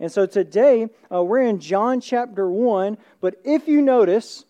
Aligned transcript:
And 0.00 0.10
so 0.10 0.26
today 0.26 0.88
uh, 1.12 1.22
we're 1.24 1.42
in 1.42 1.58
John 1.58 2.00
chapter 2.00 2.50
1, 2.50 2.98
but 3.20 3.36
if 3.44 3.66
you 3.66 3.82
notice, 3.82 4.44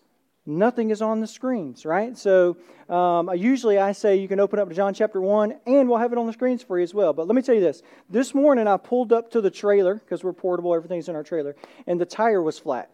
nothing 0.45 0.91
is 0.91 1.01
on 1.01 1.21
the 1.21 1.27
screens, 1.27 1.85
right? 1.85 2.17
So 2.17 2.57
um, 2.87 3.31
usually 3.35 3.77
I 3.77 3.91
say 3.93 4.17
you 4.17 4.27
can 4.27 4.39
open 4.39 4.59
up 4.59 4.69
to 4.69 4.75
John 4.75 4.93
chapter 4.93 5.21
1 5.21 5.55
and 5.65 5.89
we'll 5.89 5.97
have 5.97 6.11
it 6.11 6.17
on 6.17 6.27
the 6.27 6.33
screens 6.33 6.61
for 6.61 6.77
you 6.77 6.83
as 6.83 6.93
well. 6.93 7.13
But 7.13 7.27
let 7.27 7.35
me 7.35 7.41
tell 7.41 7.55
you 7.55 7.61
this. 7.61 7.81
This 8.09 8.33
morning 8.35 8.67
I 8.67 8.77
pulled 8.77 9.11
up 9.11 9.31
to 9.31 9.41
the 9.41 9.51
trailer 9.51 9.95
because 9.95 10.23
we're 10.23 10.33
portable, 10.33 10.73
everything's 10.75 11.09
in 11.09 11.15
our 11.15 11.23
trailer, 11.23 11.55
and 11.87 11.99
the 11.99 12.05
tire 12.05 12.41
was 12.41 12.59
flat. 12.59 12.91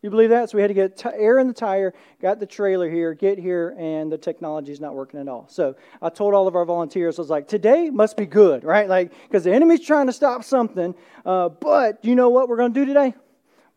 You 0.00 0.10
believe 0.10 0.30
that? 0.30 0.50
So 0.50 0.58
we 0.58 0.62
had 0.62 0.68
to 0.68 0.74
get 0.74 0.96
t- 0.96 1.08
air 1.12 1.40
in 1.40 1.48
the 1.48 1.52
tire, 1.52 1.92
got 2.22 2.38
the 2.38 2.46
trailer 2.46 2.88
here, 2.88 3.14
get 3.14 3.36
here, 3.36 3.74
and 3.76 4.12
the 4.12 4.18
technology 4.18 4.70
is 4.70 4.80
not 4.80 4.94
working 4.94 5.18
at 5.18 5.26
all. 5.26 5.48
So 5.48 5.74
I 6.00 6.08
told 6.08 6.34
all 6.34 6.46
of 6.46 6.54
our 6.54 6.64
volunteers, 6.64 7.18
I 7.18 7.22
was 7.22 7.30
like, 7.30 7.48
today 7.48 7.90
must 7.90 8.16
be 8.16 8.24
good, 8.24 8.62
right? 8.62 8.88
Like, 8.88 9.12
because 9.24 9.42
the 9.42 9.52
enemy's 9.52 9.84
trying 9.84 10.06
to 10.06 10.12
stop 10.12 10.44
something. 10.44 10.94
Uh, 11.26 11.48
but 11.48 12.04
you 12.04 12.14
know 12.14 12.28
what 12.28 12.48
we're 12.48 12.56
going 12.56 12.72
to 12.72 12.80
do 12.80 12.86
today? 12.86 13.14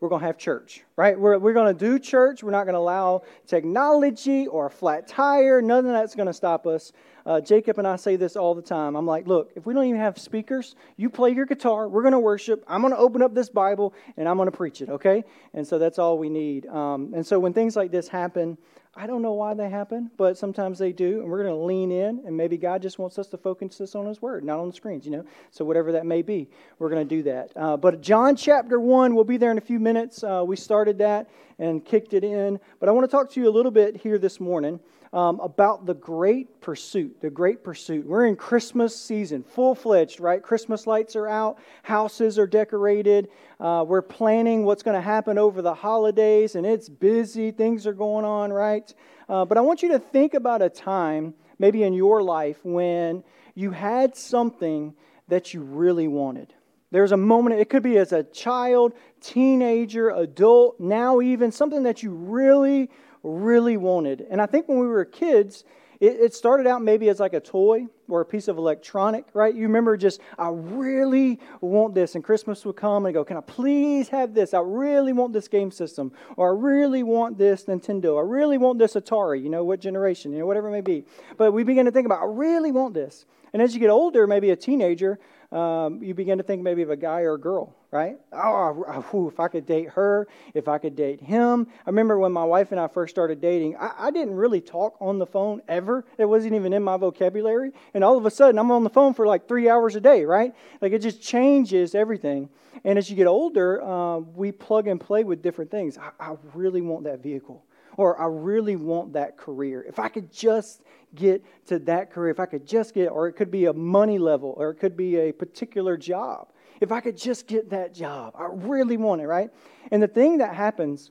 We're 0.02 0.08
going 0.08 0.20
to 0.20 0.26
have 0.26 0.36
church, 0.36 0.82
right? 0.96 1.16
We're, 1.16 1.38
we're 1.38 1.52
going 1.52 1.72
to 1.72 1.78
do 1.78 1.96
church. 1.96 2.42
We're 2.42 2.50
not 2.50 2.64
going 2.64 2.74
to 2.74 2.80
allow 2.80 3.22
technology 3.46 4.48
or 4.48 4.66
a 4.66 4.70
flat 4.70 5.06
tire. 5.06 5.62
None 5.62 5.86
of 5.86 5.92
that's 5.92 6.16
going 6.16 6.26
to 6.26 6.32
stop 6.32 6.66
us. 6.66 6.92
Uh, 7.24 7.40
Jacob 7.40 7.78
and 7.78 7.86
I 7.86 7.94
say 7.94 8.16
this 8.16 8.34
all 8.34 8.52
the 8.56 8.62
time. 8.62 8.96
I'm 8.96 9.06
like, 9.06 9.28
look, 9.28 9.52
if 9.54 9.64
we 9.64 9.72
don't 9.72 9.84
even 9.84 10.00
have 10.00 10.18
speakers, 10.18 10.74
you 10.96 11.08
play 11.08 11.30
your 11.30 11.46
guitar. 11.46 11.88
We're 11.88 12.02
going 12.02 12.14
to 12.14 12.18
worship. 12.18 12.64
I'm 12.66 12.80
going 12.80 12.92
to 12.92 12.98
open 12.98 13.22
up 13.22 13.32
this 13.32 13.48
Bible 13.48 13.94
and 14.16 14.28
I'm 14.28 14.36
going 14.36 14.50
to 14.50 14.56
preach 14.56 14.82
it, 14.82 14.88
okay? 14.88 15.22
And 15.54 15.64
so 15.64 15.78
that's 15.78 16.00
all 16.00 16.18
we 16.18 16.28
need. 16.28 16.66
Um, 16.66 17.12
and 17.14 17.24
so 17.24 17.38
when 17.38 17.52
things 17.52 17.76
like 17.76 17.92
this 17.92 18.08
happen, 18.08 18.58
I 18.94 19.06
don't 19.06 19.22
know 19.22 19.32
why 19.32 19.54
they 19.54 19.70
happen, 19.70 20.10
but 20.18 20.36
sometimes 20.36 20.78
they 20.78 20.92
do, 20.92 21.20
and 21.20 21.30
we're 21.30 21.42
going 21.42 21.54
to 21.54 21.64
lean 21.64 21.90
in, 21.90 22.22
and 22.26 22.36
maybe 22.36 22.58
God 22.58 22.82
just 22.82 22.98
wants 22.98 23.18
us 23.18 23.26
to 23.28 23.38
focus 23.38 23.80
us 23.80 23.94
on 23.94 24.04
His 24.04 24.20
Word, 24.20 24.44
not 24.44 24.58
on 24.58 24.68
the 24.68 24.74
screens, 24.74 25.06
you 25.06 25.12
know. 25.12 25.24
So 25.50 25.64
whatever 25.64 25.92
that 25.92 26.04
may 26.04 26.20
be, 26.20 26.46
we're 26.78 26.90
going 26.90 27.08
to 27.08 27.16
do 27.16 27.22
that. 27.22 27.52
Uh, 27.56 27.78
but 27.78 28.02
John 28.02 28.36
chapter 28.36 28.78
one, 28.78 29.14
we'll 29.14 29.24
be 29.24 29.38
there 29.38 29.50
in 29.50 29.56
a 29.56 29.62
few 29.62 29.80
minutes. 29.80 30.22
Uh, 30.22 30.44
we 30.46 30.56
started 30.56 30.98
that 30.98 31.30
and 31.58 31.82
kicked 31.82 32.12
it 32.12 32.22
in, 32.22 32.60
but 32.80 32.88
I 32.90 32.92
want 32.92 33.10
to 33.10 33.10
talk 33.10 33.30
to 33.30 33.40
you 33.40 33.48
a 33.48 33.50
little 33.50 33.70
bit 33.70 33.96
here 33.96 34.18
this 34.18 34.38
morning 34.38 34.78
um, 35.12 35.40
about 35.40 35.84
the 35.84 35.94
great 35.94 36.60
pursuit. 36.60 37.20
The 37.20 37.30
great 37.30 37.62
pursuit. 37.62 38.06
We're 38.06 38.26
in 38.26 38.36
Christmas 38.36 38.98
season, 38.98 39.42
full 39.42 39.74
fledged, 39.74 40.20
right? 40.20 40.42
Christmas 40.42 40.86
lights 40.86 41.16
are 41.16 41.28
out, 41.28 41.58
houses 41.82 42.38
are 42.38 42.46
decorated. 42.46 43.28
Uh, 43.60 43.84
we're 43.86 44.02
planning 44.02 44.64
what's 44.64 44.82
going 44.82 44.96
to 44.96 45.02
happen 45.02 45.38
over 45.38 45.60
the 45.60 45.74
holidays, 45.74 46.54
and 46.54 46.64
it's 46.64 46.88
busy. 46.88 47.50
Things 47.50 47.86
are 47.86 47.92
going 47.92 48.24
on, 48.24 48.52
right? 48.52 48.92
Uh, 49.28 49.44
but 49.44 49.58
I 49.58 49.60
want 49.60 49.82
you 49.82 49.90
to 49.90 49.98
think 49.98 50.34
about 50.34 50.62
a 50.62 50.70
time, 50.70 51.34
maybe 51.58 51.82
in 51.82 51.92
your 51.92 52.22
life, 52.22 52.58
when 52.64 53.22
you 53.54 53.70
had 53.70 54.16
something 54.16 54.94
that 55.28 55.52
you 55.52 55.62
really 55.62 56.08
wanted. 56.08 56.54
There's 56.90 57.12
a 57.12 57.16
moment, 57.16 57.58
it 57.58 57.70
could 57.70 57.82
be 57.82 57.96
as 57.96 58.12
a 58.12 58.22
child, 58.22 58.92
teenager, 59.20 60.10
adult, 60.10 60.78
now 60.78 61.22
even 61.22 61.50
something 61.50 61.84
that 61.84 62.02
you 62.02 62.10
really, 62.10 62.90
really 63.22 63.76
wanted. 63.76 64.26
And 64.30 64.40
I 64.40 64.46
think 64.46 64.68
when 64.68 64.78
we 64.78 64.86
were 64.86 65.04
kids, 65.04 65.64
it, 66.02 66.18
it, 66.20 66.34
started 66.34 66.66
out 66.66 66.82
maybe 66.82 67.08
as 67.08 67.20
like 67.20 67.32
a 67.32 67.38
toy 67.38 67.86
or 68.08 68.22
a 68.22 68.24
piece 68.24 68.48
of 68.48 68.58
electronic, 68.58 69.24
right? 69.34 69.54
You 69.54 69.62
remember 69.62 69.96
just, 69.96 70.20
I 70.36 70.48
really 70.48 71.38
want 71.60 71.94
this. 71.94 72.16
And 72.16 72.24
Christmas 72.24 72.64
would 72.64 72.74
come 72.74 73.06
and 73.06 73.14
go, 73.14 73.24
Can 73.24 73.36
I 73.36 73.40
please 73.40 74.08
have 74.08 74.34
this? 74.34 74.52
I 74.52 74.58
really 74.58 75.12
want 75.12 75.32
this 75.32 75.46
game 75.46 75.70
system. 75.70 76.10
Or 76.36 76.50
I 76.50 76.60
really 76.60 77.04
want 77.04 77.38
this 77.38 77.66
Nintendo. 77.66 78.18
I 78.18 78.28
really 78.28 78.58
want 78.58 78.80
this 78.80 78.94
Atari, 78.94 79.40
you 79.40 79.48
know, 79.48 79.62
what 79.62 79.78
generation, 79.78 80.32
you 80.32 80.40
know, 80.40 80.46
whatever 80.46 80.68
it 80.68 80.72
may 80.72 80.80
be. 80.80 81.04
But 81.36 81.52
we 81.52 81.62
begin 81.62 81.86
to 81.86 81.92
think 81.92 82.06
about, 82.06 82.20
I 82.20 82.26
really 82.26 82.72
want 82.72 82.94
this. 82.94 83.24
And 83.52 83.62
as 83.62 83.72
you 83.72 83.78
get 83.78 83.90
older, 83.90 84.26
maybe 84.26 84.50
a 84.50 84.56
teenager, 84.56 85.20
um, 85.52 86.02
you 86.02 86.14
begin 86.14 86.38
to 86.38 86.44
think 86.44 86.62
maybe 86.62 86.82
of 86.82 86.90
a 86.90 86.96
guy 86.96 87.20
or 87.20 87.34
a 87.34 87.38
girl, 87.38 87.76
right? 87.90 88.16
Oh, 88.32 89.28
if 89.28 89.38
I 89.38 89.48
could 89.48 89.66
date 89.66 89.90
her, 89.90 90.26
if 90.54 90.66
I 90.66 90.78
could 90.78 90.96
date 90.96 91.20
him. 91.20 91.66
I 91.86 91.90
remember 91.90 92.18
when 92.18 92.32
my 92.32 92.44
wife 92.44 92.72
and 92.72 92.80
I 92.80 92.88
first 92.88 93.14
started 93.14 93.40
dating, 93.40 93.76
I, 93.76 93.92
I 93.98 94.10
didn't 94.10 94.34
really 94.34 94.62
talk 94.62 94.96
on 94.98 95.18
the 95.18 95.26
phone 95.26 95.60
ever. 95.68 96.06
It 96.16 96.24
wasn't 96.24 96.54
even 96.54 96.72
in 96.72 96.82
my 96.82 96.96
vocabulary. 96.96 97.72
And 97.92 98.02
all 98.02 98.16
of 98.16 98.24
a 98.24 98.30
sudden, 98.30 98.58
I'm 98.58 98.70
on 98.70 98.82
the 98.82 98.90
phone 98.90 99.12
for 99.12 99.26
like 99.26 99.46
three 99.46 99.68
hours 99.68 99.94
a 99.94 100.00
day, 100.00 100.24
right? 100.24 100.54
Like 100.80 100.92
it 100.92 101.00
just 101.00 101.20
changes 101.20 101.94
everything. 101.94 102.48
And 102.84 102.98
as 102.98 103.10
you 103.10 103.16
get 103.16 103.26
older, 103.26 103.82
uh, 103.82 104.18
we 104.18 104.52
plug 104.52 104.88
and 104.88 104.98
play 104.98 105.22
with 105.22 105.42
different 105.42 105.70
things. 105.70 105.98
I, 105.98 106.10
I 106.18 106.36
really 106.54 106.80
want 106.80 107.04
that 107.04 107.22
vehicle 107.22 107.62
or 107.96 108.20
I 108.20 108.26
really 108.26 108.76
want 108.76 109.12
that 109.14 109.36
career. 109.36 109.84
If 109.86 109.98
I 109.98 110.08
could 110.08 110.32
just 110.32 110.82
get 111.14 111.44
to 111.66 111.78
that 111.80 112.10
career, 112.10 112.30
if 112.30 112.40
I 112.40 112.46
could 112.46 112.66
just 112.66 112.94
get, 112.94 113.08
or 113.08 113.28
it 113.28 113.34
could 113.34 113.50
be 113.50 113.66
a 113.66 113.72
money 113.72 114.18
level, 114.18 114.54
or 114.56 114.70
it 114.70 114.76
could 114.76 114.96
be 114.96 115.16
a 115.16 115.32
particular 115.32 115.96
job. 115.96 116.48
If 116.80 116.90
I 116.90 117.00
could 117.00 117.16
just 117.16 117.46
get 117.46 117.70
that 117.70 117.94
job, 117.94 118.34
I 118.36 118.48
really 118.50 118.96
want 118.96 119.20
it, 119.20 119.26
right? 119.26 119.50
And 119.90 120.02
the 120.02 120.08
thing 120.08 120.38
that 120.38 120.54
happens 120.54 121.10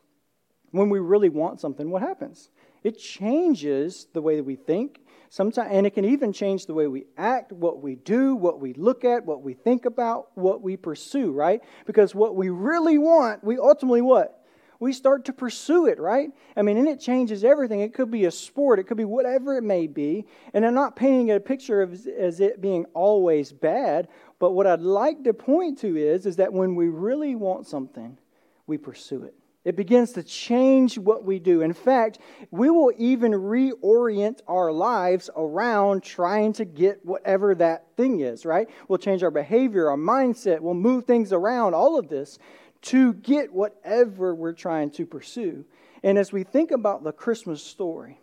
when 0.72 0.90
we 0.90 1.00
really 1.00 1.30
want 1.30 1.62
something, 1.62 1.90
what 1.90 2.02
happens? 2.02 2.50
It 2.84 2.98
changes 2.98 4.08
the 4.13 4.22
way 4.22 4.38
that 4.38 4.44
we 4.44 4.56
think, 4.56 5.00
sometimes, 5.30 5.69
and 5.72 5.86
it 5.86 5.92
can 5.92 6.03
even 6.03 6.34
change 6.34 6.66
the 6.66 6.74
way 6.74 6.88
we 6.88 7.06
act, 7.18 7.52
what 7.52 7.81
we 7.81 7.96
do, 7.96 8.36
what 8.36 8.59
we 8.59 8.74
look 8.74 9.06
at, 9.06 9.25
what 9.25 9.44
we 9.44 9.53
think 9.53 9.86
about, 9.86 10.30
what 10.36 10.62
we 10.62 10.75
pursue, 10.75 11.31
right? 11.31 11.62
Because 11.86 12.16
what 12.16 12.36
we 12.36 12.50
really 12.50 12.98
want, 12.98 13.44
we 13.44 13.58
ultimately 13.58 14.02
what? 14.02 14.41
We 14.81 14.92
start 14.92 15.25
to 15.25 15.34
pursue 15.34 15.86
it, 15.86 16.00
right? 16.00 16.31
I 16.58 16.64
mean, 16.64 16.75
and 16.75 16.88
it 16.88 17.00
changes 17.00 17.44
everything. 17.44 17.81
It 17.81 17.94
could 17.94 18.09
be 18.09 18.25
a 18.25 18.31
sport, 18.31 18.80
it 18.80 18.88
could 18.88 18.97
be 18.97 19.06
whatever 19.06 19.56
it 19.56 19.64
may 19.64 19.86
be. 19.86 20.25
And 20.53 20.66
I'm 20.66 20.74
not 20.74 20.96
painting 20.96 21.31
a 21.31 21.40
picture 21.40 21.84
of 21.84 22.06
as 22.08 22.40
it 22.40 22.59
being 22.59 22.86
always 22.96 23.53
bad, 23.53 24.08
but 24.40 24.52
what 24.52 24.66
I'd 24.66 24.81
like 24.81 25.24
to 25.24 25.34
point 25.34 25.78
to 25.80 25.96
is, 25.96 26.25
is 26.25 26.38
that 26.38 26.52
when 26.52 26.75
we 26.75 26.88
really 26.88 27.36
want 27.36 27.68
something, 27.68 28.18
we 28.66 28.80
pursue 28.80 29.24
it. 29.24 29.36
It 29.64 29.75
begins 29.75 30.14
to 30.14 30.24
change 30.24 30.98
what 30.98 31.24
we 31.24 31.38
do. 31.38 31.62
In 31.62 31.74
fact, 31.74 32.18
we 32.50 32.72
will 32.72 32.92
even 32.98 33.34
reorient 33.34 34.40
our 34.48 34.72
lives 34.72 35.30
around 35.38 36.02
trying 36.02 36.53
to 36.53 36.66
get 36.66 37.06
whatever 37.06 37.53
that 37.53 37.86
thing 37.96 38.22
is, 38.22 38.44
right? 38.44 38.68
We'll 38.88 38.98
change 38.98 39.22
our 39.22 39.30
behavior, 39.30 39.92
our 39.92 39.98
mindset, 39.98 40.62
we'll 40.62 40.74
move 40.74 41.06
things 41.06 41.31
around, 41.31 41.75
all 41.75 42.00
of 42.00 42.09
this 42.09 42.40
to 42.84 43.14
get 43.14 43.53
whatever 43.53 44.34
we're 44.34 44.53
trying 44.53 44.92
to 44.92 45.06
pursue. 45.06 45.66
And 46.03 46.18
as 46.18 46.31
we 46.31 46.44
think 46.44 46.72
about 46.72 47.03
the 47.03 47.12
Christmas 47.12 47.62
story, 47.64 48.18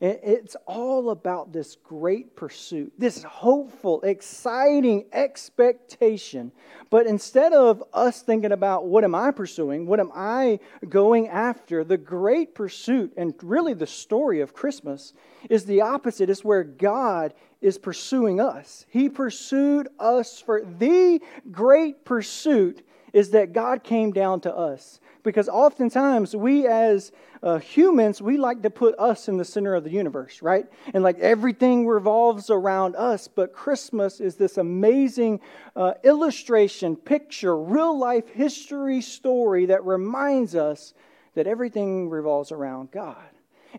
it's 0.00 0.56
all 0.64 1.10
about 1.10 1.52
this 1.52 1.76
great 1.82 2.36
pursuit, 2.36 2.92
this 2.98 3.24
hopeful, 3.24 4.00
exciting 4.02 5.06
expectation. 5.12 6.52
But 6.88 7.08
instead 7.08 7.52
of 7.52 7.82
us 7.92 8.22
thinking 8.22 8.52
about 8.52 8.86
what 8.86 9.02
am 9.02 9.16
I 9.16 9.32
pursuing, 9.32 9.86
what 9.86 9.98
am 9.98 10.12
I 10.14 10.60
going 10.88 11.26
after, 11.26 11.82
the 11.82 11.96
great 11.96 12.54
pursuit 12.54 13.12
and 13.16 13.34
really 13.42 13.74
the 13.74 13.88
story 13.88 14.40
of 14.40 14.54
Christmas 14.54 15.14
is 15.50 15.64
the 15.64 15.80
opposite. 15.80 16.30
It's 16.30 16.44
where 16.44 16.62
God 16.62 17.34
is 17.60 17.76
pursuing 17.76 18.40
us. 18.40 18.86
He 18.88 19.08
pursued 19.08 19.88
us 19.98 20.40
for 20.40 20.62
the 20.64 21.20
great 21.50 22.04
pursuit 22.04 22.86
is 23.12 23.30
that 23.30 23.52
God 23.52 23.82
came 23.82 24.12
down 24.12 24.40
to 24.40 24.54
us. 24.54 25.00
Because 25.22 25.48
oftentimes 25.48 26.34
we 26.34 26.66
as 26.66 27.12
uh, 27.42 27.58
humans, 27.58 28.22
we 28.22 28.36
like 28.36 28.62
to 28.62 28.70
put 28.70 28.98
us 28.98 29.28
in 29.28 29.36
the 29.36 29.44
center 29.44 29.74
of 29.74 29.84
the 29.84 29.90
universe, 29.90 30.42
right? 30.42 30.66
And 30.94 31.02
like 31.02 31.18
everything 31.18 31.86
revolves 31.86 32.50
around 32.50 32.96
us. 32.96 33.28
But 33.28 33.52
Christmas 33.52 34.20
is 34.20 34.36
this 34.36 34.58
amazing 34.58 35.40
uh, 35.76 35.94
illustration, 36.02 36.96
picture, 36.96 37.56
real 37.56 37.98
life 37.98 38.28
history 38.28 39.00
story 39.00 39.66
that 39.66 39.84
reminds 39.84 40.54
us 40.54 40.94
that 41.34 41.46
everything 41.46 42.08
revolves 42.08 42.50
around 42.50 42.90
God. 42.90 43.16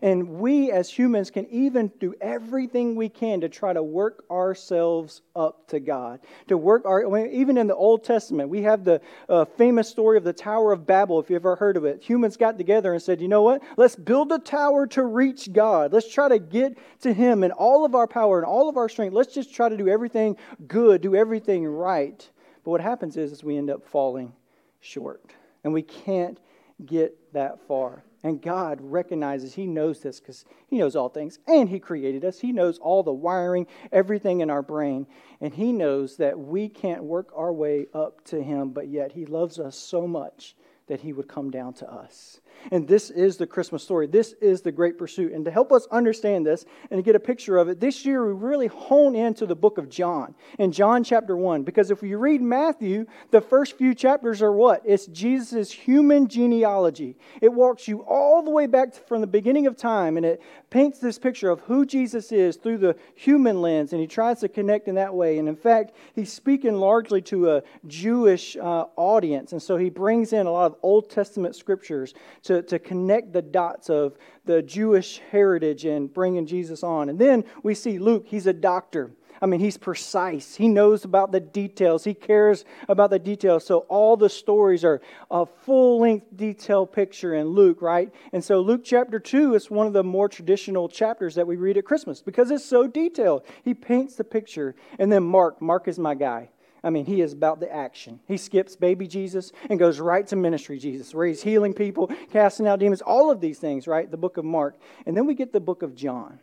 And 0.02 0.28
we 0.38 0.70
as 0.70 0.88
humans 0.88 1.30
can 1.30 1.46
even 1.46 1.90
do 1.98 2.14
everything 2.20 2.94
we 2.94 3.08
can 3.08 3.40
to 3.40 3.48
try 3.48 3.72
to 3.72 3.82
work 3.82 4.24
ourselves 4.30 5.22
up 5.34 5.66
to 5.68 5.80
God. 5.80 6.20
To 6.48 6.56
work 6.56 6.84
our, 6.86 7.26
even 7.26 7.58
in 7.58 7.66
the 7.66 7.74
Old 7.74 8.04
Testament, 8.04 8.48
we 8.48 8.62
have 8.62 8.84
the 8.84 9.00
uh, 9.28 9.44
famous 9.44 9.88
story 9.88 10.16
of 10.16 10.24
the 10.24 10.32
Tower 10.32 10.72
of 10.72 10.86
Babel, 10.86 11.18
if 11.18 11.28
you've 11.28 11.42
ever 11.42 11.56
heard 11.56 11.76
of 11.76 11.84
it. 11.84 12.02
Humans 12.02 12.36
got 12.36 12.56
together 12.56 12.92
and 12.92 13.02
said, 13.02 13.20
you 13.20 13.28
know 13.28 13.42
what? 13.42 13.62
Let's 13.76 13.96
build 13.96 14.30
a 14.32 14.38
tower 14.38 14.86
to 14.88 15.02
reach 15.02 15.52
God. 15.52 15.92
Let's 15.92 16.12
try 16.12 16.28
to 16.28 16.38
get 16.38 16.78
to 17.00 17.12
Him 17.12 17.42
in 17.42 17.50
all 17.50 17.84
of 17.84 17.94
our 17.94 18.06
power 18.06 18.38
and 18.38 18.46
all 18.46 18.68
of 18.68 18.76
our 18.76 18.88
strength. 18.88 19.12
Let's 19.12 19.34
just 19.34 19.52
try 19.52 19.68
to 19.68 19.76
do 19.76 19.88
everything 19.88 20.36
good, 20.68 21.00
do 21.00 21.16
everything 21.16 21.66
right. 21.66 22.28
But 22.64 22.70
what 22.70 22.80
happens 22.80 23.16
is, 23.16 23.32
is 23.32 23.44
we 23.44 23.56
end 23.56 23.70
up 23.70 23.84
falling 23.84 24.32
short. 24.80 25.22
And 25.64 25.72
we 25.72 25.82
can't 25.82 26.38
get 26.86 27.16
that 27.32 27.66
far. 27.66 28.02
And 28.22 28.42
God 28.42 28.80
recognizes 28.82 29.54
He 29.54 29.66
knows 29.66 30.00
this 30.00 30.20
because 30.20 30.44
He 30.66 30.78
knows 30.78 30.94
all 30.94 31.08
things 31.08 31.38
and 31.46 31.68
He 31.68 31.78
created 31.78 32.24
us. 32.24 32.40
He 32.40 32.52
knows 32.52 32.78
all 32.78 33.02
the 33.02 33.12
wiring, 33.12 33.66
everything 33.90 34.40
in 34.40 34.50
our 34.50 34.62
brain. 34.62 35.06
And 35.40 35.54
He 35.54 35.72
knows 35.72 36.16
that 36.16 36.38
we 36.38 36.68
can't 36.68 37.04
work 37.04 37.32
our 37.34 37.52
way 37.52 37.86
up 37.94 38.24
to 38.26 38.42
Him, 38.42 38.70
but 38.70 38.88
yet 38.88 39.12
He 39.12 39.24
loves 39.24 39.58
us 39.58 39.76
so 39.76 40.06
much 40.06 40.54
that 40.86 41.00
He 41.00 41.12
would 41.12 41.28
come 41.28 41.50
down 41.50 41.72
to 41.74 41.90
us. 41.90 42.40
And 42.70 42.86
this 42.86 43.10
is 43.10 43.36
the 43.36 43.46
Christmas 43.46 43.82
story. 43.82 44.06
This 44.06 44.34
is 44.40 44.60
the 44.62 44.72
great 44.72 44.98
pursuit. 44.98 45.32
And 45.32 45.44
to 45.44 45.50
help 45.50 45.72
us 45.72 45.86
understand 45.90 46.46
this 46.46 46.66
and 46.90 46.98
to 46.98 47.02
get 47.02 47.16
a 47.16 47.20
picture 47.20 47.58
of 47.58 47.68
it, 47.68 47.80
this 47.80 48.04
year 48.04 48.26
we 48.26 48.32
really 48.32 48.66
hone 48.66 49.16
into 49.16 49.46
the 49.46 49.56
book 49.56 49.78
of 49.78 49.88
John, 49.88 50.34
in 50.58 50.72
John 50.72 51.02
chapter 51.02 51.36
1. 51.36 51.62
Because 51.62 51.90
if 51.90 52.02
you 52.02 52.18
read 52.18 52.42
Matthew, 52.42 53.06
the 53.30 53.40
first 53.40 53.78
few 53.78 53.94
chapters 53.94 54.42
are 54.42 54.52
what? 54.52 54.82
It's 54.84 55.06
Jesus' 55.06 55.72
human 55.72 56.28
genealogy. 56.28 57.16
It 57.40 57.52
walks 57.52 57.88
you 57.88 58.00
all 58.00 58.42
the 58.42 58.50
way 58.50 58.66
back 58.66 58.94
from 59.06 59.20
the 59.20 59.26
beginning 59.26 59.66
of 59.66 59.76
time 59.76 60.16
and 60.16 60.26
it 60.26 60.42
paints 60.70 60.98
this 60.98 61.18
picture 61.18 61.50
of 61.50 61.60
who 61.60 61.84
Jesus 61.84 62.32
is 62.32 62.56
through 62.56 62.78
the 62.78 62.96
human 63.14 63.60
lens. 63.60 63.92
And 63.92 64.00
he 64.00 64.06
tries 64.06 64.40
to 64.40 64.48
connect 64.48 64.88
in 64.88 64.94
that 64.96 65.14
way. 65.14 65.38
And 65.38 65.48
in 65.48 65.56
fact, 65.56 65.92
he's 66.14 66.32
speaking 66.32 66.74
largely 66.74 67.20
to 67.22 67.50
a 67.50 67.62
Jewish 67.86 68.56
uh, 68.56 68.84
audience. 68.96 69.52
And 69.52 69.62
so 69.62 69.76
he 69.76 69.90
brings 69.90 70.32
in 70.32 70.46
a 70.46 70.52
lot 70.52 70.66
of 70.66 70.76
Old 70.82 71.10
Testament 71.10 71.56
scriptures 71.56 72.14
to, 72.44 72.62
to 72.62 72.78
connect 72.78 73.32
the 73.32 73.42
dots 73.42 73.90
of 73.90 74.16
the 74.44 74.62
Jewish 74.62 75.20
heritage 75.30 75.84
and 75.84 76.12
bringing 76.12 76.46
Jesus 76.46 76.82
on. 76.82 77.08
And 77.08 77.18
then 77.18 77.44
we 77.62 77.74
see 77.74 77.98
Luke, 77.98 78.26
he's 78.26 78.46
a 78.46 78.52
doctor. 78.52 79.12
I 79.42 79.46
mean, 79.46 79.60
he's 79.60 79.78
precise. 79.78 80.54
He 80.54 80.68
knows 80.68 81.04
about 81.04 81.32
the 81.32 81.40
details. 81.40 82.04
He 82.04 82.12
cares 82.12 82.64
about 82.88 83.10
the 83.10 83.18
details. 83.18 83.64
So 83.64 83.80
all 83.88 84.16
the 84.16 84.28
stories 84.28 84.84
are 84.84 85.00
a 85.30 85.46
full 85.46 86.00
length 86.00 86.26
detailed 86.36 86.92
picture 86.92 87.34
in 87.34 87.48
Luke, 87.48 87.80
right? 87.80 88.12
And 88.32 88.44
so 88.44 88.60
Luke 88.60 88.82
chapter 88.84 89.18
2 89.18 89.54
is 89.54 89.70
one 89.70 89.86
of 89.86 89.94
the 89.94 90.04
more 90.04 90.28
traditional 90.28 90.88
chapters 90.88 91.34
that 91.36 91.46
we 91.46 91.56
read 91.56 91.78
at 91.78 91.86
Christmas 91.86 92.20
because 92.20 92.50
it's 92.50 92.64
so 92.64 92.86
detailed. 92.86 93.44
He 93.64 93.72
paints 93.72 94.16
the 94.16 94.24
picture. 94.24 94.74
And 94.98 95.10
then 95.10 95.22
Mark, 95.22 95.62
Mark 95.62 95.88
is 95.88 95.98
my 95.98 96.14
guy. 96.14 96.50
I 96.82 96.90
mean, 96.90 97.04
he 97.04 97.20
is 97.20 97.32
about 97.32 97.60
the 97.60 97.72
action. 97.72 98.20
He 98.26 98.36
skips 98.36 98.76
baby 98.76 99.06
Jesus 99.06 99.52
and 99.68 99.78
goes 99.78 100.00
right 100.00 100.26
to 100.28 100.36
ministry 100.36 100.78
Jesus, 100.78 101.14
where 101.14 101.26
he's 101.26 101.42
healing 101.42 101.74
people, 101.74 102.10
casting 102.32 102.66
out 102.66 102.78
demons, 102.78 103.02
all 103.02 103.30
of 103.30 103.40
these 103.40 103.58
things, 103.58 103.86
right? 103.86 104.10
The 104.10 104.16
book 104.16 104.36
of 104.36 104.44
Mark. 104.44 104.78
And 105.06 105.16
then 105.16 105.26
we 105.26 105.34
get 105.34 105.52
the 105.52 105.60
book 105.60 105.82
of 105.82 105.94
John. 105.94 106.40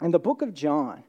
And 0.00 0.12
the 0.14 0.18
book 0.18 0.42
of 0.42 0.54
John, 0.54 1.02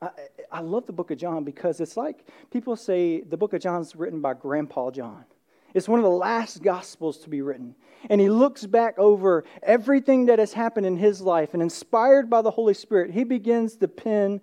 I, 0.00 0.10
I 0.52 0.60
love 0.60 0.86
the 0.86 0.92
book 0.92 1.10
of 1.10 1.18
John 1.18 1.44
because 1.44 1.80
it's 1.80 1.96
like 1.96 2.26
people 2.52 2.76
say 2.76 3.22
the 3.22 3.36
book 3.36 3.52
of 3.52 3.60
John 3.60 3.80
is 3.80 3.96
written 3.96 4.20
by 4.20 4.34
Grandpa 4.34 4.90
John. 4.90 5.24
It's 5.72 5.88
one 5.88 5.98
of 5.98 6.04
the 6.04 6.10
last 6.10 6.62
gospels 6.62 7.18
to 7.18 7.28
be 7.28 7.42
written. 7.42 7.74
And 8.08 8.20
he 8.20 8.28
looks 8.28 8.64
back 8.64 8.96
over 8.98 9.44
everything 9.62 10.26
that 10.26 10.38
has 10.38 10.52
happened 10.52 10.86
in 10.86 10.96
his 10.96 11.20
life, 11.20 11.52
and 11.52 11.62
inspired 11.62 12.30
by 12.30 12.42
the 12.42 12.50
Holy 12.50 12.74
Spirit, 12.74 13.10
he 13.10 13.24
begins 13.24 13.76
to 13.76 13.88
pen 13.88 14.40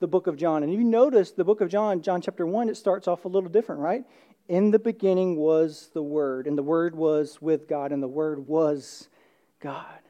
the 0.00 0.08
book 0.08 0.26
of 0.26 0.36
John. 0.36 0.62
And 0.62 0.72
you 0.72 0.82
notice 0.82 1.30
the 1.30 1.44
book 1.44 1.60
of 1.60 1.68
John, 1.68 2.02
John 2.02 2.20
chapter 2.20 2.46
1, 2.46 2.68
it 2.68 2.76
starts 2.76 3.06
off 3.06 3.24
a 3.24 3.28
little 3.28 3.48
different, 3.48 3.80
right? 3.82 4.04
In 4.48 4.70
the 4.70 4.78
beginning 4.78 5.36
was 5.36 5.90
the 5.94 6.02
Word, 6.02 6.46
and 6.46 6.58
the 6.58 6.62
Word 6.62 6.96
was 6.96 7.40
with 7.40 7.68
God, 7.68 7.92
and 7.92 8.02
the 8.02 8.08
Word 8.08 8.48
was 8.48 9.08
God. 9.60 10.00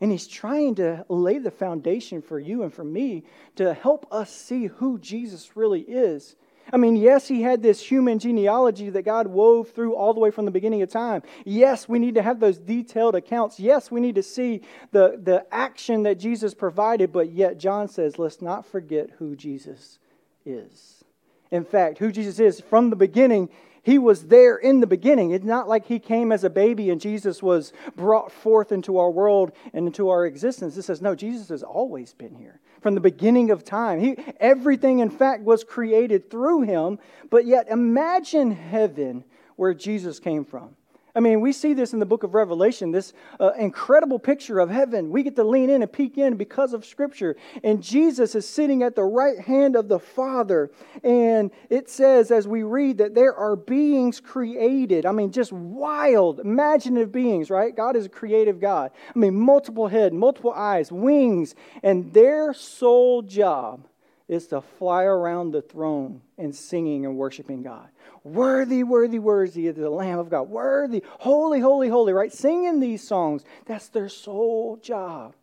And 0.00 0.10
he's 0.10 0.26
trying 0.26 0.76
to 0.76 1.04
lay 1.08 1.38
the 1.38 1.50
foundation 1.50 2.22
for 2.22 2.38
you 2.38 2.62
and 2.62 2.72
for 2.72 2.84
me 2.84 3.24
to 3.56 3.74
help 3.74 4.06
us 4.10 4.34
see 4.34 4.66
who 4.66 4.98
Jesus 4.98 5.56
really 5.56 5.82
is. 5.82 6.34
I 6.70 6.76
mean, 6.76 6.96
yes, 6.96 7.28
he 7.28 7.42
had 7.42 7.62
this 7.62 7.80
human 7.80 8.18
genealogy 8.18 8.90
that 8.90 9.02
God 9.02 9.26
wove 9.26 9.70
through 9.70 9.94
all 9.94 10.14
the 10.14 10.20
way 10.20 10.30
from 10.30 10.44
the 10.44 10.50
beginning 10.50 10.82
of 10.82 10.90
time. 10.90 11.22
Yes, 11.44 11.88
we 11.88 11.98
need 11.98 12.14
to 12.14 12.22
have 12.22 12.40
those 12.40 12.58
detailed 12.58 13.14
accounts. 13.14 13.58
Yes, 13.58 13.90
we 13.90 14.00
need 14.00 14.14
to 14.14 14.22
see 14.22 14.62
the, 14.90 15.20
the 15.22 15.46
action 15.50 16.02
that 16.04 16.18
Jesus 16.18 16.54
provided, 16.54 17.12
but 17.12 17.32
yet 17.32 17.58
John 17.58 17.88
says, 17.88 18.18
let's 18.18 18.42
not 18.42 18.66
forget 18.66 19.10
who 19.18 19.36
Jesus 19.36 19.98
is. 20.44 21.04
In 21.50 21.64
fact, 21.64 21.98
who 21.98 22.12
Jesus 22.12 22.38
is 22.40 22.60
from 22.60 22.90
the 22.90 22.96
beginning, 22.96 23.48
he 23.82 23.98
was 23.98 24.28
there 24.28 24.56
in 24.56 24.80
the 24.80 24.86
beginning. 24.86 25.32
It's 25.32 25.44
not 25.44 25.68
like 25.68 25.86
he 25.86 25.98
came 25.98 26.32
as 26.32 26.44
a 26.44 26.50
baby 26.50 26.90
and 26.90 27.00
Jesus 27.00 27.42
was 27.42 27.72
brought 27.96 28.30
forth 28.30 28.72
into 28.72 28.98
our 28.98 29.10
world 29.10 29.52
and 29.72 29.86
into 29.86 30.08
our 30.08 30.24
existence. 30.24 30.76
It 30.76 30.82
says, 30.82 31.02
no, 31.02 31.14
Jesus 31.14 31.48
has 31.48 31.62
always 31.62 32.14
been 32.14 32.34
here 32.34 32.60
from 32.82 32.94
the 32.94 33.00
beginning 33.00 33.50
of 33.50 33.64
time. 33.64 34.00
He, 34.00 34.16
everything, 34.38 34.98
in 34.98 35.10
fact, 35.10 35.42
was 35.42 35.64
created 35.64 36.30
through 36.30 36.62
him. 36.62 36.98
But 37.30 37.46
yet, 37.46 37.68
imagine 37.68 38.50
heaven 38.50 39.24
where 39.56 39.72
Jesus 39.72 40.18
came 40.18 40.44
from. 40.44 40.76
I 41.14 41.20
mean, 41.20 41.42
we 41.42 41.52
see 41.52 41.74
this 41.74 41.92
in 41.92 41.98
the 41.98 42.06
book 42.06 42.22
of 42.22 42.32
Revelation, 42.32 42.90
this 42.90 43.12
uh, 43.38 43.52
incredible 43.58 44.18
picture 44.18 44.58
of 44.60 44.70
heaven. 44.70 45.10
We 45.10 45.22
get 45.22 45.36
to 45.36 45.44
lean 45.44 45.68
in 45.68 45.82
and 45.82 45.92
peek 45.92 46.16
in 46.16 46.36
because 46.36 46.72
of 46.72 46.86
Scripture. 46.86 47.36
And 47.62 47.82
Jesus 47.82 48.34
is 48.34 48.48
sitting 48.48 48.82
at 48.82 48.96
the 48.96 49.04
right 49.04 49.38
hand 49.38 49.76
of 49.76 49.88
the 49.88 49.98
Father. 49.98 50.70
And 51.04 51.50
it 51.68 51.90
says, 51.90 52.30
as 52.30 52.48
we 52.48 52.62
read, 52.62 52.96
that 52.98 53.14
there 53.14 53.34
are 53.34 53.56
beings 53.56 54.20
created. 54.20 55.04
I 55.04 55.12
mean, 55.12 55.32
just 55.32 55.52
wild, 55.52 56.40
imaginative 56.40 57.12
beings, 57.12 57.50
right? 57.50 57.76
God 57.76 57.94
is 57.94 58.06
a 58.06 58.10
creative 58.10 58.58
God. 58.58 58.90
I 59.14 59.18
mean, 59.18 59.34
multiple 59.34 59.88
head, 59.88 60.14
multiple 60.14 60.52
eyes, 60.52 60.90
wings. 60.90 61.54
And 61.82 62.10
their 62.14 62.54
sole 62.54 63.20
job 63.20 63.86
is 64.32 64.46
to 64.48 64.60
fly 64.60 65.04
around 65.04 65.50
the 65.50 65.62
throne 65.62 66.22
and 66.38 66.54
singing 66.54 67.04
and 67.04 67.16
worshiping 67.16 67.62
God. 67.62 67.88
Worthy, 68.24 68.82
worthy, 68.82 69.18
worthy 69.18 69.66
is 69.66 69.76
the 69.76 69.90
Lamb 69.90 70.18
of 70.18 70.30
God. 70.30 70.48
Worthy, 70.48 71.02
holy, 71.18 71.60
holy, 71.60 71.88
holy, 71.88 72.12
right? 72.12 72.32
Singing 72.32 72.80
these 72.80 73.06
songs. 73.06 73.44
That's 73.66 73.88
their 73.88 74.08
sole 74.08 74.78
job. 74.82 75.34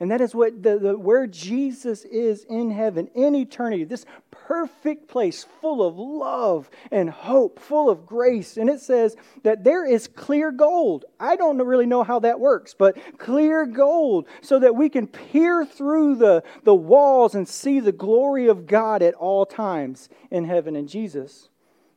And 0.00 0.10
that 0.10 0.22
is 0.22 0.34
what 0.34 0.62
the, 0.62 0.78
the, 0.78 0.98
where 0.98 1.26
Jesus 1.26 2.06
is 2.06 2.44
in 2.44 2.70
heaven, 2.70 3.08
in 3.14 3.34
eternity, 3.34 3.84
this 3.84 4.06
perfect 4.30 5.08
place 5.08 5.46
full 5.60 5.86
of 5.86 5.98
love 5.98 6.70
and 6.90 7.10
hope, 7.10 7.60
full 7.60 7.90
of 7.90 8.06
grace. 8.06 8.56
And 8.56 8.70
it 8.70 8.80
says 8.80 9.14
that 9.42 9.62
there 9.62 9.84
is 9.84 10.08
clear 10.08 10.52
gold. 10.52 11.04
I 11.20 11.36
don't 11.36 11.58
really 11.58 11.84
know 11.84 12.02
how 12.02 12.18
that 12.20 12.40
works, 12.40 12.72
but 12.72 12.96
clear 13.18 13.66
gold 13.66 14.26
so 14.40 14.58
that 14.58 14.74
we 14.74 14.88
can 14.88 15.06
peer 15.06 15.66
through 15.66 16.16
the, 16.16 16.42
the 16.64 16.74
walls 16.74 17.34
and 17.34 17.46
see 17.46 17.78
the 17.78 17.92
glory 17.92 18.48
of 18.48 18.66
God 18.66 19.02
at 19.02 19.12
all 19.12 19.44
times 19.44 20.08
in 20.30 20.46
heaven. 20.46 20.76
And 20.76 20.88
Jesus 20.88 21.50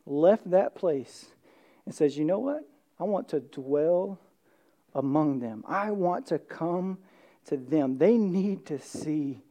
left 0.05 0.51
that 0.51 0.75
place 0.75 1.27
and 1.85 1.95
says, 1.95 2.17
You 2.17 2.25
know 2.25 2.39
what? 2.39 2.67
I 2.99 3.05
want 3.05 3.29
to 3.29 3.39
dwell 3.39 4.19
among 4.93 5.39
them. 5.39 5.63
I 5.65 5.91
want 5.91 6.27
to 6.27 6.37
come 6.37 6.97
to 7.45 7.57
them. 7.57 7.97
They 7.97 8.17
need 8.17 8.65
to 8.67 8.79
see 8.79 9.41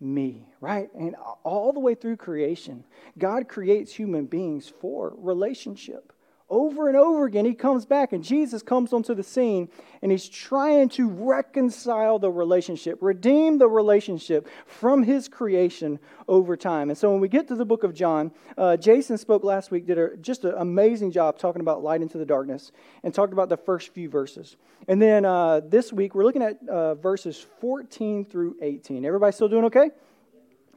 me, 0.00 0.46
right? 0.60 0.92
And 0.94 1.14
all 1.42 1.72
the 1.72 1.80
way 1.80 1.94
through 1.94 2.16
creation, 2.16 2.84
God 3.18 3.48
creates 3.48 3.92
human 3.94 4.26
beings 4.26 4.72
for 4.80 5.14
relationship 5.16 6.12
over 6.50 6.88
and 6.88 6.96
over 6.96 7.24
again, 7.24 7.44
he 7.44 7.54
comes 7.54 7.86
back 7.86 8.12
and 8.12 8.24
Jesus 8.24 8.62
comes 8.62 8.92
onto 8.92 9.14
the 9.14 9.22
scene 9.22 9.68
and 10.02 10.10
he's 10.10 10.28
trying 10.28 10.88
to 10.90 11.08
reconcile 11.08 12.18
the 12.18 12.30
relationship, 12.30 12.98
redeem 13.00 13.58
the 13.58 13.68
relationship 13.68 14.48
from 14.66 15.04
his 15.04 15.28
creation 15.28 16.00
over 16.26 16.56
time. 16.56 16.90
And 16.90 16.98
so 16.98 17.10
when 17.12 17.20
we 17.20 17.28
get 17.28 17.46
to 17.48 17.54
the 17.54 17.64
book 17.64 17.84
of 17.84 17.94
John, 17.94 18.32
uh, 18.58 18.76
Jason 18.76 19.16
spoke 19.16 19.44
last 19.44 19.70
week, 19.70 19.86
did 19.86 19.98
a, 19.98 20.16
just 20.16 20.44
an 20.44 20.54
amazing 20.58 21.12
job 21.12 21.38
talking 21.38 21.60
about 21.60 21.82
light 21.84 22.02
into 22.02 22.18
the 22.18 22.26
darkness 22.26 22.72
and 23.04 23.14
talked 23.14 23.32
about 23.32 23.48
the 23.48 23.56
first 23.56 23.94
few 23.94 24.08
verses. 24.08 24.56
And 24.88 25.00
then 25.00 25.24
uh, 25.24 25.60
this 25.60 25.92
week, 25.92 26.14
we're 26.14 26.24
looking 26.24 26.42
at 26.42 26.58
uh, 26.68 26.96
verses 26.96 27.46
14 27.60 28.24
through 28.24 28.56
18. 28.60 29.04
Everybody 29.04 29.32
still 29.32 29.48
doing 29.48 29.66
okay? 29.66 29.90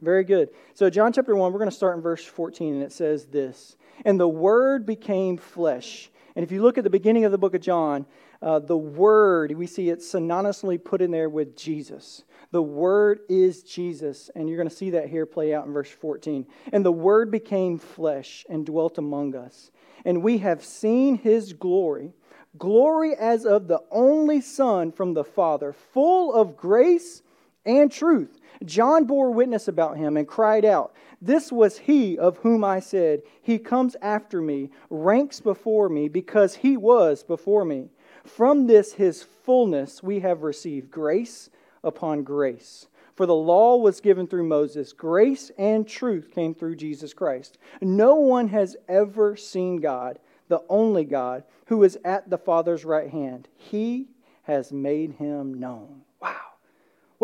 Very 0.00 0.24
good. 0.24 0.50
So, 0.74 0.90
John 0.90 1.12
chapter 1.12 1.34
1, 1.34 1.52
we're 1.52 1.58
going 1.58 1.70
to 1.70 1.76
start 1.76 1.96
in 1.96 2.02
verse 2.02 2.24
14, 2.24 2.74
and 2.74 2.82
it 2.82 2.92
says 2.92 3.26
this 3.26 3.76
and 4.04 4.18
the 4.18 4.28
Word 4.28 4.86
became 4.86 5.36
flesh. 5.36 6.10
And 6.36 6.42
if 6.42 6.50
you 6.50 6.62
look 6.62 6.78
at 6.78 6.84
the 6.84 6.90
beginning 6.90 7.24
of 7.24 7.32
the 7.32 7.38
book 7.38 7.54
of 7.54 7.60
John, 7.60 8.06
uh, 8.42 8.58
the 8.58 8.76
Word, 8.76 9.52
we 9.52 9.66
see 9.66 9.90
it 9.90 10.00
synonymously 10.00 10.82
put 10.82 11.00
in 11.00 11.10
there 11.10 11.28
with 11.28 11.56
Jesus. 11.56 12.24
The 12.50 12.62
Word 12.62 13.20
is 13.28 13.62
Jesus. 13.62 14.30
And 14.34 14.48
you're 14.48 14.58
going 14.58 14.68
to 14.68 14.74
see 14.74 14.90
that 14.90 15.08
here 15.08 15.26
play 15.26 15.54
out 15.54 15.66
in 15.66 15.72
verse 15.72 15.90
14. 15.90 16.46
And 16.72 16.84
the 16.84 16.92
Word 16.92 17.30
became 17.30 17.78
flesh 17.78 18.44
and 18.48 18.66
dwelt 18.66 18.98
among 18.98 19.34
us. 19.34 19.70
And 20.04 20.22
we 20.22 20.38
have 20.38 20.64
seen 20.64 21.16
his 21.16 21.52
glory, 21.52 22.12
glory 22.58 23.14
as 23.14 23.46
of 23.46 23.68
the 23.68 23.80
only 23.90 24.40
Son 24.40 24.92
from 24.92 25.14
the 25.14 25.24
Father, 25.24 25.72
full 25.72 26.34
of 26.34 26.56
grace 26.56 27.22
and 27.64 27.90
truth. 27.90 28.38
John 28.64 29.04
bore 29.04 29.30
witness 29.30 29.68
about 29.68 29.96
him 29.96 30.16
and 30.16 30.28
cried 30.28 30.64
out, 30.64 30.94
This 31.24 31.50
was 31.50 31.78
he 31.78 32.18
of 32.18 32.36
whom 32.38 32.62
I 32.62 32.80
said, 32.80 33.22
He 33.40 33.58
comes 33.58 33.96
after 34.02 34.42
me, 34.42 34.68
ranks 34.90 35.40
before 35.40 35.88
me, 35.88 36.06
because 36.06 36.56
he 36.56 36.76
was 36.76 37.22
before 37.22 37.64
me. 37.64 37.88
From 38.24 38.66
this 38.66 38.92
his 38.92 39.22
fullness 39.22 40.02
we 40.02 40.20
have 40.20 40.42
received 40.42 40.90
grace 40.90 41.48
upon 41.82 42.24
grace. 42.24 42.88
For 43.14 43.24
the 43.24 43.34
law 43.34 43.76
was 43.76 44.02
given 44.02 44.26
through 44.26 44.46
Moses, 44.46 44.92
grace 44.92 45.50
and 45.56 45.88
truth 45.88 46.30
came 46.30 46.54
through 46.54 46.76
Jesus 46.76 47.14
Christ. 47.14 47.56
No 47.80 48.16
one 48.16 48.48
has 48.48 48.76
ever 48.86 49.34
seen 49.34 49.76
God, 49.76 50.18
the 50.48 50.62
only 50.68 51.04
God, 51.04 51.44
who 51.66 51.84
is 51.84 51.98
at 52.04 52.28
the 52.28 52.36
Father's 52.36 52.84
right 52.84 53.08
hand. 53.08 53.48
He 53.56 54.08
has 54.42 54.72
made 54.72 55.12
him 55.12 55.54
known. 55.54 56.02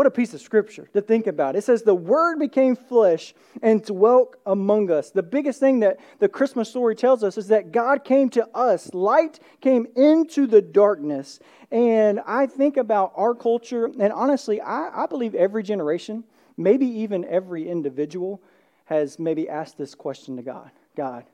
What 0.00 0.06
a 0.06 0.10
piece 0.10 0.32
of 0.32 0.40
scripture 0.40 0.88
to 0.94 1.02
think 1.02 1.26
about. 1.26 1.56
It 1.56 1.62
says, 1.62 1.82
The 1.82 1.94
Word 1.94 2.38
became 2.38 2.74
flesh 2.74 3.34
and 3.60 3.84
dwelt 3.84 4.34
among 4.46 4.90
us. 4.90 5.10
The 5.10 5.22
biggest 5.22 5.60
thing 5.60 5.80
that 5.80 6.00
the 6.20 6.26
Christmas 6.26 6.70
story 6.70 6.96
tells 6.96 7.22
us 7.22 7.36
is 7.36 7.48
that 7.48 7.70
God 7.70 8.02
came 8.02 8.30
to 8.30 8.48
us. 8.56 8.94
Light 8.94 9.40
came 9.60 9.86
into 9.96 10.46
the 10.46 10.62
darkness. 10.62 11.38
And 11.70 12.18
I 12.26 12.46
think 12.46 12.78
about 12.78 13.12
our 13.14 13.34
culture, 13.34 13.90
and 14.00 14.10
honestly, 14.10 14.58
I, 14.62 15.02
I 15.02 15.06
believe 15.06 15.34
every 15.34 15.62
generation, 15.62 16.24
maybe 16.56 16.86
even 16.86 17.26
every 17.26 17.68
individual, 17.68 18.40
has 18.86 19.18
maybe 19.18 19.50
asked 19.50 19.76
this 19.76 19.94
question 19.94 20.34
to 20.36 20.42
God 20.42 20.70
God, 20.96 21.26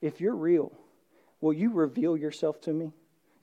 if 0.00 0.22
you're 0.22 0.34
real, 0.34 0.72
will 1.42 1.52
you 1.52 1.68
reveal 1.68 2.16
yourself 2.16 2.62
to 2.62 2.72
me? 2.72 2.94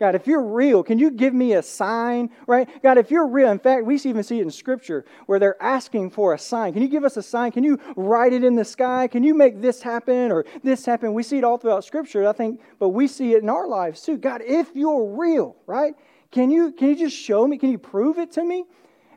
God, 0.04 0.16
if 0.16 0.28
you're 0.28 0.44
real, 0.44 0.84
can 0.84 1.00
you 1.00 1.12
give 1.12 1.34
me 1.34 1.54
a 1.54 1.64
sign, 1.64 2.30
right? 2.46 2.68
God, 2.84 2.98
if 2.98 3.10
you're 3.10 3.26
real, 3.26 3.50
in 3.50 3.58
fact, 3.58 3.86
we 3.86 3.96
even 3.96 4.22
see 4.22 4.40
it 4.40 4.42
in 4.42 4.52
Scripture 4.52 5.06
where 5.28 5.40
they're 5.40 5.64
asking 5.64 6.10
for 6.10 6.34
a 6.34 6.38
sign. 6.38 6.74
Can 6.74 6.82
you 6.82 6.90
give 6.90 7.06
us 7.06 7.16
a 7.16 7.24
sign? 7.24 7.54
Can 7.54 7.64
you 7.64 7.80
write 7.96 8.34
it 8.34 8.44
in 8.44 8.54
the 8.54 8.66
sky? 8.66 9.08
Can 9.08 9.24
you 9.24 9.34
make 9.34 9.62
this 9.62 9.82
happen 9.82 10.30
or 10.30 10.44
this 10.62 10.86
happen? 10.86 11.14
We 11.14 11.24
see 11.24 11.38
it 11.38 11.46
all 11.46 11.58
throughout 11.58 11.86
Scripture, 11.86 12.28
I 12.28 12.34
think, 12.34 12.60
but 12.80 12.90
we 12.90 13.08
see 13.08 13.32
it 13.32 13.44
in 13.44 13.50
our 13.50 13.66
lives 13.66 14.02
too. 14.02 14.18
God, 14.18 14.42
if 14.46 14.76
you're 14.76 15.06
real, 15.06 15.56
right? 15.68 15.94
Can 16.32 16.52
you, 16.52 16.74
can 16.74 16.90
you 16.90 16.98
just 16.98 17.16
show 17.16 17.48
me? 17.48 17.58
Can 17.58 17.72
you 17.72 17.78
prove 17.78 18.18
it 18.18 18.34
to 18.34 18.44
me? 18.44 18.66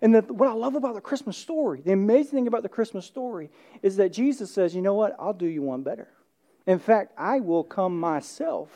And 0.02 0.14
the, 0.14 0.20
what 0.20 0.48
I 0.48 0.52
love 0.52 0.76
about 0.76 0.94
the 0.94 1.00
Christmas 1.00 1.36
story, 1.36 1.80
the 1.84 1.94
amazing 1.94 2.30
thing 2.30 2.46
about 2.46 2.62
the 2.62 2.68
Christmas 2.68 3.04
story, 3.04 3.50
is 3.82 3.96
that 3.96 4.12
Jesus 4.12 4.52
says, 4.52 4.72
you 4.72 4.82
know 4.82 4.94
what? 4.94 5.16
I'll 5.18 5.32
do 5.32 5.46
you 5.46 5.62
one 5.62 5.82
better. 5.82 6.06
In 6.64 6.78
fact, 6.78 7.12
I 7.18 7.40
will 7.40 7.64
come 7.64 7.98
myself 7.98 8.70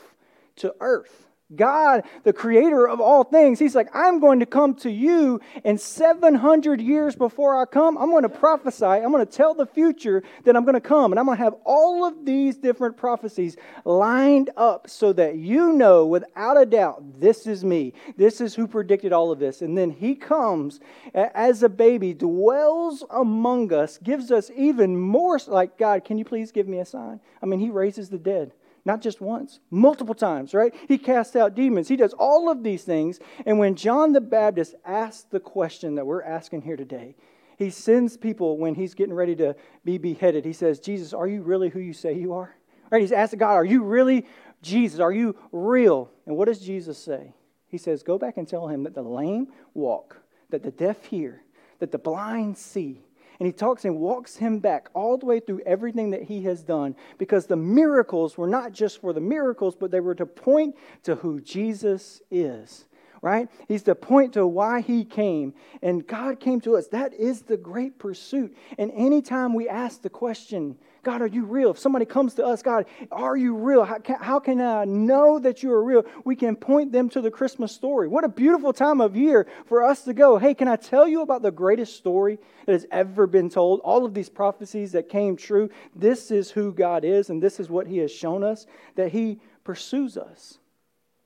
to 0.57 0.75
earth 0.81 1.29
God, 1.55 2.03
the 2.23 2.33
creator 2.33 2.87
of 2.87 3.01
all 3.01 3.23
things, 3.23 3.59
he's 3.59 3.75
like, 3.75 3.89
I'm 3.93 4.19
going 4.19 4.39
to 4.39 4.45
come 4.45 4.75
to 4.75 4.91
you, 4.91 5.39
and 5.63 5.79
700 5.79 6.81
years 6.81 7.15
before 7.15 7.61
I 7.61 7.65
come, 7.65 7.97
I'm 7.97 8.09
going 8.09 8.23
to 8.23 8.29
prophesy, 8.29 8.85
I'm 8.85 9.11
going 9.11 9.25
to 9.25 9.31
tell 9.31 9.53
the 9.53 9.65
future 9.65 10.23
that 10.43 10.55
I'm 10.55 10.63
going 10.63 10.75
to 10.75 10.81
come, 10.81 11.11
and 11.11 11.19
I'm 11.19 11.25
going 11.25 11.37
to 11.37 11.43
have 11.43 11.55
all 11.65 12.05
of 12.05 12.25
these 12.25 12.57
different 12.57 12.97
prophecies 12.97 13.57
lined 13.85 14.49
up 14.57 14.89
so 14.89 15.13
that 15.13 15.35
you 15.35 15.73
know 15.73 16.05
without 16.05 16.59
a 16.59 16.65
doubt, 16.65 17.19
this 17.19 17.47
is 17.47 17.63
me. 17.63 17.93
This 18.17 18.41
is 18.41 18.55
who 18.55 18.67
predicted 18.67 19.13
all 19.13 19.31
of 19.31 19.39
this. 19.39 19.61
And 19.61 19.77
then 19.77 19.91
he 19.91 20.15
comes 20.15 20.79
as 21.13 21.63
a 21.63 21.69
baby, 21.69 22.13
dwells 22.13 23.03
among 23.09 23.73
us, 23.73 23.97
gives 23.97 24.31
us 24.31 24.51
even 24.55 24.97
more, 24.97 25.39
like, 25.47 25.77
God, 25.77 26.03
can 26.03 26.17
you 26.17 26.25
please 26.25 26.51
give 26.51 26.67
me 26.67 26.79
a 26.79 26.85
sign? 26.85 27.19
I 27.41 27.45
mean, 27.45 27.59
he 27.59 27.69
raises 27.69 28.09
the 28.09 28.17
dead. 28.17 28.51
Not 28.83 29.01
just 29.01 29.21
once, 29.21 29.59
multiple 29.69 30.15
times, 30.15 30.53
right? 30.53 30.73
He 30.87 30.97
casts 30.97 31.35
out 31.35 31.55
demons. 31.55 31.87
He 31.87 31.95
does 31.95 32.13
all 32.13 32.49
of 32.49 32.63
these 32.63 32.83
things. 32.83 33.19
And 33.45 33.59
when 33.59 33.75
John 33.75 34.11
the 34.11 34.21
Baptist 34.21 34.75
asks 34.85 35.23
the 35.23 35.39
question 35.39 35.95
that 35.95 36.05
we're 36.05 36.23
asking 36.23 36.63
here 36.63 36.77
today, 36.77 37.15
he 37.57 37.69
sends 37.69 38.17
people 38.17 38.57
when 38.57 38.73
he's 38.73 38.95
getting 38.95 39.13
ready 39.13 39.35
to 39.35 39.55
be 39.85 39.99
beheaded. 39.99 40.45
He 40.45 40.53
says, 40.53 40.79
Jesus, 40.79 41.13
are 41.13 41.27
you 41.27 41.43
really 41.43 41.69
who 41.69 41.79
you 41.79 41.93
say 41.93 42.13
you 42.13 42.33
are? 42.33 42.55
Right? 42.89 43.01
He's 43.01 43.11
asking 43.11 43.39
God, 43.39 43.53
Are 43.53 43.65
you 43.65 43.83
really 43.83 44.25
Jesus? 44.63 44.99
Are 44.99 45.11
you 45.11 45.35
real? 45.51 46.09
And 46.25 46.35
what 46.35 46.45
does 46.45 46.59
Jesus 46.59 46.97
say? 46.97 47.35
He 47.67 47.77
says, 47.77 48.01
Go 48.01 48.17
back 48.17 48.37
and 48.37 48.47
tell 48.47 48.67
him 48.67 48.83
that 48.83 48.95
the 48.95 49.03
lame 49.03 49.49
walk, 49.75 50.17
that 50.49 50.63
the 50.63 50.71
deaf 50.71 51.05
hear, 51.05 51.43
that 51.77 51.91
the 51.91 51.99
blind 51.99 52.57
see, 52.57 53.03
and 53.41 53.47
he 53.47 53.51
talks 53.53 53.85
and 53.85 53.97
walks 53.97 54.35
him 54.35 54.59
back 54.59 54.87
all 54.93 55.17
the 55.17 55.25
way 55.25 55.39
through 55.39 55.61
everything 55.65 56.11
that 56.11 56.21
he 56.21 56.43
has 56.43 56.61
done 56.61 56.95
because 57.17 57.47
the 57.47 57.55
miracles 57.55 58.37
were 58.37 58.45
not 58.45 58.71
just 58.71 59.01
for 59.01 59.13
the 59.13 59.19
miracles, 59.19 59.75
but 59.75 59.89
they 59.89 59.99
were 59.99 60.13
to 60.13 60.27
point 60.27 60.75
to 61.01 61.15
who 61.15 61.41
Jesus 61.41 62.21
is 62.29 62.85
right? 63.23 63.49
He's 63.67 63.83
the 63.83 63.93
point 63.93 64.33
to 64.33 64.47
why 64.47 64.81
he 64.81 65.05
came. 65.05 65.53
And 65.83 66.07
God 66.07 66.39
came 66.39 66.59
to 66.61 66.75
us. 66.75 66.87
That 66.87 67.13
is 67.13 67.43
the 67.43 67.55
great 67.55 67.99
pursuit. 67.99 68.57
And 68.79 68.91
anytime 68.95 69.53
we 69.53 69.69
ask 69.69 70.01
the 70.01 70.09
question, 70.09 70.75
God, 71.03 71.23
are 71.23 71.27
you 71.27 71.45
real? 71.45 71.71
If 71.71 71.79
somebody 71.79 72.05
comes 72.05 72.35
to 72.35 72.45
us, 72.45 72.61
God, 72.61 72.85
are 73.11 73.35
you 73.35 73.55
real? 73.55 73.83
How 73.83 73.97
can, 73.97 74.17
how 74.17 74.39
can 74.39 74.61
I 74.61 74.85
know 74.85 75.39
that 75.39 75.63
you 75.63 75.71
are 75.71 75.83
real? 75.83 76.03
We 76.25 76.35
can 76.35 76.55
point 76.55 76.91
them 76.91 77.09
to 77.09 77.21
the 77.21 77.31
Christmas 77.31 77.71
story. 77.71 78.07
What 78.07 78.23
a 78.23 78.29
beautiful 78.29 78.71
time 78.71 79.01
of 79.01 79.15
year 79.15 79.47
for 79.65 79.83
us 79.83 80.03
to 80.03 80.13
go, 80.13 80.37
hey, 80.37 80.53
can 80.53 80.67
I 80.67 80.75
tell 80.75 81.07
you 81.07 81.21
about 81.21 81.41
the 81.41 81.49
greatest 81.51 81.95
story 81.95 82.37
that 82.67 82.73
has 82.73 82.85
ever 82.91 83.25
been 83.25 83.49
told? 83.49 83.79
All 83.79 84.05
of 84.05 84.13
these 84.13 84.29
prophecies 84.29 84.91
that 84.91 85.09
came 85.09 85.35
true. 85.35 85.71
This 85.95 86.29
is 86.29 86.51
who 86.51 86.71
God 86.71 87.03
is, 87.03 87.31
and 87.31 87.41
this 87.41 87.59
is 87.59 87.67
what 87.67 87.87
He 87.87 87.97
has 87.97 88.11
shown 88.11 88.43
us 88.43 88.67
that 88.95 89.11
He 89.11 89.39
pursues 89.63 90.17
us. 90.17 90.59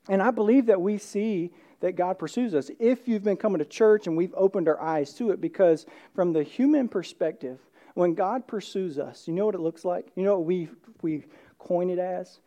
And 0.08 0.22
I 0.22 0.30
believe 0.30 0.66
that 0.66 0.80
we 0.80 0.96
see 0.96 1.50
that 1.80 1.96
God 1.96 2.18
pursues 2.18 2.54
us 2.54 2.70
if 2.78 3.06
you've 3.06 3.24
been 3.24 3.36
coming 3.36 3.58
to 3.58 3.64
church 3.66 4.06
and 4.06 4.16
we've 4.16 4.34
opened 4.34 4.68
our 4.68 4.80
eyes 4.80 5.12
to 5.14 5.32
it, 5.32 5.40
because 5.42 5.84
from 6.14 6.32
the 6.32 6.42
human 6.42 6.88
perspective, 6.88 7.58
when 7.96 8.12
God 8.12 8.46
pursues 8.46 8.98
us, 8.98 9.26
you 9.26 9.32
know 9.32 9.46
what 9.46 9.54
it 9.54 9.60
looks 9.60 9.82
like? 9.82 10.08
You 10.16 10.22
know 10.22 10.36
what 10.36 10.44
we, 10.44 10.68
we 11.00 11.24
coin 11.58 11.88
it 11.88 11.98
as? 11.98 12.40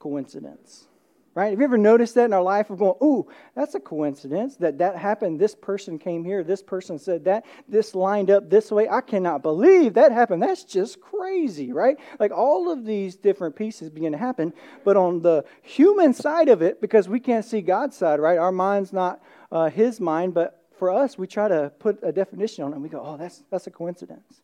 Coincidence. 0.00 0.88
Right? 1.32 1.50
Have 1.50 1.60
you 1.60 1.64
ever 1.64 1.78
noticed 1.78 2.16
that 2.16 2.24
in 2.24 2.32
our 2.32 2.42
life? 2.42 2.70
We're 2.70 2.76
going, 2.76 2.96
ooh, 3.00 3.28
that's 3.54 3.76
a 3.76 3.80
coincidence 3.80 4.56
that 4.56 4.78
that 4.78 4.96
happened. 4.96 5.38
This 5.38 5.54
person 5.54 6.00
came 6.00 6.24
here. 6.24 6.42
This 6.42 6.60
person 6.60 6.98
said 6.98 7.26
that. 7.26 7.44
This 7.68 7.94
lined 7.94 8.30
up 8.30 8.50
this 8.50 8.72
way. 8.72 8.88
I 8.88 9.00
cannot 9.00 9.42
believe 9.42 9.94
that 9.94 10.10
happened. 10.10 10.42
That's 10.42 10.64
just 10.64 11.00
crazy, 11.00 11.72
right? 11.72 11.98
Like 12.18 12.32
all 12.32 12.72
of 12.72 12.84
these 12.84 13.14
different 13.14 13.54
pieces 13.54 13.90
begin 13.90 14.10
to 14.10 14.18
happen. 14.18 14.54
But 14.84 14.96
on 14.96 15.22
the 15.22 15.44
human 15.62 16.14
side 16.14 16.48
of 16.48 16.62
it, 16.62 16.80
because 16.80 17.08
we 17.08 17.20
can't 17.20 17.44
see 17.44 17.60
God's 17.60 17.96
side, 17.96 18.18
right? 18.18 18.38
Our 18.38 18.50
mind's 18.50 18.92
not 18.92 19.22
uh, 19.52 19.70
His 19.70 20.00
mind, 20.00 20.34
but 20.34 20.64
for 20.78 20.90
us, 20.90 21.16
we 21.16 21.26
try 21.28 21.46
to 21.46 21.70
put 21.78 22.00
a 22.02 22.12
definition 22.12 22.64
on 22.64 22.72
it. 22.72 22.74
And 22.74 22.82
we 22.82 22.88
go, 22.88 23.02
oh, 23.04 23.16
that's, 23.16 23.44
that's 23.50 23.68
a 23.68 23.70
coincidence. 23.70 24.42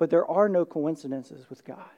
But 0.00 0.08
there 0.08 0.26
are 0.26 0.48
no 0.48 0.64
coincidences 0.64 1.50
with 1.50 1.62
God. 1.62 1.90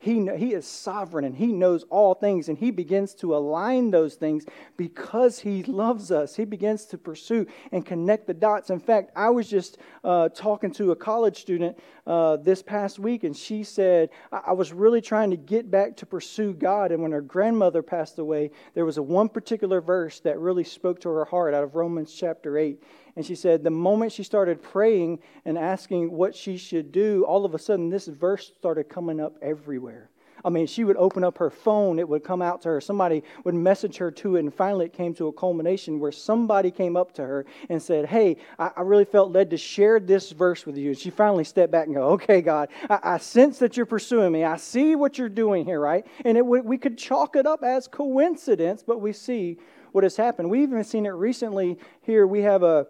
He, 0.00 0.28
he 0.36 0.52
is 0.52 0.66
sovereign 0.66 1.24
and 1.24 1.34
He 1.34 1.46
knows 1.46 1.84
all 1.90 2.14
things, 2.14 2.50
and 2.50 2.58
He 2.58 2.70
begins 2.70 3.14
to 3.16 3.34
align 3.34 3.90
those 3.90 4.16
things 4.16 4.44
because 4.76 5.38
He 5.38 5.62
loves 5.64 6.12
us. 6.12 6.36
He 6.36 6.44
begins 6.44 6.84
to 6.86 6.98
pursue 6.98 7.46
and 7.72 7.86
connect 7.86 8.26
the 8.26 8.34
dots. 8.34 8.68
In 8.68 8.80
fact, 8.80 9.12
I 9.16 9.30
was 9.30 9.48
just 9.48 9.78
uh, 10.04 10.28
talking 10.28 10.70
to 10.72 10.92
a 10.92 10.96
college 10.96 11.40
student 11.40 11.78
uh, 12.06 12.36
this 12.36 12.62
past 12.62 12.98
week, 12.98 13.24
and 13.24 13.34
she 13.34 13.64
said, 13.64 14.10
I-, 14.30 14.42
I 14.48 14.52
was 14.52 14.70
really 14.72 15.00
trying 15.00 15.30
to 15.30 15.36
get 15.36 15.70
back 15.70 15.96
to 15.96 16.06
pursue 16.06 16.52
God. 16.52 16.92
And 16.92 17.02
when 17.02 17.12
her 17.12 17.22
grandmother 17.22 17.82
passed 17.82 18.18
away, 18.18 18.50
there 18.74 18.84
was 18.84 18.98
a 18.98 19.02
one 19.02 19.30
particular 19.30 19.80
verse 19.80 20.20
that 20.20 20.38
really 20.38 20.64
spoke 20.64 21.00
to 21.00 21.08
her 21.08 21.24
heart 21.24 21.54
out 21.54 21.64
of 21.64 21.74
Romans 21.74 22.14
chapter 22.14 22.58
8. 22.58 22.80
And 23.18 23.26
she 23.26 23.34
said, 23.34 23.64
the 23.64 23.70
moment 23.70 24.12
she 24.12 24.22
started 24.22 24.62
praying 24.62 25.18
and 25.44 25.58
asking 25.58 26.12
what 26.12 26.36
she 26.36 26.56
should 26.56 26.92
do, 26.92 27.24
all 27.24 27.44
of 27.44 27.52
a 27.52 27.58
sudden 27.58 27.90
this 27.90 28.06
verse 28.06 28.52
started 28.56 28.88
coming 28.88 29.20
up 29.20 29.36
everywhere. 29.42 30.08
I 30.44 30.50
mean, 30.50 30.68
she 30.68 30.84
would 30.84 30.96
open 30.96 31.24
up 31.24 31.36
her 31.38 31.50
phone, 31.50 31.98
it 31.98 32.08
would 32.08 32.22
come 32.22 32.40
out 32.40 32.62
to 32.62 32.68
her. 32.68 32.80
Somebody 32.80 33.24
would 33.42 33.56
message 33.56 33.96
her 33.96 34.12
to 34.12 34.36
it, 34.36 34.38
and 34.38 34.54
finally 34.54 34.86
it 34.86 34.92
came 34.92 35.14
to 35.14 35.26
a 35.26 35.32
culmination 35.32 35.98
where 35.98 36.12
somebody 36.12 36.70
came 36.70 36.96
up 36.96 37.12
to 37.14 37.22
her 37.22 37.44
and 37.68 37.82
said, 37.82 38.06
Hey, 38.06 38.36
I, 38.56 38.70
I 38.76 38.80
really 38.82 39.04
felt 39.04 39.32
led 39.32 39.50
to 39.50 39.56
share 39.56 39.98
this 39.98 40.30
verse 40.30 40.64
with 40.64 40.76
you. 40.76 40.90
And 40.90 40.96
she 40.96 41.10
finally 41.10 41.42
stepped 41.42 41.72
back 41.72 41.86
and 41.86 41.96
go, 41.96 42.10
Okay, 42.10 42.40
God, 42.40 42.68
I, 42.88 43.00
I 43.02 43.18
sense 43.18 43.58
that 43.58 43.76
you're 43.76 43.84
pursuing 43.84 44.30
me. 44.30 44.44
I 44.44 44.58
see 44.58 44.94
what 44.94 45.18
you're 45.18 45.28
doing 45.28 45.64
here, 45.64 45.80
right? 45.80 46.06
And 46.24 46.38
it, 46.38 46.46
we 46.46 46.78
could 46.78 46.96
chalk 46.96 47.34
it 47.34 47.48
up 47.48 47.64
as 47.64 47.88
coincidence, 47.88 48.84
but 48.86 49.00
we 49.00 49.12
see 49.12 49.58
what 49.90 50.04
has 50.04 50.16
happened. 50.16 50.48
We've 50.50 50.68
even 50.68 50.84
seen 50.84 51.04
it 51.04 51.10
recently 51.10 51.78
here. 52.02 52.24
We 52.24 52.42
have 52.42 52.62
a 52.62 52.86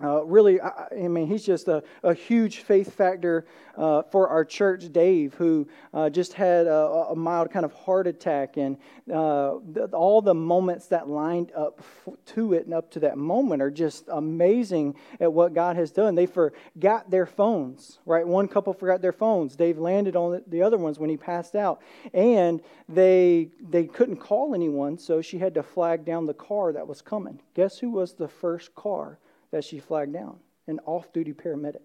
uh, 0.00 0.24
really, 0.24 0.60
I, 0.60 0.86
I, 0.92 1.08
mean, 1.08 1.26
he's 1.26 1.44
just 1.44 1.66
a, 1.66 1.82
a 2.04 2.14
huge 2.14 2.58
faith 2.58 2.94
factor 2.94 3.46
uh, 3.76 4.02
for 4.02 4.28
our 4.28 4.44
church, 4.44 4.92
Dave, 4.92 5.34
who 5.34 5.66
uh, 5.92 6.08
just 6.08 6.34
had 6.34 6.68
a, 6.68 7.08
a, 7.10 7.16
mild 7.16 7.50
kind 7.50 7.64
of 7.64 7.72
heart 7.72 8.06
attack. 8.06 8.56
And 8.58 8.76
uh, 9.12 9.56
all 9.92 10.22
the 10.22 10.34
moments 10.34 10.86
that 10.86 11.08
lined 11.08 11.50
up 11.56 11.82
to 12.26 12.52
it 12.52 12.66
and 12.66 12.74
up 12.74 12.92
to 12.92 13.00
that 13.00 13.18
moment 13.18 13.60
are 13.60 13.72
just 13.72 14.04
amazing 14.08 14.94
at 15.18 15.32
what 15.32 15.52
God 15.52 15.74
has 15.74 15.90
done. 15.90 16.14
They 16.14 16.26
forgot 16.26 17.10
their 17.10 17.26
phones, 17.26 17.98
right? 18.06 18.26
One 18.26 18.46
couple 18.46 18.72
forgot 18.74 19.02
their 19.02 19.12
phones. 19.12 19.56
Dave 19.56 19.78
landed 19.78 20.14
on 20.14 20.42
the 20.46 20.62
other 20.62 20.78
ones 20.78 21.00
when 21.00 21.10
he 21.10 21.16
passed 21.16 21.56
out. 21.56 21.82
And 22.14 22.60
they, 22.88 23.48
they 23.68 23.86
couldn't 23.86 24.18
call 24.18 24.54
anyone, 24.54 24.96
so 24.96 25.20
she 25.20 25.38
had 25.38 25.54
to 25.54 25.64
flag 25.64 26.04
down 26.04 26.26
the 26.26 26.34
car 26.34 26.72
that 26.72 26.86
was 26.86 27.02
coming. 27.02 27.40
Guess 27.54 27.78
who 27.78 27.90
was 27.90 28.12
the 28.12 28.28
first 28.28 28.72
car? 28.76 29.18
That 29.50 29.64
she 29.64 29.78
flagged 29.78 30.12
down 30.12 30.38
an 30.66 30.80
off 30.86 31.12
duty 31.12 31.32
paramedic. 31.32 31.80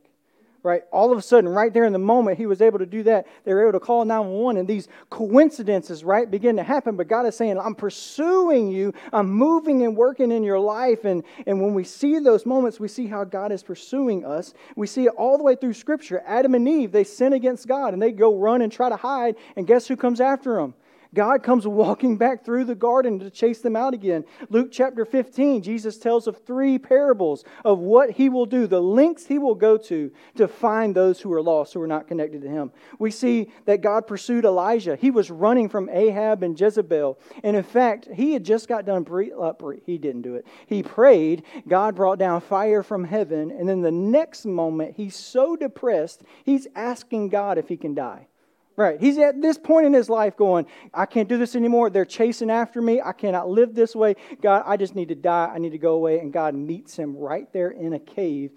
Right? 0.62 0.84
All 0.93 1.12
of 1.12 1.17
a 1.17 1.22
sudden, 1.22 1.50
right 1.50 1.74
there 1.74 1.84
in 1.84 1.91
the 1.91 2.00
moment, 2.00 2.38
he 2.38 2.46
was 2.46 2.62
able 2.62 2.79
to 2.79 2.86
do 2.86 3.03
that. 3.03 3.27
They 3.43 3.53
were 3.53 3.63
able 3.63 3.77
to 3.77 3.86
call 3.86 4.05
911, 4.05 4.60
and 4.60 4.65
these 4.65 4.88
coincidences, 5.10 6.05
right, 6.05 6.29
begin 6.32 6.55
to 6.55 6.63
happen. 6.63 6.96
But 6.96 7.10
God 7.10 7.25
is 7.25 7.36
saying, 7.36 7.60
I'm 7.60 7.75
pursuing 7.75 8.72
you, 8.72 8.93
I'm 9.12 9.29
moving 9.29 9.84
and 9.84 9.98
working 9.98 10.32
in 10.32 10.41
your 10.41 10.62
life. 10.62 11.03
And, 11.03 11.24
and 11.46 11.62
when 11.62 11.74
we 11.74 11.84
see 11.84 12.17
those 12.20 12.46
moments, 12.46 12.79
we 12.79 12.88
see 12.88 13.08
how 13.08 13.25
God 13.25 13.51
is 13.51 13.62
pursuing 13.62 14.24
us. 14.24 14.53
We 14.77 14.88
see 14.88 15.03
it 15.03 15.13
all 15.17 15.38
the 15.38 15.43
way 15.43 15.58
through 15.58 15.74
Scripture. 15.74 16.24
Adam 16.25 16.55
and 16.55 16.65
Eve, 16.65 16.93
they 16.93 17.03
sin 17.03 17.34
against 17.34 17.67
God, 17.67 17.91
and 17.91 18.01
they 18.01 18.13
go 18.13 18.34
run 18.34 18.62
and 18.62 18.72
try 18.72 18.88
to 18.88 18.96
hide, 18.96 19.36
and 19.58 19.67
guess 19.67 19.86
who 19.86 19.98
comes 19.98 20.22
after 20.22 20.55
them? 20.55 20.75
God 21.13 21.43
comes 21.43 21.67
walking 21.67 22.17
back 22.17 22.43
through 22.43 22.65
the 22.65 22.75
garden 22.75 23.20
to 23.20 23.29
chase 23.29 23.62
them 23.62 23.75
out 23.75 23.93
again. 23.93 24.25
Luke 24.50 24.70
chapter 24.72 25.05
15, 25.05 25.62
Jesus 25.62 25.98
tells 25.98 26.27
of 26.27 26.43
three 26.46 26.79
parables 26.79 27.43
of 27.63 27.79
what 27.79 28.12
he 28.12 28.29
will 28.29 28.46
do, 28.46 28.67
the 28.67 28.82
lengths 28.82 29.27
he 29.27 29.38
will 29.38 29.55
go 29.55 29.77
to 29.77 30.12
to 30.36 30.48
find 30.48 30.96
those 30.96 31.22
who 31.22 31.32
are 31.34 31.41
lost, 31.41 31.74
who 31.74 31.82
are 31.82 31.88
not 31.88 32.08
connected 32.08 32.41
to 32.41 32.50
him. 32.50 32.72
We 33.00 33.12
see 33.12 33.51
that 33.65 33.82
God 33.82 34.08
pursued 34.08 34.46
Elijah. 34.46 34.96
He 34.96 35.12
was 35.12 35.29
running 35.29 35.70
from 35.70 35.89
Ahab 35.89 36.43
and 36.43 36.60
Jezebel. 36.60 37.20
And 37.43 37.55
in 37.55 37.63
fact, 37.63 38.08
he 38.13 38.34
had 38.34 38.43
just 38.43 38.67
got 38.67 38.86
done, 38.86 39.05
uh, 39.39 39.53
he 39.86 39.98
didn't 39.98 40.22
do 40.24 40.36
it. 40.36 40.48
He 40.65 40.82
prayed, 40.82 41.43
God 41.67 41.96
brought 41.96 42.20
down 42.20 42.41
fire 42.41 42.84
from 42.84 43.03
heaven, 43.03 43.51
and 43.51 43.67
then 43.67 43.82
the 43.82 43.91
next 43.91 44.46
moment, 44.46 44.96
he's 44.96 45.15
so 45.15 45.55
depressed, 45.55 46.24
he's 46.43 46.67
asking 46.75 47.29
God 47.29 47.58
if 47.58 47.67
he 47.67 47.77
can 47.77 47.93
die. 47.93 48.27
Right. 48.75 49.00
He's 49.00 49.20
at 49.20 49.39
this 49.39 49.58
point 49.58 49.86
in 49.86 49.94
his 49.94 50.10
life 50.10 50.36
going, 50.36 50.65
I 50.94 51.06
can't 51.06 51.30
do 51.30 51.38
this 51.38 51.56
anymore. 51.56 51.92
They're 51.92 52.06
chasing 52.06 52.50
after 52.50 52.82
me. 52.82 53.01
I 53.01 53.12
cannot 53.12 53.48
live 53.48 53.75
this 53.75 53.96
way. 53.96 54.15
God, 54.42 54.63
I 54.65 54.77
just 54.77 54.96
need 54.96 55.10
to 55.10 55.15
die. 55.15 55.51
I 55.53 55.60
need 55.60 55.74
to 55.74 55.77
go 55.77 55.94
away. 55.94 56.20
And 56.20 56.34
God 56.34 56.56
meets 56.56 56.96
him 56.96 57.15
right 57.15 57.51
there 57.53 57.70
in 57.70 57.94
a 57.94 58.00
cave 58.00 58.51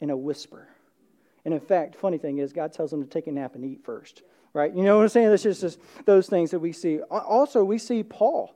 in 0.00 0.10
a 0.10 0.16
whisper. 0.16 0.68
And 1.46 1.54
in 1.54 1.60
fact, 1.60 1.96
funny 1.96 2.18
thing 2.18 2.38
is, 2.38 2.52
God 2.52 2.72
tells 2.74 2.92
him 2.92 3.02
to 3.02 3.08
take 3.08 3.26
a 3.28 3.32
nap 3.32 3.54
and 3.54 3.64
eat 3.64 3.82
first. 3.82 4.22
Right? 4.52 4.74
You 4.74 4.82
know 4.82 4.98
what 4.98 5.04
I'm 5.04 5.08
saying? 5.08 5.30
That's 5.30 5.42
just 5.42 5.78
those 6.04 6.28
things 6.28 6.50
that 6.50 6.58
we 6.58 6.72
see. 6.72 7.00
Also, 7.00 7.64
we 7.64 7.78
see 7.78 8.02
Paul. 8.02 8.54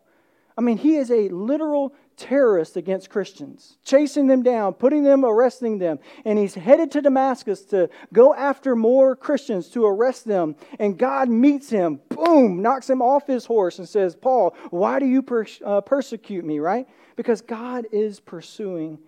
I 0.59 0.61
mean, 0.61 0.77
he 0.77 0.97
is 0.97 1.11
a 1.11 1.31
literal 1.31 1.95
terrorist 2.17 2.77
against 2.77 3.11
Christians, 3.11 3.77
chasing 3.85 4.27
them 4.27 4.43
down, 4.43 4.75
putting 4.75 5.05
them, 5.05 5.25
arresting 5.25 5.79
them. 5.79 5.99
And 6.25 6.39
he's 6.39 6.55
headed 6.55 6.91
to 6.93 7.03
Damascus 7.03 7.65
to 7.67 7.91
go 8.13 8.35
after 8.35 8.75
more 8.75 9.15
Christians 9.15 9.69
to 9.71 9.85
arrest 9.85 10.25
them. 10.25 10.57
And 10.79 10.99
God 10.99 11.29
meets 11.29 11.71
him, 11.71 12.01
boom, 12.09 12.63
knocks 12.63 12.89
him 12.89 13.03
off 13.03 13.27
his 13.27 13.45
horse 13.45 13.79
and 13.79 13.89
says, 13.89 14.17
Paul, 14.17 14.57
why 14.71 14.99
do 14.99 15.07
you 15.07 15.25
uh, 15.65 15.81
persecute 15.83 16.45
me, 16.45 16.59
right? 16.59 16.87
Because 17.17 17.41
God 17.41 17.87
is 17.93 18.21
pursuing 18.21 18.99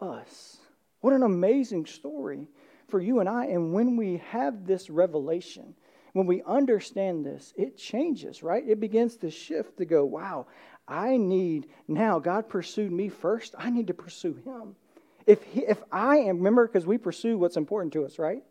us. 0.00 0.58
What 1.00 1.12
an 1.12 1.22
amazing 1.22 1.86
story 1.86 2.48
for 2.88 3.00
you 3.00 3.20
and 3.20 3.28
I. 3.28 3.46
And 3.46 3.72
when 3.72 3.96
we 3.96 4.22
have 4.30 4.66
this 4.66 4.88
revelation, 4.88 5.74
when 6.14 6.26
we 6.26 6.42
understand 6.46 7.26
this, 7.26 7.52
it 7.56 7.76
changes, 7.76 8.42
right? 8.42 8.62
It 8.66 8.78
begins 8.78 9.16
to 9.16 9.30
shift 9.30 9.78
to 9.78 9.84
go, 9.84 10.04
wow, 10.04 10.46
I 10.86 11.16
need 11.16 11.66
now, 11.88 12.18
God 12.18 12.48
pursued 12.48 12.92
me 12.92 13.08
first. 13.08 13.54
I 13.58 13.70
need 13.70 13.86
to 13.88 13.94
pursue 13.94 14.34
Him. 14.44 14.76
If, 15.26 15.42
he, 15.44 15.60
if 15.60 15.82
I 15.90 16.18
am, 16.18 16.38
remember, 16.38 16.66
because 16.66 16.86
we 16.86 16.98
pursue 16.98 17.38
what's 17.38 17.56
important 17.56 17.92
to 17.94 18.04
us, 18.04 18.18
right? 18.18 18.42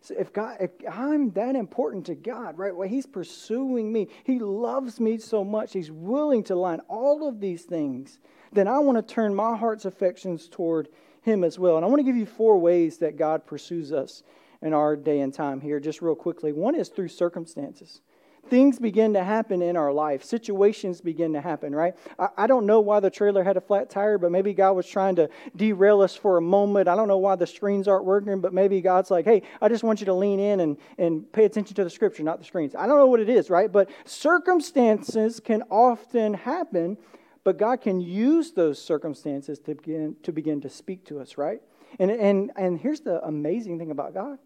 So 0.00 0.14
if 0.18 0.32
God, 0.32 0.56
if 0.60 0.70
I'm 0.90 1.30
that 1.30 1.56
important 1.56 2.06
to 2.06 2.14
God, 2.14 2.58
right? 2.58 2.74
Well, 2.74 2.88
He's 2.88 3.06
pursuing 3.06 3.92
me. 3.92 4.08
He 4.24 4.38
loves 4.38 5.00
me 5.00 5.18
so 5.18 5.44
much. 5.44 5.72
He's 5.72 5.90
willing 5.90 6.44
to 6.44 6.56
line 6.56 6.80
all 6.88 7.28
of 7.28 7.40
these 7.40 7.62
things. 7.62 8.18
Then 8.52 8.68
I 8.68 8.78
want 8.78 8.98
to 8.98 9.14
turn 9.14 9.34
my 9.34 9.56
heart's 9.56 9.84
affections 9.84 10.48
toward 10.48 10.88
Him 11.22 11.44
as 11.44 11.58
well. 11.58 11.76
And 11.76 11.84
I 11.84 11.88
want 11.88 12.00
to 12.00 12.04
give 12.04 12.16
you 12.16 12.26
four 12.26 12.58
ways 12.58 12.98
that 12.98 13.16
God 13.16 13.46
pursues 13.46 13.92
us 13.92 14.22
in 14.62 14.72
our 14.72 14.96
day 14.96 15.20
and 15.20 15.32
time 15.32 15.60
here, 15.60 15.78
just 15.78 16.02
real 16.02 16.14
quickly. 16.14 16.52
One 16.52 16.74
is 16.74 16.88
through 16.88 17.08
circumstances 17.08 18.00
things 18.48 18.78
begin 18.78 19.14
to 19.14 19.24
happen 19.24 19.62
in 19.62 19.76
our 19.76 19.92
life. 19.92 20.24
Situations 20.24 21.00
begin 21.00 21.32
to 21.32 21.40
happen, 21.40 21.74
right? 21.74 21.94
I, 22.18 22.28
I, 22.36 22.46
don't 22.46 22.66
know 22.66 22.80
why 22.80 23.00
the 23.00 23.10
trailer 23.10 23.44
had 23.44 23.56
a 23.56 23.60
flat 23.60 23.90
tire, 23.90 24.18
but 24.18 24.32
maybe 24.32 24.52
God 24.54 24.72
was 24.72 24.86
trying 24.86 25.16
to 25.16 25.28
derail 25.54 26.02
us 26.02 26.14
for 26.14 26.36
a 26.36 26.40
moment. 26.40 26.88
I 26.88 26.96
don't 26.96 27.08
know 27.08 27.18
why 27.18 27.36
the 27.36 27.46
screens 27.46 27.88
aren't 27.88 28.04
working, 28.04 28.40
but 28.40 28.52
maybe 28.52 28.80
God's 28.80 29.10
like, 29.10 29.24
hey, 29.24 29.42
I 29.60 29.68
just 29.68 29.84
want 29.84 30.00
you 30.00 30.06
to 30.06 30.14
lean 30.14 30.40
in 30.40 30.60
and, 30.60 30.76
and 30.98 31.30
pay 31.32 31.44
attention 31.44 31.74
to 31.76 31.84
the 31.84 31.90
scripture, 31.90 32.22
not 32.22 32.38
the 32.38 32.44
screens. 32.44 32.74
I 32.74 32.86
don't 32.86 32.98
know 32.98 33.06
what 33.06 33.20
it 33.20 33.28
is, 33.28 33.50
right? 33.50 33.70
But 33.70 33.90
circumstances 34.04 35.40
can 35.40 35.62
often 35.70 36.34
happen, 36.34 36.98
but 37.44 37.58
God 37.58 37.80
can 37.80 38.00
use 38.00 38.52
those 38.52 38.82
circumstances 38.82 39.58
to 39.60 39.74
begin 39.74 40.16
to, 40.22 40.32
begin 40.32 40.60
to 40.62 40.68
speak 40.68 41.04
to 41.06 41.20
us, 41.20 41.38
right? 41.38 41.60
And, 41.98 42.10
and, 42.10 42.52
and 42.56 42.78
here's 42.78 43.00
the 43.00 43.24
amazing 43.24 43.78
thing 43.78 43.90
about 43.90 44.14
God 44.14 44.38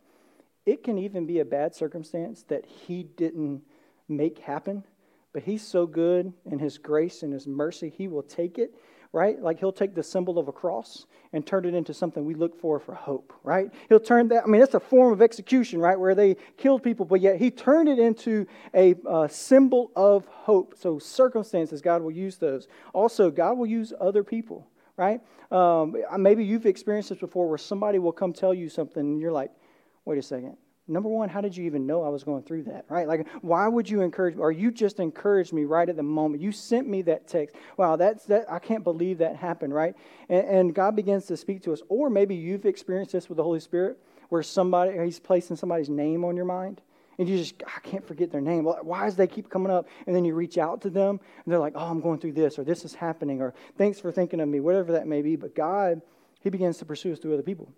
it 0.67 0.85
can 0.85 0.99
even 0.99 1.27
be 1.27 1.41
a 1.41 1.45
bad 1.45 1.75
circumstance 1.75 2.45
that 2.45 2.65
He 2.67 3.03
didn't 3.03 3.63
make 4.11 4.39
happen. 4.41 4.85
But 5.33 5.45
he's 5.45 5.63
so 5.63 5.87
good 5.87 6.33
in 6.51 6.59
his 6.59 6.79
grace 6.79 7.23
and 7.23 7.33
his 7.33 7.47
mercy, 7.47 7.93
he 7.97 8.09
will 8.09 8.23
take 8.23 8.59
it, 8.59 8.75
right? 9.13 9.41
Like 9.41 9.61
he'll 9.61 9.73
take 9.73 9.95
the 9.95 10.03
symbol 10.03 10.39
of 10.39 10.49
a 10.49 10.53
cross 10.53 11.07
and 11.33 11.47
turn 11.47 11.65
it 11.65 11.75
into 11.75 11.95
something 11.95 12.25
we 12.25 12.35
look 12.35 12.61
for 12.61 12.81
for 12.81 12.95
hope, 12.95 13.33
right? 13.45 13.71
He'll 13.89 14.01
turn 14.01 14.29
that, 14.29 14.43
I 14.43 14.47
mean, 14.49 14.61
that's 14.61 14.75
a 14.75 14.81
form 14.81 15.13
of 15.13 15.23
execution, 15.23 15.81
right? 15.81 15.99
Where 15.99 16.17
they 16.17 16.37
killed 16.57 16.83
people, 16.83 17.07
but 17.07 17.21
yet 17.21 17.37
he 17.37 17.53
turned 17.53 17.89
it 17.89 18.01
into 18.01 18.47
a 18.75 18.97
uh, 19.09 19.29
symbol 19.29 19.93
of 19.95 20.27
hope. 20.27 20.75
So 20.77 20.99
circumstances, 20.99 21.81
God 21.81 22.03
will 22.03 22.11
use 22.11 22.37
those. 22.37 22.67
Also, 22.93 23.31
God 23.31 23.57
will 23.57 23.67
use 23.67 23.93
other 24.01 24.25
people, 24.25 24.67
right? 24.97 25.21
Um, 25.53 25.97
maybe 26.19 26.45
you've 26.45 26.67
experienced 26.67 27.11
this 27.11 27.19
before 27.19 27.49
where 27.49 27.59
somebody 27.59 28.01
will 28.01 28.13
come 28.13 28.33
tell 28.33 28.55
you 28.55 28.69
something 28.69 29.01
and 29.01 29.21
you're 29.21 29.33
like, 29.33 29.53
wait 30.05 30.19
a 30.19 30.23
second 30.23 30.57
number 30.91 31.09
one, 31.09 31.29
how 31.29 31.41
did 31.41 31.57
you 31.57 31.65
even 31.65 31.87
know 31.87 32.03
I 32.03 32.09
was 32.09 32.25
going 32.25 32.43
through 32.43 32.65
that, 32.65 32.85
right? 32.89 33.07
Like, 33.07 33.27
why 33.41 33.69
would 33.69 33.89
you 33.89 34.03
encourage? 34.03 34.37
Or 34.37 34.51
you 34.51 34.71
just 34.71 35.01
encouraged 35.01 35.53
me 35.53 35.65
right 35.65 35.89
at 35.89 35.97
the 35.97 36.03
moment. 36.03 36.43
You 36.43 36.53
sent 36.53 36.89
me 36.89 37.03
that 37.03 37.29
text. 37.29 37.55
Wow, 37.77 37.97
that's 37.97 38.27
that. 38.27 38.51
I 38.51 38.59
can't 38.59 38.85
believe 38.85 39.19
that 39.19 39.37
happened, 39.37 39.73
right? 39.73 39.95
And, 40.29 40.47
and 40.47 40.75
God 40.75 40.97
begins 40.97 41.27
to 41.27 41.37
speak 41.37 41.63
to 41.63 41.73
us. 41.73 41.81
Or 41.89 42.11
maybe 42.11 42.35
you've 42.35 42.67
experienced 42.67 43.13
this 43.13 43.29
with 43.29 43.37
the 43.37 43.43
Holy 43.43 43.61
Spirit, 43.61 43.99
where 44.29 44.43
somebody 44.43 44.99
He's 45.05 45.21
placing 45.21 45.57
somebody's 45.57 45.89
name 45.89 46.25
on 46.25 46.37
your 46.37 46.45
mind, 46.45 46.81
and 47.19 47.29
you 47.29 47.39
just 47.39 47.63
I 47.67 47.81
can't 47.81 48.07
forget 48.07 48.31
their 48.31 48.41
name. 48.41 48.65
Why 48.65 49.05
does 49.05 49.17
they 49.17 49.27
keep 49.27 49.49
coming 49.49 49.71
up? 49.71 49.87
And 50.07 50.15
then 50.15 50.25
you 50.25 50.35
reach 50.35 50.59
out 50.59 50.83
to 50.83 50.91
them, 50.91 51.21
and 51.45 51.53
they're 51.53 51.61
like, 51.61 51.75
"Oh, 51.77 51.87
I'm 51.87 52.01
going 52.01 52.19
through 52.19 52.33
this, 52.33 52.59
or 52.59 52.65
this 52.65 52.85
is 52.85 52.95
happening, 52.95 53.41
or 53.41 53.55
thanks 53.79 54.01
for 54.01 54.11
thinking 54.11 54.41
of 54.41 54.49
me, 54.49 54.61
whatever 54.61 54.93
that 54.93 55.07
may 55.07 55.23
be." 55.23 55.37
But 55.37 55.55
God, 55.55 56.03
He 56.41 56.51
begins 56.51 56.79
to 56.79 56.85
pursue 56.85 57.13
us 57.13 57.19
through 57.19 57.35
other 57.35 57.43
people. 57.43 57.73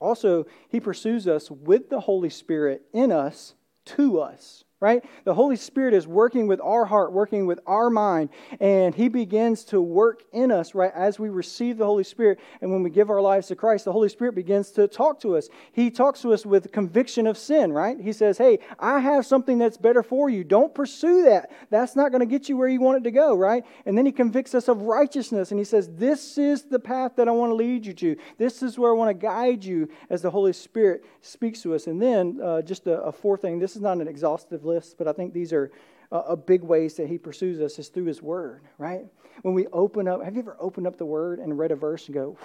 Also, 0.00 0.46
he 0.68 0.80
pursues 0.80 1.28
us 1.28 1.50
with 1.50 1.90
the 1.90 2.00
Holy 2.00 2.30
Spirit 2.30 2.82
in 2.92 3.12
us 3.12 3.54
to 3.84 4.20
us 4.20 4.64
right? 4.80 5.04
The 5.24 5.34
Holy 5.34 5.56
Spirit 5.56 5.92
is 5.92 6.06
working 6.06 6.46
with 6.46 6.60
our 6.62 6.86
heart, 6.86 7.12
working 7.12 7.44
with 7.44 7.60
our 7.66 7.90
mind, 7.90 8.30
and 8.60 8.94
He 8.94 9.08
begins 9.08 9.62
to 9.64 9.80
work 9.80 10.22
in 10.32 10.50
us, 10.50 10.74
right? 10.74 10.92
As 10.94 11.18
we 11.18 11.28
receive 11.28 11.76
the 11.76 11.84
Holy 11.84 12.04
Spirit 12.04 12.40
and 12.62 12.72
when 12.72 12.82
we 12.82 12.88
give 12.88 13.10
our 13.10 13.20
lives 13.20 13.48
to 13.48 13.56
Christ, 13.56 13.84
the 13.84 13.92
Holy 13.92 14.08
Spirit 14.08 14.34
begins 14.34 14.70
to 14.72 14.88
talk 14.88 15.20
to 15.20 15.36
us. 15.36 15.48
He 15.72 15.90
talks 15.90 16.22
to 16.22 16.32
us 16.32 16.46
with 16.46 16.72
conviction 16.72 17.26
of 17.26 17.36
sin, 17.36 17.72
right? 17.72 18.00
He 18.00 18.12
says, 18.12 18.38
Hey, 18.38 18.60
I 18.78 19.00
have 19.00 19.26
something 19.26 19.58
that's 19.58 19.76
better 19.76 20.02
for 20.02 20.30
you. 20.30 20.44
Don't 20.44 20.74
pursue 20.74 21.24
that. 21.24 21.50
That's 21.68 21.94
not 21.94 22.10
going 22.10 22.20
to 22.20 22.26
get 22.26 22.48
you 22.48 22.56
where 22.56 22.68
you 22.68 22.80
want 22.80 22.98
it 22.98 23.04
to 23.04 23.10
go, 23.10 23.36
right? 23.36 23.64
And 23.84 23.98
then 23.98 24.06
He 24.06 24.12
convicts 24.12 24.54
us 24.54 24.68
of 24.68 24.82
righteousness, 24.82 25.50
and 25.50 25.60
He 25.60 25.64
says, 25.64 25.90
This 25.92 26.38
is 26.38 26.62
the 26.62 26.80
path 26.80 27.16
that 27.16 27.28
I 27.28 27.32
want 27.32 27.50
to 27.50 27.54
lead 27.54 27.84
you 27.84 27.92
to. 27.92 28.16
This 28.38 28.62
is 28.62 28.78
where 28.78 28.90
I 28.90 28.94
want 28.94 29.10
to 29.10 29.14
guide 29.14 29.62
you 29.62 29.90
as 30.08 30.22
the 30.22 30.30
Holy 30.30 30.54
Spirit 30.54 31.04
speaks 31.20 31.60
to 31.62 31.74
us. 31.74 31.86
And 31.86 32.00
then, 32.00 32.40
uh, 32.42 32.62
just 32.62 32.86
a, 32.86 33.02
a 33.02 33.12
fourth 33.12 33.42
thing 33.42 33.58
this 33.58 33.76
is 33.76 33.82
not 33.82 33.98
an 33.98 34.08
exhaustive 34.08 34.64
list, 34.64 34.69
but 34.96 35.08
I 35.08 35.12
think 35.12 35.32
these 35.32 35.52
are 35.52 35.70
uh, 36.12 36.36
big 36.36 36.62
ways 36.62 36.94
that 36.94 37.08
he 37.08 37.18
pursues 37.18 37.60
us 37.60 37.78
is 37.78 37.88
through 37.88 38.04
his 38.04 38.22
word, 38.22 38.62
right? 38.78 39.04
When 39.42 39.54
we 39.54 39.66
open 39.68 40.08
up, 40.08 40.22
have 40.22 40.34
you 40.34 40.40
ever 40.40 40.56
opened 40.58 40.86
up 40.86 40.96
the 40.96 41.06
word 41.06 41.38
and 41.38 41.58
read 41.58 41.70
a 41.70 41.76
verse 41.76 42.06
and 42.06 42.14
go, 42.14 42.36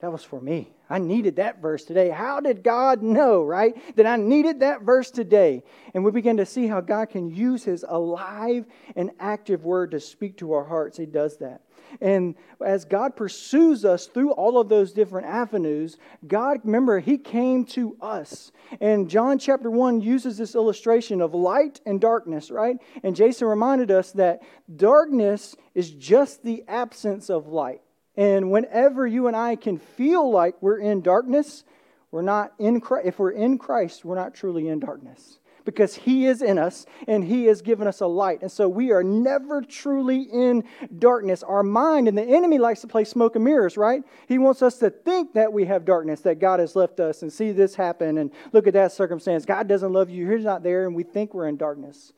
that 0.00 0.12
was 0.12 0.22
for 0.22 0.40
me. 0.40 0.72
I 0.88 0.98
needed 0.98 1.36
that 1.36 1.60
verse 1.60 1.84
today. 1.84 2.08
How 2.08 2.38
did 2.40 2.62
God 2.62 3.02
know, 3.02 3.42
right? 3.42 3.74
That 3.96 4.06
I 4.06 4.16
needed 4.16 4.60
that 4.60 4.82
verse 4.82 5.10
today. 5.10 5.64
And 5.92 6.04
we 6.04 6.12
begin 6.12 6.36
to 6.36 6.46
see 6.46 6.68
how 6.68 6.80
God 6.80 7.10
can 7.10 7.28
use 7.28 7.64
his 7.64 7.84
alive 7.86 8.64
and 8.94 9.10
active 9.18 9.64
word 9.64 9.90
to 9.90 10.00
speak 10.00 10.38
to 10.38 10.52
our 10.52 10.64
hearts. 10.64 10.96
He 10.96 11.06
does 11.06 11.38
that. 11.38 11.62
And 12.00 12.36
as 12.64 12.84
God 12.84 13.16
pursues 13.16 13.84
us 13.84 14.06
through 14.06 14.32
all 14.32 14.60
of 14.60 14.68
those 14.68 14.92
different 14.92 15.26
avenues, 15.26 15.96
God, 16.26 16.60
remember, 16.64 17.00
He 17.00 17.18
came 17.18 17.64
to 17.66 17.96
us. 18.00 18.52
And 18.80 19.08
John 19.08 19.38
chapter 19.38 19.70
1 19.70 20.00
uses 20.00 20.36
this 20.36 20.54
illustration 20.54 21.20
of 21.20 21.34
light 21.34 21.80
and 21.86 22.00
darkness, 22.00 22.50
right? 22.50 22.76
And 23.02 23.16
Jason 23.16 23.48
reminded 23.48 23.90
us 23.90 24.12
that 24.12 24.42
darkness 24.76 25.56
is 25.74 25.90
just 25.90 26.42
the 26.42 26.62
absence 26.68 27.30
of 27.30 27.46
light. 27.46 27.80
And 28.18 28.50
whenever 28.50 29.06
you 29.06 29.28
and 29.28 29.36
I 29.36 29.54
can 29.54 29.78
feel 29.78 30.28
like 30.28 30.60
we're 30.60 30.80
in 30.80 31.02
darkness, 31.02 31.62
we're 32.10 32.22
not 32.22 32.52
in 32.58 32.80
Christ. 32.80 33.06
If 33.06 33.20
we're 33.20 33.30
in 33.30 33.58
Christ, 33.58 34.04
we're 34.04 34.16
not 34.16 34.34
truly 34.34 34.66
in 34.66 34.80
darkness 34.80 35.38
because 35.64 35.94
He 35.94 36.26
is 36.26 36.42
in 36.42 36.58
us 36.58 36.84
and 37.06 37.22
He 37.22 37.44
has 37.44 37.62
given 37.62 37.86
us 37.86 38.00
a 38.00 38.08
light. 38.08 38.42
And 38.42 38.50
so 38.50 38.68
we 38.68 38.90
are 38.90 39.04
never 39.04 39.62
truly 39.62 40.22
in 40.22 40.64
darkness. 40.98 41.44
Our 41.44 41.62
mind 41.62 42.08
and 42.08 42.18
the 42.18 42.24
enemy 42.24 42.58
likes 42.58 42.80
to 42.80 42.88
play 42.88 43.04
smoke 43.04 43.36
and 43.36 43.44
mirrors, 43.44 43.76
right? 43.76 44.02
He 44.26 44.38
wants 44.38 44.62
us 44.62 44.78
to 44.78 44.90
think 44.90 45.34
that 45.34 45.52
we 45.52 45.66
have 45.66 45.84
darkness, 45.84 46.20
that 46.22 46.40
God 46.40 46.58
has 46.58 46.74
left 46.74 46.98
us 46.98 47.22
and 47.22 47.32
see 47.32 47.52
this 47.52 47.76
happen 47.76 48.18
and 48.18 48.32
look 48.52 48.66
at 48.66 48.72
that 48.72 48.90
circumstance. 48.90 49.44
God 49.44 49.68
doesn't 49.68 49.92
love 49.92 50.10
you. 50.10 50.28
He's 50.28 50.44
not 50.44 50.64
there, 50.64 50.88
and 50.88 50.96
we 50.96 51.04
think 51.04 51.34
we're 51.34 51.46
in 51.46 51.56
darkness. 51.56 52.12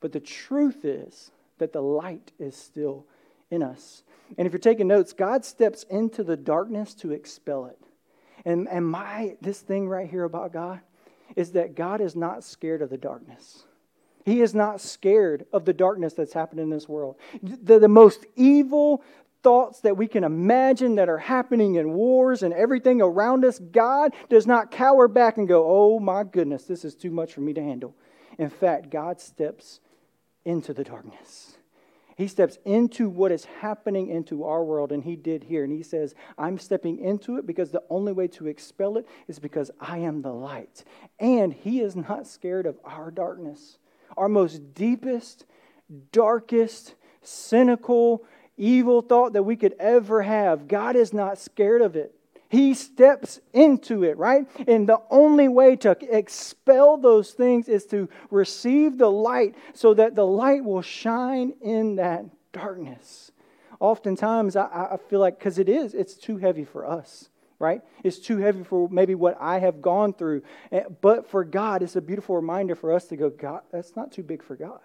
But 0.00 0.10
the 0.10 0.20
truth 0.20 0.84
is 0.84 1.30
that 1.58 1.72
the 1.72 1.82
light 1.82 2.32
is 2.40 2.56
still 2.56 3.06
in 3.52 3.62
us. 3.62 4.02
And 4.36 4.46
if 4.46 4.52
you're 4.52 4.60
taking 4.60 4.88
notes, 4.88 5.12
God 5.12 5.44
steps 5.44 5.84
into 5.84 6.22
the 6.22 6.36
darkness 6.36 6.94
to 6.96 7.12
expel 7.12 7.66
it. 7.66 7.78
And, 8.44 8.68
and 8.68 8.86
my 8.86 9.36
this 9.40 9.60
thing 9.60 9.88
right 9.88 10.08
here 10.08 10.24
about 10.24 10.52
God 10.52 10.80
is 11.36 11.52
that 11.52 11.74
God 11.74 12.00
is 12.00 12.14
not 12.14 12.44
scared 12.44 12.82
of 12.82 12.90
the 12.90 12.96
darkness. 12.98 13.64
He 14.24 14.42
is 14.42 14.54
not 14.54 14.80
scared 14.80 15.46
of 15.52 15.64
the 15.64 15.72
darkness 15.72 16.12
that's 16.12 16.32
happening 16.32 16.64
in 16.64 16.70
this 16.70 16.88
world. 16.88 17.16
The, 17.42 17.78
the 17.78 17.88
most 17.88 18.26
evil 18.36 19.02
thoughts 19.42 19.80
that 19.80 19.96
we 19.96 20.06
can 20.06 20.24
imagine 20.24 20.96
that 20.96 21.08
are 21.08 21.18
happening 21.18 21.76
in 21.76 21.92
wars 21.94 22.42
and 22.42 22.52
everything 22.52 23.00
around 23.00 23.44
us, 23.44 23.58
God 23.58 24.12
does 24.28 24.46
not 24.46 24.70
cower 24.70 25.08
back 25.08 25.38
and 25.38 25.48
go, 25.48 25.64
oh 25.66 25.98
my 25.98 26.24
goodness, 26.24 26.64
this 26.64 26.84
is 26.84 26.94
too 26.94 27.10
much 27.10 27.32
for 27.32 27.40
me 27.40 27.52
to 27.54 27.62
handle. 27.62 27.94
In 28.36 28.50
fact, 28.50 28.90
God 28.90 29.20
steps 29.20 29.80
into 30.44 30.74
the 30.74 30.84
darkness. 30.84 31.47
He 32.18 32.26
steps 32.26 32.58
into 32.64 33.08
what 33.08 33.30
is 33.30 33.44
happening 33.44 34.08
into 34.08 34.42
our 34.42 34.64
world, 34.64 34.90
and 34.90 35.04
he 35.04 35.14
did 35.14 35.44
here. 35.44 35.62
And 35.62 35.72
he 35.72 35.84
says, 35.84 36.16
I'm 36.36 36.58
stepping 36.58 36.98
into 36.98 37.36
it 37.36 37.46
because 37.46 37.70
the 37.70 37.84
only 37.88 38.10
way 38.10 38.26
to 38.26 38.48
expel 38.48 38.96
it 38.96 39.06
is 39.28 39.38
because 39.38 39.70
I 39.78 39.98
am 39.98 40.22
the 40.22 40.32
light. 40.32 40.82
And 41.20 41.52
he 41.52 41.80
is 41.80 41.94
not 41.94 42.26
scared 42.26 42.66
of 42.66 42.76
our 42.84 43.12
darkness. 43.12 43.78
Our 44.16 44.28
most 44.28 44.74
deepest, 44.74 45.46
darkest, 46.10 46.96
cynical, 47.22 48.24
evil 48.56 49.00
thought 49.00 49.34
that 49.34 49.44
we 49.44 49.54
could 49.54 49.76
ever 49.78 50.22
have, 50.22 50.66
God 50.66 50.96
is 50.96 51.12
not 51.12 51.38
scared 51.38 51.82
of 51.82 51.94
it. 51.94 52.17
He 52.48 52.72
steps 52.72 53.40
into 53.52 54.04
it, 54.04 54.16
right? 54.16 54.46
And 54.66 54.88
the 54.88 55.02
only 55.10 55.48
way 55.48 55.76
to 55.76 55.96
expel 56.10 56.96
those 56.96 57.32
things 57.32 57.68
is 57.68 57.84
to 57.86 58.08
receive 58.30 58.96
the 58.96 59.10
light 59.10 59.54
so 59.74 59.92
that 59.94 60.14
the 60.14 60.24
light 60.24 60.64
will 60.64 60.82
shine 60.82 61.52
in 61.60 61.96
that 61.96 62.24
darkness. 62.52 63.32
Oftentimes, 63.80 64.56
I, 64.56 64.88
I 64.92 64.96
feel 65.08 65.20
like, 65.20 65.38
because 65.38 65.58
it 65.58 65.68
is, 65.68 65.94
it's 65.94 66.14
too 66.14 66.38
heavy 66.38 66.64
for 66.64 66.86
us, 66.86 67.28
right? 67.58 67.82
It's 68.02 68.18
too 68.18 68.38
heavy 68.38 68.64
for 68.64 68.88
maybe 68.88 69.14
what 69.14 69.36
I 69.38 69.58
have 69.58 69.82
gone 69.82 70.14
through. 70.14 70.42
Eh, 70.72 70.84
but 71.00 71.28
for 71.30 71.44
God, 71.44 71.82
it's 71.82 71.96
a 71.96 72.00
beautiful 72.00 72.34
reminder 72.34 72.74
for 72.74 72.92
us 72.92 73.04
to 73.06 73.16
go, 73.16 73.30
God, 73.30 73.60
that's 73.70 73.94
not 73.94 74.10
too 74.10 74.22
big 74.22 74.42
for 74.42 74.56
God. 74.56 74.80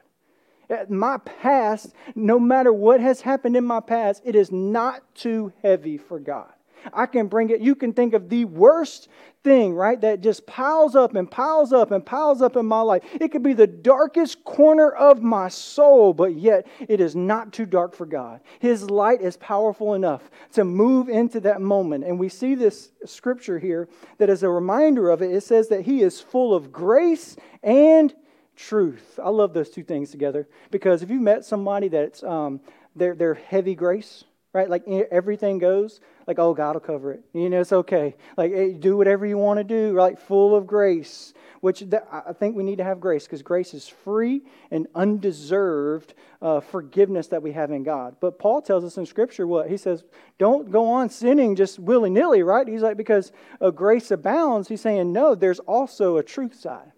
Eh, 0.70 0.86
my 0.90 1.18
past, 1.18 1.94
no 2.14 2.40
matter 2.40 2.74
what 2.74 3.00
has 3.00 3.22
happened 3.22 3.56
in 3.56 3.66
my 3.66 3.80
past, 3.80 4.22
it 4.26 4.36
is 4.36 4.52
not 4.52 5.02
too 5.16 5.54
heavy 5.64 5.98
for 5.98 6.20
God. 6.20 6.53
I 6.92 7.06
can 7.06 7.28
bring 7.28 7.50
it. 7.50 7.62
You 7.62 7.76
can 7.76 7.94
think 7.94 8.14
of 8.14 8.30
the 8.30 8.46
worst 8.46 9.08
thing, 9.44 9.74
right, 9.74 10.00
that 10.02 10.22
just 10.22 10.46
piles 10.48 10.96
up 10.96 11.16
and 11.16 11.30
piles 11.30 11.74
up 11.74 11.92
and 11.92 12.06
piles 12.06 12.42
up 12.42 12.56
in 12.56 12.66
my 12.66 12.82
life. 12.82 13.04
It 13.20 13.30
could 13.30 13.44
be 13.44 13.54
the 13.54 13.68
darkest 13.68 14.44
corner 14.44 14.90
of 14.90 15.22
my 15.22 15.50
soul, 15.50 16.14
but 16.14 16.36
yet 16.36 16.66
it 16.80 17.02
is 17.02 17.16
not 17.16 17.52
too 17.52 17.66
dark 17.66 17.94
for 17.94 18.06
God. 18.06 18.42
His 18.60 18.90
light 18.90 19.22
is 19.22 19.38
powerful 19.38 19.94
enough 19.94 20.30
to 20.54 20.64
move 20.64 21.10
into 21.10 21.40
that 21.42 21.62
moment. 21.62 22.06
And 22.06 22.18
we 22.18 22.30
see 22.30 22.56
this 22.56 22.92
scripture 23.06 23.60
here 23.60 23.90
that 24.18 24.30
is 24.30 24.44
a 24.44 24.50
reminder 24.50 25.10
of 25.10 25.22
it. 25.22 25.32
It 25.32 25.42
says 25.42 25.68
that 25.70 25.82
He 25.82 26.02
is 26.02 26.22
full 26.22 26.56
of 26.56 26.72
grace 26.72 27.36
and 27.62 28.14
truth. 28.56 29.20
I 29.22 29.30
love 29.30 29.54
those 29.54 29.70
two 29.70 29.84
things 29.84 30.12
together 30.12 30.48
because 30.72 31.02
if 31.02 31.10
you 31.10 31.20
met 31.20 31.44
somebody 31.44 31.88
that's 31.88 32.24
um, 32.24 32.62
they're, 32.96 33.16
they're 33.16 33.34
heavy 33.34 33.76
grace, 33.76 34.24
right? 34.54 34.70
Like 34.70 34.88
everything 34.88 35.58
goes, 35.58 36.00
like, 36.28 36.40
oh, 36.40 36.54
God 36.54 36.76
will 36.76 36.82
cover 36.82 37.12
it. 37.12 37.24
You 37.34 37.50
know, 37.50 37.60
it's 37.60 37.74
okay. 37.74 38.16
Like, 38.38 38.80
do 38.80 38.96
whatever 38.96 39.26
you 39.26 39.38
want 39.38 39.58
to 39.58 39.64
do, 39.64 39.94
right? 39.94 40.18
Full 40.18 40.56
of 40.56 40.68
grace, 40.68 41.34
which 41.60 41.84
I 42.12 42.34
think 42.34 42.56
we 42.56 42.64
need 42.64 42.78
to 42.78 42.84
have 42.84 43.00
grace 43.00 43.26
because 43.26 43.42
grace 43.42 43.74
is 43.74 43.88
free 43.88 44.44
and 44.70 44.88
undeserved 44.94 46.14
uh, 46.42 46.60
forgiveness 46.60 47.28
that 47.28 47.42
we 47.42 47.52
have 47.54 47.72
in 47.72 47.84
God. 47.84 48.18
But 48.20 48.38
Paul 48.38 48.62
tells 48.62 48.84
us 48.86 48.98
in 48.98 49.06
Scripture 49.06 49.48
what? 49.48 49.70
He 49.70 49.78
says, 49.78 50.04
don't 50.38 50.72
go 50.72 50.86
on 50.86 51.10
sinning 51.10 51.56
just 51.56 51.80
willy 51.80 52.12
nilly, 52.12 52.44
right? 52.44 52.68
He's 52.68 52.84
like, 52.84 52.96
because 52.96 53.32
grace 53.74 54.12
abounds. 54.12 54.68
He's 54.68 54.82
saying, 54.82 55.12
no, 55.12 55.36
there's 55.36 55.60
also 55.60 56.18
a 56.18 56.24
truth 56.24 56.56
side. 56.56 56.92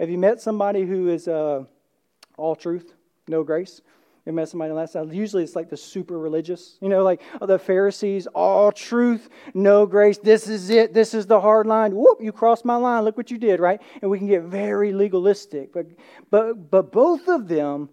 Have 0.00 0.10
you 0.10 0.18
met 0.18 0.40
somebody 0.40 0.84
who 0.84 1.08
is 1.08 1.28
uh, 1.28 1.64
all 2.36 2.56
truth, 2.56 2.94
no 3.28 3.44
grace? 3.44 3.80
You 4.26 4.32
met 4.32 4.48
somebody 4.48 4.72
last 4.72 4.94
time. 4.94 5.12
Usually 5.12 5.44
it's 5.44 5.54
like 5.54 5.70
the 5.70 5.76
super 5.76 6.18
religious, 6.18 6.78
you 6.80 6.88
know, 6.88 7.04
like 7.04 7.22
oh, 7.40 7.46
the 7.46 7.60
Pharisees, 7.60 8.26
all 8.26 8.72
truth, 8.72 9.28
no 9.54 9.86
grace. 9.86 10.18
This 10.18 10.48
is 10.48 10.68
it. 10.68 10.92
This 10.92 11.14
is 11.14 11.26
the 11.26 11.40
hard 11.40 11.66
line. 11.68 11.94
Whoop, 11.94 12.18
you 12.20 12.32
crossed 12.32 12.64
my 12.64 12.74
line. 12.74 13.04
Look 13.04 13.16
what 13.16 13.30
you 13.30 13.38
did, 13.38 13.60
right? 13.60 13.80
And 14.02 14.10
we 14.10 14.18
can 14.18 14.26
get 14.26 14.42
very 14.42 14.92
legalistic. 14.92 15.72
But, 15.72 15.86
but, 16.28 16.72
but 16.72 16.90
both 16.90 17.28
of 17.28 17.46
them 17.46 17.88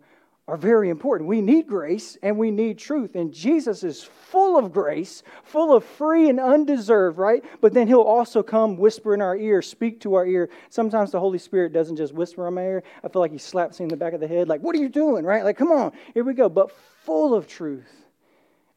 are 0.48 0.58
very 0.58 0.90
important. 0.90 1.30
We 1.30 1.42
need 1.42 1.68
grace 1.68 2.18
and 2.22 2.38
we 2.38 2.52
need 2.52 2.78
truth. 2.78 3.16
And 3.16 3.34
Jesus 3.34 3.84
is 3.84 4.04
full 4.04 4.58
of 4.58 4.74
grace, 4.74 5.24
full 5.44 5.74
of 5.74 5.86
free 5.86 6.30
and 6.30 6.40
undeserved, 6.40 7.18
right? 7.18 7.44
But 7.62 7.74
then 7.74 7.88
he'll 7.88 8.02
also 8.02 8.44
come 8.44 8.76
whisper 8.76 9.14
in 9.14 9.22
our 9.22 9.38
ear, 9.38 9.62
speak 9.62 10.02
to 10.02 10.16
our 10.16 10.26
ear. 10.26 10.50
Sometimes 10.70 11.12
the 11.12 11.20
Holy 11.20 11.38
Spirit 11.40 11.72
doesn't 11.72 11.96
just 11.96 12.14
whisper 12.14 12.46
in 12.48 12.56
my 12.56 12.64
ear. 12.64 12.84
I 13.04 13.08
feel 13.08 13.22
like 13.22 13.32
he 13.32 13.38
slaps 13.38 13.80
me 13.80 13.86
in 13.86 13.90
the 13.90 13.96
back 13.96 14.14
of 14.14 14.20
the 14.20 14.28
head, 14.28 14.50
like, 14.50 14.62
what 14.62 14.76
are 14.76 14.80
you 14.80 14.90
doing, 14.90 15.24
right? 15.24 15.46
Like, 15.46 15.58
come 15.58 15.72
on, 15.72 15.94
here 16.14 16.26
we 16.26 16.34
go. 16.34 16.50
But 16.50 16.72
full 17.06 17.34
of 17.34 17.48
truth. 17.48 18.06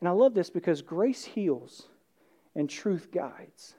And 0.01 0.09
I 0.09 0.13
love 0.13 0.35
this 0.35 0.51
because 0.51 0.83
grace 0.83 1.25
heals 1.25 1.89
and 2.55 2.71
truth 2.71 3.09
guides. 3.11 3.75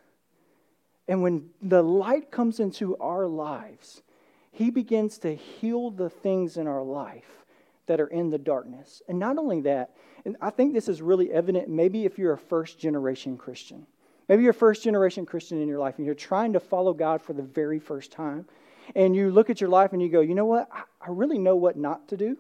And 1.07 1.21
when 1.21 1.51
the 1.61 1.81
light 1.81 2.31
comes 2.31 2.59
into 2.59 2.97
our 2.97 3.27
lives, 3.27 4.01
he 4.51 4.71
begins 4.71 5.19
to 5.19 5.33
heal 5.33 5.89
the 5.89 6.09
things 6.09 6.57
in 6.57 6.67
our 6.67 6.83
life 6.83 7.45
that 7.87 7.99
are 7.99 8.07
in 8.07 8.29
the 8.29 8.37
darkness. 8.37 9.01
And 9.07 9.19
not 9.19 9.37
only 9.37 9.61
that, 9.61 9.95
and 10.25 10.37
I 10.41 10.49
think 10.49 10.73
this 10.73 10.87
is 10.87 11.01
really 11.01 11.31
evident 11.31 11.69
maybe 11.69 12.05
if 12.05 12.17
you're 12.17 12.33
a 12.33 12.37
first 12.37 12.79
generation 12.79 13.37
Christian. 13.37 13.87
Maybe 14.29 14.43
you're 14.43 14.51
a 14.51 14.53
first 14.53 14.83
generation 14.83 15.25
Christian 15.25 15.61
in 15.61 15.67
your 15.67 15.79
life 15.79 15.95
and 15.97 16.05
you're 16.05 16.15
trying 16.15 16.53
to 16.53 16.59
follow 16.59 16.93
God 16.93 17.21
for 17.21 17.33
the 17.33 17.43
very 17.43 17.79
first 17.79 18.11
time. 18.11 18.45
And 18.95 19.15
you 19.15 19.31
look 19.31 19.49
at 19.49 19.59
your 19.59 19.69
life 19.69 19.93
and 19.93 20.01
you 20.01 20.09
go, 20.09 20.21
you 20.21 20.35
know 20.35 20.45
what? 20.45 20.69
I 20.71 21.07
really 21.07 21.37
know 21.37 21.55
what 21.55 21.77
not 21.77 22.09
to 22.09 22.17
do, 22.17 22.37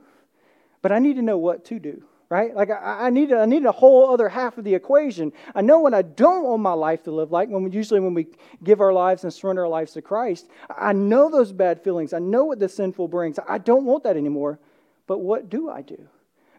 but 0.81 0.91
I 0.91 0.99
need 0.99 1.15
to 1.15 1.21
know 1.21 1.37
what 1.37 1.65
to 1.65 1.79
do 1.79 2.03
right? 2.29 2.53
Like 2.55 2.69
I, 2.69 3.05
I, 3.05 3.09
need 3.09 3.31
I 3.31 3.45
need 3.45 3.65
a 3.65 3.71
whole 3.71 4.11
other 4.11 4.29
half 4.29 4.57
of 4.57 4.63
the 4.63 4.75
equation. 4.75 5.31
I 5.55 5.61
know 5.61 5.79
what 5.79 5.93
I 5.93 6.01
don't 6.01 6.43
want 6.43 6.61
my 6.61 6.73
life 6.73 7.03
to 7.03 7.11
live 7.11 7.31
like. 7.31 7.49
When 7.49 7.63
we 7.63 7.71
usually 7.71 7.99
when 7.99 8.13
we 8.13 8.27
give 8.63 8.81
our 8.81 8.93
lives 8.93 9.23
and 9.23 9.33
surrender 9.33 9.63
our 9.63 9.69
lives 9.69 9.93
to 9.93 10.01
Christ, 10.01 10.47
I 10.69 10.93
know 10.93 11.29
those 11.29 11.51
bad 11.51 11.81
feelings. 11.83 12.13
I 12.13 12.19
know 12.19 12.45
what 12.45 12.59
the 12.59 12.69
sinful 12.69 13.07
brings. 13.07 13.39
I 13.47 13.57
don't 13.57 13.85
want 13.85 14.03
that 14.03 14.17
anymore. 14.17 14.59
But 15.07 15.19
what 15.19 15.49
do 15.49 15.69
I 15.69 15.81
do? 15.81 16.07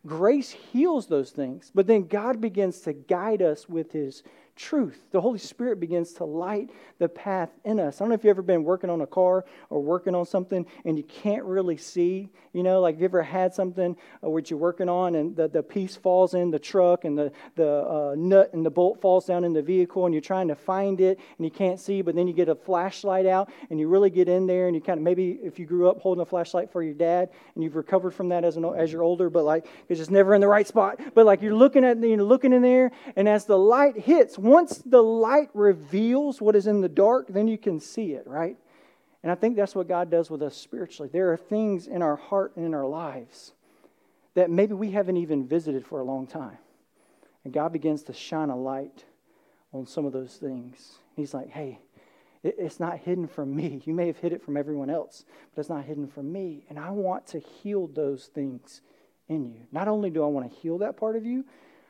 Grace 0.06 0.50
heals 0.50 1.06
those 1.06 1.30
things, 1.30 1.70
but 1.74 1.87
then 1.87 2.06
God 2.06 2.40
begins 2.40 2.80
to 2.80 2.92
guide 2.92 3.42
us 3.42 3.68
with 3.68 3.92
His 3.92 4.22
truth. 4.59 5.01
The 5.12 5.21
Holy 5.21 5.38
Spirit 5.38 5.81
begins 5.81 6.12
to 6.14 6.25
light 6.25 6.71
the 6.99 7.09
path 7.09 7.51
in 7.64 7.79
us. 7.79 7.97
I 7.97 7.99
don't 8.01 8.09
know 8.11 8.16
if 8.16 8.25
you've 8.25 8.31
ever 8.31 8.42
been 8.42 8.64
working 8.64 8.90
on 8.90 9.01
a 9.01 9.07
car 9.07 9.44
or 9.71 9.81
working 9.81 10.14
on 10.14 10.27
something 10.27 10.66
and 10.85 10.99
you 10.99 11.05
can't 11.05 11.44
really 11.44 11.77
see. 11.77 12.29
You 12.53 12.64
know, 12.64 12.81
like 12.81 12.99
you 12.99 13.05
ever 13.05 13.23
had 13.23 13.55
something 13.55 13.97
uh, 14.25 14.29
which 14.29 14.51
you're 14.51 14.59
working 14.59 14.88
on 14.88 15.14
and 15.14 15.37
the, 15.37 15.49
the 15.49 15.62
piece 15.62 15.94
falls 15.94 16.35
in 16.35 16.51
the 16.51 16.59
truck 16.59 17.05
and 17.05 17.16
the, 17.16 17.31
the 17.55 17.68
uh, 17.68 18.14
nut 18.18 18.51
and 18.53 18.66
the 18.66 18.71
bolt 18.71 19.01
falls 19.01 19.27
down 19.27 19.44
in 19.44 19.53
the 19.53 19.62
vehicle 19.62 20.07
and 20.07 20.12
you're 20.14 20.21
trying 20.21 20.49
to 20.49 20.57
find 20.57 21.01
it 21.01 21.21
and 21.38 21.44
you 21.44 21.51
can't 21.51 21.79
see, 21.79 22.03
but 22.03 22.16
then 22.16 22.27
you 22.27 22.33
get 22.33 22.49
a 22.49 22.55
flashlight 22.55 23.27
out 23.27 23.51
and 23.71 23.79
you 23.79 23.87
really 23.87 24.11
get 24.11 24.29
in 24.29 24.47
there 24.47 24.66
and 24.66 24.75
you 24.75 24.83
kind 24.83 24.99
of 24.99 25.05
maybe 25.05 25.38
if 25.42 25.59
you 25.59 25.66
grew 25.66 25.88
up 25.88 26.01
holding 26.01 26.23
a 26.23 26.27
flashlight 26.27 26.73
for 26.73 26.83
your 26.83 26.94
dad 26.94 27.31
and 27.55 27.62
you've 27.62 27.77
recovered 27.77 28.11
from 28.11 28.29
that 28.31 28.44
as, 28.44 28.57
an, 28.57 28.64
as 28.64 28.90
you're 28.90 29.03
older, 29.03 29.31
but 29.31 29.44
like 29.44 29.66
it's 29.88 29.99
just 29.99 30.11
never 30.11 30.35
in 30.35 30.40
the 30.40 30.49
right 30.49 30.66
spot. 30.66 31.01
But 31.14 31.27
like 31.27 31.42
you're 31.42 31.55
looking 31.55 31.85
at, 31.85 31.99
you're 32.01 32.23
looking 32.25 32.53
in 32.53 32.62
there 32.62 32.90
and 33.14 33.29
as 33.29 33.44
the 33.44 33.59
light 33.59 33.97
hits, 33.97 34.37
once 34.48 34.78
the 34.78 35.02
light 35.02 35.50
reveals 35.54 36.40
what 36.40 36.56
is 36.56 36.66
in 36.66 36.80
the 36.80 36.88
dark, 36.88 37.26
then 37.28 37.48
you 37.48 37.58
can 37.58 37.80
see 37.80 38.12
it, 38.12 38.26
right? 38.26 38.56
And 39.22 39.32
I 39.32 39.34
think 39.34 39.56
that's 39.56 39.74
what 39.74 39.88
God 39.88 40.11
does 40.11 40.30
with 40.30 40.42
us 40.42 40.56
spiritually. 40.56 41.11
There 41.12 41.32
are 41.32 41.37
things 41.37 41.87
in 41.87 42.02
our 42.02 42.16
heart 42.16 42.52
and 42.56 42.64
in 42.64 42.74
our 42.74 42.87
lives 42.87 43.52
that 44.34 44.50
maybe 44.50 44.74
we 44.74 44.92
haven't 44.92 45.16
even 45.16 45.46
visited 45.46 45.84
for 45.84 45.98
a 46.00 46.04
long 46.04 46.26
time. 46.26 46.58
And 47.44 47.52
God 47.52 47.72
begins 47.72 48.02
to 48.04 48.12
shine 48.12 48.50
a 48.50 48.56
light 48.56 49.04
on 49.72 49.87
some 49.87 50.04
of 50.04 50.12
those 50.12 50.37
things. 50.37 50.98
He's 51.16 51.34
like, 51.34 51.48
hey, 51.48 51.80
it's 52.44 52.78
not 52.78 52.98
hidden 52.98 53.26
from 53.26 53.54
me. 53.54 53.82
You 53.87 53.94
may 53.94 54.06
have 54.06 54.18
hid 54.18 54.32
it 54.32 54.42
from 54.42 54.56
everyone 54.56 54.90
else, 54.90 55.24
but 55.54 55.61
it's 55.61 55.68
not 55.68 55.84
hidden 55.84 56.06
from 56.06 56.30
me. 56.30 56.64
And 56.68 56.78
I 56.78 56.90
want 56.90 57.26
to 57.28 57.40
heal 57.40 57.88
those 57.88 58.26
things 58.26 58.82
in 59.28 59.50
you. 59.50 59.61
Not 59.72 59.88
only 59.88 60.11
do 60.11 60.22
I 60.22 60.28
want 60.28 60.50
to 60.50 60.58
heal 60.61 60.78
that 60.78 60.96
part 60.96 61.16
of 61.16 61.26
you, 61.26 61.44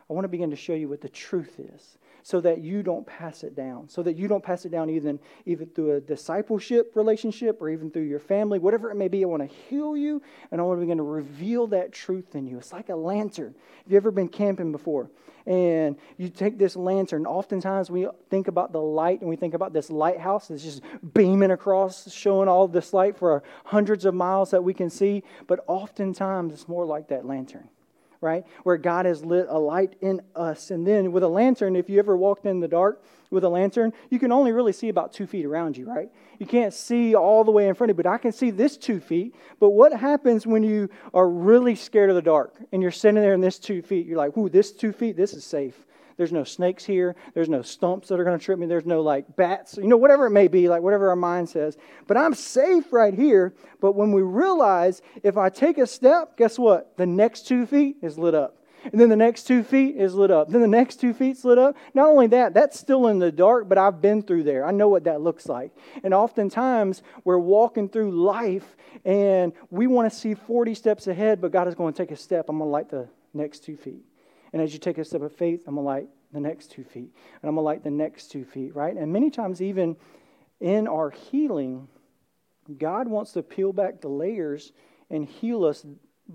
I 0.09 0.14
want 0.14 0.25
to 0.25 0.29
begin 0.29 0.51
to 0.51 0.57
show 0.57 0.75
you 0.75 0.88
what 0.88 1.03
the 1.03 1.09
truth 1.09 1.59
is 1.59 1.99
so 2.23 2.41
that 2.41 2.61
you 2.61 2.83
don't 2.83 3.07
pass 3.07 3.43
it 3.43 3.55
down. 3.55 3.89
So 3.89 4.03
that 4.03 4.17
you 4.17 4.29
don't 4.29 4.43
pass 4.43 4.65
it 4.65 4.71
down 4.71 4.91
even, 4.91 5.19
even 5.47 5.67
through 5.69 5.97
a 5.97 6.01
discipleship 6.01 6.93
relationship 6.95 7.61
or 7.61 7.71
even 7.71 7.91
through 7.91 8.03
your 8.03 8.21
family, 8.21 8.59
whatever 8.59 8.91
it 8.91 8.97
may 8.97 9.09
be. 9.09 9.23
I 9.23 9.27
want 9.27 9.49
to 9.49 9.57
heal 9.69 9.97
you 9.97 10.23
and 10.51 10.61
I 10.61 10.65
want 10.65 10.79
to 10.79 10.81
begin 10.81 10.99
to 10.99 11.03
reveal 11.03 11.67
that 11.69 11.93
truth 11.93 12.35
in 12.35 12.47
you. 12.47 12.59
It's 12.59 12.73
like 12.73 12.89
a 12.89 12.97
lantern. 12.97 13.55
Have 13.85 13.93
you 13.93 13.97
ever 13.97 14.11
been 14.11 14.29
camping 14.29 14.73
before? 14.73 15.11
And 15.47 15.97
you 16.19 16.29
take 16.29 16.59
this 16.59 16.77
lantern. 16.77 17.25
Oftentimes 17.25 17.91
we 17.91 18.07
think 18.29 18.49
about 18.49 18.73
the 18.73 18.83
light 18.83 19.21
and 19.21 19.31
we 19.31 19.37
think 19.37 19.55
about 19.55 19.73
this 19.73 19.89
lighthouse 19.89 20.49
that's 20.49 20.63
just 20.63 20.83
beaming 21.15 21.53
across, 21.53 22.13
showing 22.13 22.49
all 22.49 22.69
this 22.69 22.93
light 22.93 23.17
for 23.17 23.43
hundreds 23.65 24.05
of 24.05 24.15
miles 24.15 24.51
that 24.51 24.63
we 24.63 24.75
can 24.75 24.91
see. 24.91 25.23
But 25.47 25.65
oftentimes 25.67 26.53
it's 26.53 26.69
more 26.69 26.85
like 26.85 27.09
that 27.09 27.25
lantern 27.25 27.71
right? 28.21 28.45
Where 28.65 28.77
God 28.77 29.07
has 29.07 29.25
lit 29.25 29.47
a 29.49 29.59
light 29.59 29.97
in 30.01 30.23
us. 30.35 30.71
And 30.71 30.87
then 30.87 31.13
with 31.13 31.23
a 31.23 31.29
lantern, 31.29 31.77
if 31.77 31.89
you 31.89 31.99
ever 31.99 32.17
walked 32.17 32.47
in 32.47 32.61
the 32.61 32.69
dark 32.69 33.03
with 33.31 33.45
a 33.45 33.49
lantern, 33.49 33.93
you 34.11 34.19
can 34.19 34.33
only 34.33 34.53
really 34.53 34.73
see 34.73 34.89
about 34.89 35.13
two 35.13 35.27
feet 35.27 35.45
around 35.45 35.77
you, 35.77 35.87
right? 35.87 36.11
You 36.39 36.47
can't 36.47 36.73
see 36.73 37.15
all 37.15 37.45
the 37.45 37.51
way 37.51 37.69
in 37.69 37.75
front 37.75 37.91
of 37.91 37.97
you, 37.97 38.03
but 38.03 38.11
I 38.11 38.19
can 38.19 38.33
see 38.33 38.51
this 38.51 38.77
two 38.77 39.01
feet. 39.01 39.35
But 39.61 39.71
what 39.71 39.93
happens 39.93 40.47
when 40.47 40.63
you 40.63 40.89
are 41.13 41.29
really 41.29 41.75
scared 41.75 42.11
of 42.11 42.17
the 42.17 42.23
dark 42.23 42.55
and 42.73 42.81
you're 42.81 42.91
sitting 42.91 43.21
there 43.21 43.35
in 43.35 43.41
this 43.41 43.59
two 43.59 43.83
feet? 43.83 44.07
You're 44.07 44.19
like, 44.19 44.37
ooh, 44.37 44.49
this 44.49 44.73
two 44.73 44.93
feet, 44.93 45.17
this 45.17 45.35
is 45.35 45.45
safe. 45.45 45.85
There's 46.19 46.33
no 46.33 46.45
snakes 46.45 46.85
here. 46.85 47.15
There's 47.33 47.49
no 47.49 47.63
stumps 47.63 48.09
that 48.09 48.19
are 48.19 48.25
going 48.25 48.39
to 48.39 48.45
trip 48.45 48.59
me. 48.59 48.67
There's 48.67 48.85
no 48.85 49.01
like 49.01 49.37
bats, 49.37 49.77
you 49.77 49.87
know, 49.87 49.97
whatever 49.97 50.27
it 50.27 50.31
may 50.31 50.49
be, 50.49 50.69
like 50.69 50.83
whatever 50.83 51.11
our 51.11 51.17
mind 51.17 51.49
says. 51.49 51.79
But 52.09 52.17
I'm 52.17 52.35
safe 52.35 52.93
right 52.93 53.15
here. 53.15 53.55
But 53.81 53.93
when 53.93 54.11
we 54.11 54.23
realize 54.23 55.01
if 55.23 55.37
I 55.37 55.49
take 55.49 55.79
a 55.79 55.87
step, 55.87 56.37
guess 56.37 56.59
what? 56.59 56.97
The 56.97 57.07
next 57.07 57.47
two 57.47 57.67
feet 57.67 57.99
is 58.03 58.19
lit 58.19 58.35
up. 58.35 58.57
And 58.85 59.01
then 59.01 59.09
the 59.09 59.17
next 59.17 59.45
two 59.45 59.63
feet 59.63 59.97
is 59.97 60.15
lit 60.15 60.31
up. 60.33 60.51
Then 60.51 60.61
the 60.61 60.67
next 60.67 60.97
two 60.97 61.13
feet's 61.15 61.45
lit 61.45 61.59
up. 61.59 61.77
Not 61.95 62.09
only 62.09 62.27
that, 62.29 62.53
that's 62.53 62.79
still 62.79 63.07
in 63.07 63.21
the 63.21 63.31
dark, 63.31 63.69
but 63.69 63.79
I've 63.79 64.01
been 64.01 64.23
through 64.23 64.43
there. 64.43 64.67
I 64.67 64.73
know 64.73 64.89
what 64.89 65.05
that 65.05 65.21
looks 65.21 65.47
like. 65.47 65.73
And 66.03 66.13
oftentimes 66.13 67.03
we're 67.23 67.39
walking 67.39 67.89
through 67.89 68.11
life 68.11 68.77
and 69.05 69.53
we 69.71 69.87
want 69.87 70.13
to 70.13 70.19
see 70.19 70.35
40 70.35 70.75
steps 70.75 71.07
ahead, 71.07 71.41
but 71.41 71.53
God 71.53 71.69
is 71.69 71.77
going 71.77 71.93
to 71.93 71.97
take 71.97 72.11
a 72.11 72.17
step. 72.17 72.47
I'm 72.49 72.59
going 72.59 72.69
to 72.69 72.73
light 72.73 72.89
the 72.89 73.09
next 73.35 73.61
two 73.61 73.77
feet. 73.77 74.08
And 74.53 74.63
as 74.63 74.73
you 74.73 74.79
take 74.79 74.99
a 74.99 75.05
step 75.05 75.23
of 75.23 75.33
faith, 75.33 75.61
I'm 75.67 75.75
going 75.75 75.85
to 75.85 75.89
light 75.89 76.09
the 76.33 76.41
next 76.41 76.71
two 76.71 76.85
feet. 76.85 77.13
And 77.43 77.49
I'm 77.49 77.55
going 77.55 77.57
to 77.57 77.61
light 77.63 77.85
the 77.85 77.91
next 77.91 78.31
two 78.31 78.45
feet, 78.45 78.75
right? 78.75 78.97
And 78.97 79.13
many 79.13 79.31
times, 79.31 79.61
even 79.61 79.97
in 80.61 80.87
our 80.89 81.11
healing, 81.11 81.89
God 82.77 83.09
wants 83.09 83.33
to 83.33 83.43
peel 83.43 83.73
back 83.73 84.01
the 84.01 84.09
layers 84.09 84.73
and 85.11 85.25
heal 85.25 85.65
us 85.65 85.87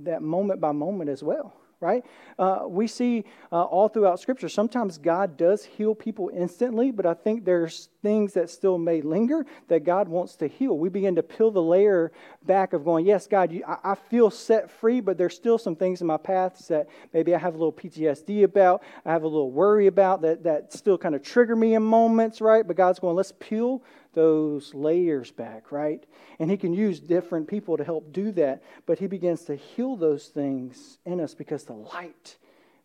that 0.02 0.22
moment 0.22 0.60
by 0.60 0.72
moment 0.72 1.10
as 1.10 1.22
well 1.22 1.54
right? 1.84 2.04
Uh, 2.40 2.62
we 2.66 2.88
see 2.88 3.26
uh, 3.52 3.62
all 3.64 3.90
throughout 3.90 4.20
Scripture, 4.20 4.50
sometimes 4.50 4.98
God 4.98 5.38
does 5.38 5.64
heal 5.64 5.94
people 5.94 6.32
instantly, 6.34 6.92
but 6.92 7.06
I 7.06 7.14
think 7.14 7.44
there's 7.44 7.90
things 8.02 8.34
that 8.34 8.50
still 8.50 8.78
may 8.78 9.02
linger 9.02 9.46
that 9.68 9.84
God 9.84 10.08
wants 10.08 10.36
to 10.38 10.48
heal. 10.48 10.78
We 10.78 10.90
begin 10.90 11.16
to 11.16 11.24
peel 11.24 11.52
the 11.52 11.62
layer 11.62 12.12
back 12.46 12.74
of 12.74 12.84
going, 12.84 13.06
yes, 13.06 13.28
God, 13.28 13.52
you, 13.52 13.64
I, 13.68 13.92
I 13.92 13.96
feel 13.96 14.32
set 14.32 14.72
free, 14.72 15.02
but 15.02 15.18
there's 15.18 15.36
still 15.36 15.58
some 15.58 15.76
things 15.76 16.02
in 16.02 16.08
my 16.08 16.18
paths 16.18 16.68
that 16.70 16.88
maybe 17.14 17.36
I 17.36 17.38
have 17.38 17.54
a 17.54 17.58
little 17.58 17.74
PTSD 17.74 18.44
about, 18.44 18.82
I 19.06 19.12
have 19.12 19.24
a 19.24 19.28
little 19.28 19.52
worry 19.52 19.88
about 19.88 20.22
that, 20.22 20.44
that 20.44 20.74
still 20.74 20.98
kind 20.98 21.16
of 21.16 21.22
trigger 21.22 21.56
me 21.56 21.76
in 21.76 21.84
moments, 21.84 22.42
right? 22.42 22.66
But 22.66 22.78
God's 22.78 23.00
going, 23.00 23.16
let's 23.16 23.34
peel 23.40 23.84
those 24.14 24.74
layers 24.74 25.32
back, 25.32 25.72
right? 25.72 26.04
And 26.40 26.50
He 26.50 26.58
can 26.58 26.74
use 26.74 27.00
different 27.00 27.48
people 27.48 27.78
to 27.78 27.84
help 27.84 28.12
do 28.14 28.32
that, 28.34 28.64
but 28.86 29.00
He 29.00 29.08
begins 29.08 29.44
to 29.46 29.56
heal 29.56 29.96
those 29.96 30.28
things 30.28 31.00
in 31.06 31.20
us 31.20 31.34
because 31.34 31.64
the 31.64 31.74
light 31.74 32.38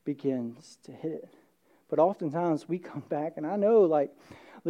begins 0.04 0.78
to 0.84 0.92
hit 0.92 1.12
it. 1.12 1.28
But 1.88 1.98
oftentimes 1.98 2.68
we 2.68 2.78
come 2.78 3.02
back, 3.08 3.34
and 3.36 3.46
I 3.46 3.56
know, 3.56 3.82
like, 3.82 4.10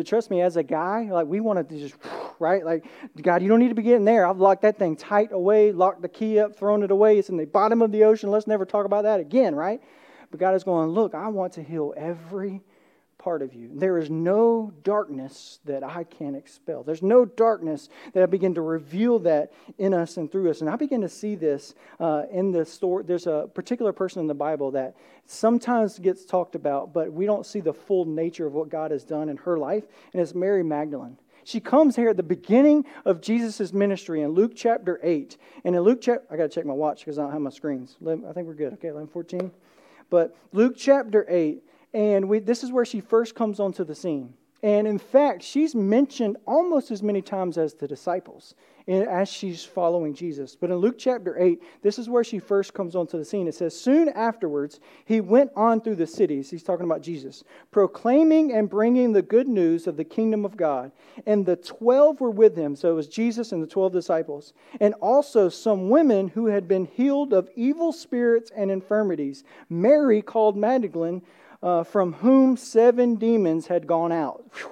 trust 0.04 0.30
me, 0.30 0.40
as 0.40 0.56
a 0.56 0.62
guy, 0.62 1.08
like, 1.10 1.26
we 1.26 1.40
want 1.40 1.68
to 1.68 1.78
just, 1.78 1.96
right? 2.38 2.64
Like, 2.64 2.84
God, 3.20 3.42
you 3.42 3.48
don't 3.48 3.58
need 3.58 3.68
to 3.68 3.74
be 3.74 3.82
getting 3.82 4.04
there. 4.04 4.26
I've 4.26 4.38
locked 4.38 4.62
that 4.62 4.78
thing 4.78 4.96
tight 4.96 5.32
away, 5.32 5.72
locked 5.72 6.02
the 6.02 6.08
key 6.08 6.38
up, 6.38 6.56
thrown 6.56 6.82
it 6.82 6.90
away. 6.90 7.18
It's 7.18 7.28
in 7.28 7.36
the 7.36 7.46
bottom 7.46 7.82
of 7.82 7.92
the 7.92 8.04
ocean. 8.04 8.30
Let's 8.30 8.46
never 8.46 8.64
talk 8.64 8.86
about 8.86 9.02
that 9.04 9.20
again, 9.20 9.54
right? 9.54 9.80
But 10.30 10.40
God 10.40 10.54
is 10.54 10.64
going, 10.64 10.90
look, 10.90 11.14
I 11.14 11.28
want 11.28 11.54
to 11.54 11.62
heal 11.62 11.94
every 11.96 12.62
part 13.18 13.42
of 13.42 13.52
you. 13.52 13.70
There 13.74 13.98
is 13.98 14.08
no 14.10 14.72
darkness 14.84 15.58
that 15.64 15.82
I 15.82 16.04
can 16.04 16.34
expel. 16.34 16.82
There's 16.82 17.02
no 17.02 17.24
darkness 17.24 17.88
that 18.14 18.22
I 18.22 18.26
begin 18.26 18.54
to 18.54 18.60
reveal 18.60 19.18
that 19.20 19.52
in 19.76 19.92
us 19.92 20.16
and 20.16 20.30
through 20.30 20.50
us. 20.50 20.60
And 20.60 20.70
I 20.70 20.76
begin 20.76 21.00
to 21.00 21.08
see 21.08 21.34
this 21.34 21.74
uh, 21.98 22.22
in 22.30 22.52
the 22.52 22.64
story. 22.64 23.04
There's 23.04 23.26
a 23.26 23.50
particular 23.52 23.92
person 23.92 24.20
in 24.20 24.28
the 24.28 24.34
Bible 24.34 24.70
that 24.72 24.96
sometimes 25.26 25.98
gets 25.98 26.24
talked 26.24 26.54
about, 26.54 26.92
but 26.92 27.12
we 27.12 27.26
don't 27.26 27.44
see 27.44 27.60
the 27.60 27.74
full 27.74 28.04
nature 28.04 28.46
of 28.46 28.54
what 28.54 28.68
God 28.68 28.90
has 28.92 29.04
done 29.04 29.28
in 29.28 29.36
her 29.38 29.58
life, 29.58 29.84
and 30.12 30.22
it's 30.22 30.34
Mary 30.34 30.62
Magdalene. 30.62 31.18
She 31.44 31.60
comes 31.60 31.96
here 31.96 32.10
at 32.10 32.18
the 32.18 32.22
beginning 32.22 32.84
of 33.06 33.22
Jesus' 33.22 33.72
ministry 33.72 34.20
in 34.20 34.32
Luke 34.32 34.52
chapter 34.54 35.00
8. 35.02 35.38
And 35.64 35.74
in 35.74 35.80
Luke 35.80 36.00
chapter, 36.02 36.26
I 36.30 36.36
got 36.36 36.42
to 36.42 36.48
check 36.50 36.66
my 36.66 36.74
watch 36.74 37.00
because 37.00 37.18
I 37.18 37.22
don't 37.22 37.32
have 37.32 37.40
my 37.40 37.48
screens. 37.48 37.96
I 38.06 38.32
think 38.34 38.46
we're 38.46 38.52
good. 38.52 38.74
Okay, 38.74 38.88
11, 38.88 39.08
14. 39.08 39.50
But 40.10 40.36
Luke 40.52 40.74
chapter 40.76 41.24
8, 41.26 41.62
and 41.94 42.28
we, 42.28 42.38
this 42.38 42.62
is 42.62 42.72
where 42.72 42.84
she 42.84 43.00
first 43.00 43.34
comes 43.34 43.60
onto 43.60 43.84
the 43.84 43.94
scene. 43.94 44.34
And 44.62 44.88
in 44.88 44.98
fact, 44.98 45.42
she's 45.42 45.74
mentioned 45.74 46.36
almost 46.46 46.90
as 46.90 47.02
many 47.02 47.22
times 47.22 47.58
as 47.58 47.74
the 47.74 47.86
disciples 47.86 48.54
as 48.88 49.28
she's 49.28 49.64
following 49.64 50.14
Jesus. 50.14 50.56
But 50.56 50.70
in 50.70 50.76
Luke 50.76 50.96
chapter 50.98 51.38
8, 51.38 51.60
this 51.82 51.98
is 51.98 52.08
where 52.08 52.24
she 52.24 52.38
first 52.38 52.72
comes 52.72 52.96
onto 52.96 53.18
the 53.18 53.24
scene. 53.24 53.46
It 53.46 53.54
says, 53.54 53.78
Soon 53.78 54.08
afterwards, 54.08 54.80
he 55.04 55.20
went 55.20 55.50
on 55.54 55.82
through 55.82 55.96
the 55.96 56.06
cities. 56.06 56.50
He's 56.50 56.62
talking 56.62 56.86
about 56.86 57.02
Jesus, 57.02 57.44
proclaiming 57.70 58.54
and 58.54 58.70
bringing 58.70 59.12
the 59.12 59.20
good 59.20 59.46
news 59.46 59.86
of 59.86 59.98
the 59.98 60.04
kingdom 60.04 60.46
of 60.46 60.56
God. 60.56 60.90
And 61.26 61.44
the 61.44 61.56
12 61.56 62.20
were 62.20 62.30
with 62.30 62.56
him. 62.56 62.74
So 62.74 62.90
it 62.90 62.94
was 62.94 63.08
Jesus 63.08 63.52
and 63.52 63.62
the 63.62 63.66
12 63.66 63.92
disciples. 63.92 64.54
And 64.80 64.94
also 64.94 65.50
some 65.50 65.90
women 65.90 66.28
who 66.28 66.46
had 66.46 66.66
been 66.66 66.86
healed 66.86 67.34
of 67.34 67.50
evil 67.56 67.92
spirits 67.92 68.50
and 68.56 68.70
infirmities. 68.70 69.44
Mary, 69.68 70.22
called 70.22 70.56
Magdalene, 70.56 71.20
uh, 71.62 71.84
from 71.84 72.14
whom 72.14 72.56
seven 72.56 73.16
demons 73.16 73.66
had 73.66 73.86
gone 73.86 74.12
out. 74.12 74.44
Whew. 74.54 74.70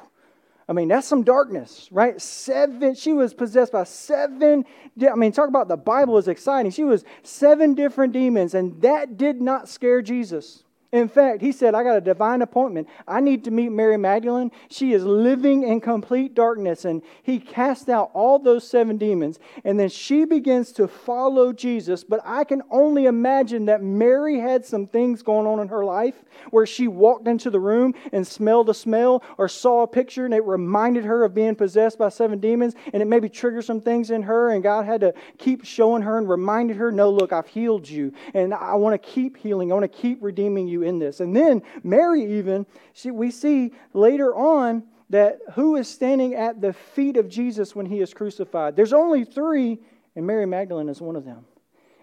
I 0.68 0.72
mean, 0.72 0.88
that's 0.88 1.06
some 1.06 1.22
darkness, 1.22 1.88
right? 1.92 2.20
Seven, 2.20 2.94
she 2.94 3.12
was 3.12 3.32
possessed 3.32 3.72
by 3.72 3.84
seven. 3.84 4.64
I 5.00 5.14
mean, 5.14 5.30
talk 5.30 5.48
about 5.48 5.68
the 5.68 5.76
Bible 5.76 6.18
is 6.18 6.26
exciting. 6.26 6.72
She 6.72 6.82
was 6.82 7.04
seven 7.22 7.74
different 7.74 8.12
demons, 8.12 8.54
and 8.54 8.80
that 8.82 9.16
did 9.16 9.40
not 9.40 9.68
scare 9.68 10.02
Jesus. 10.02 10.64
In 10.92 11.08
fact, 11.08 11.42
he 11.42 11.50
said, 11.50 11.74
I 11.74 11.82
got 11.82 11.96
a 11.96 12.00
divine 12.00 12.42
appointment. 12.42 12.88
I 13.08 13.20
need 13.20 13.44
to 13.44 13.50
meet 13.50 13.70
Mary 13.70 13.96
Magdalene. 13.96 14.52
She 14.70 14.92
is 14.92 15.04
living 15.04 15.64
in 15.64 15.80
complete 15.80 16.34
darkness. 16.34 16.84
And 16.84 17.02
he 17.24 17.40
cast 17.40 17.88
out 17.88 18.10
all 18.14 18.38
those 18.38 18.68
seven 18.68 18.96
demons. 18.96 19.40
And 19.64 19.80
then 19.80 19.88
she 19.88 20.24
begins 20.24 20.70
to 20.72 20.86
follow 20.86 21.52
Jesus. 21.52 22.04
But 22.04 22.20
I 22.24 22.44
can 22.44 22.62
only 22.70 23.06
imagine 23.06 23.66
that 23.66 23.82
Mary 23.82 24.38
had 24.38 24.64
some 24.64 24.86
things 24.86 25.22
going 25.22 25.46
on 25.46 25.58
in 25.58 25.68
her 25.68 25.84
life 25.84 26.14
where 26.50 26.66
she 26.66 26.86
walked 26.86 27.26
into 27.26 27.50
the 27.50 27.60
room 27.60 27.94
and 28.12 28.24
smelled 28.24 28.68
a 28.68 28.74
smell 28.74 29.24
or 29.38 29.48
saw 29.48 29.82
a 29.82 29.88
picture 29.88 30.24
and 30.24 30.34
it 30.34 30.44
reminded 30.44 31.04
her 31.04 31.24
of 31.24 31.34
being 31.34 31.56
possessed 31.56 31.98
by 31.98 32.10
seven 32.10 32.38
demons. 32.38 32.74
And 32.92 33.02
it 33.02 33.06
maybe 33.06 33.28
triggered 33.28 33.64
some 33.64 33.80
things 33.80 34.10
in 34.10 34.22
her. 34.22 34.50
And 34.50 34.62
God 34.62 34.84
had 34.84 35.00
to 35.00 35.14
keep 35.38 35.64
showing 35.64 36.02
her 36.02 36.16
and 36.16 36.28
reminded 36.28 36.76
her, 36.76 36.92
no, 36.92 37.10
look, 37.10 37.32
I've 37.32 37.48
healed 37.48 37.88
you. 37.88 38.12
And 38.34 38.54
I 38.54 38.74
want 38.74 39.00
to 39.00 39.08
keep 39.08 39.36
healing. 39.36 39.72
I 39.72 39.74
want 39.74 39.90
to 39.90 39.98
keep 39.98 40.22
redeeming 40.22 40.68
you 40.68 40.75
you 40.76 40.82
in 40.82 40.98
this. 40.98 41.20
And 41.20 41.34
then 41.34 41.62
Mary, 41.82 42.38
even, 42.38 42.66
she, 42.92 43.10
we 43.10 43.30
see 43.30 43.72
later 43.92 44.34
on 44.34 44.84
that 45.10 45.38
who 45.54 45.76
is 45.76 45.88
standing 45.88 46.34
at 46.34 46.60
the 46.60 46.72
feet 46.72 47.16
of 47.16 47.28
Jesus 47.28 47.74
when 47.74 47.86
he 47.86 48.00
is 48.00 48.12
crucified. 48.12 48.76
There's 48.76 48.92
only 48.92 49.24
three, 49.24 49.80
and 50.14 50.26
Mary 50.26 50.46
Magdalene 50.46 50.88
is 50.88 51.00
one 51.00 51.16
of 51.16 51.24
them. 51.24 51.44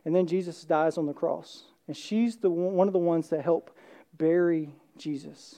And 0.05 0.15
then 0.15 0.27
Jesus 0.27 0.63
dies 0.63 0.97
on 0.97 1.05
the 1.05 1.13
cross. 1.13 1.63
And 1.88 1.95
she's 1.95 2.38
the 2.38 2.49
one 2.49 2.88
of 2.88 2.93
the 2.93 2.99
ones 2.99 3.29
that 3.29 3.41
help 3.41 3.75
bury 4.17 4.73
Jesus. 4.97 5.55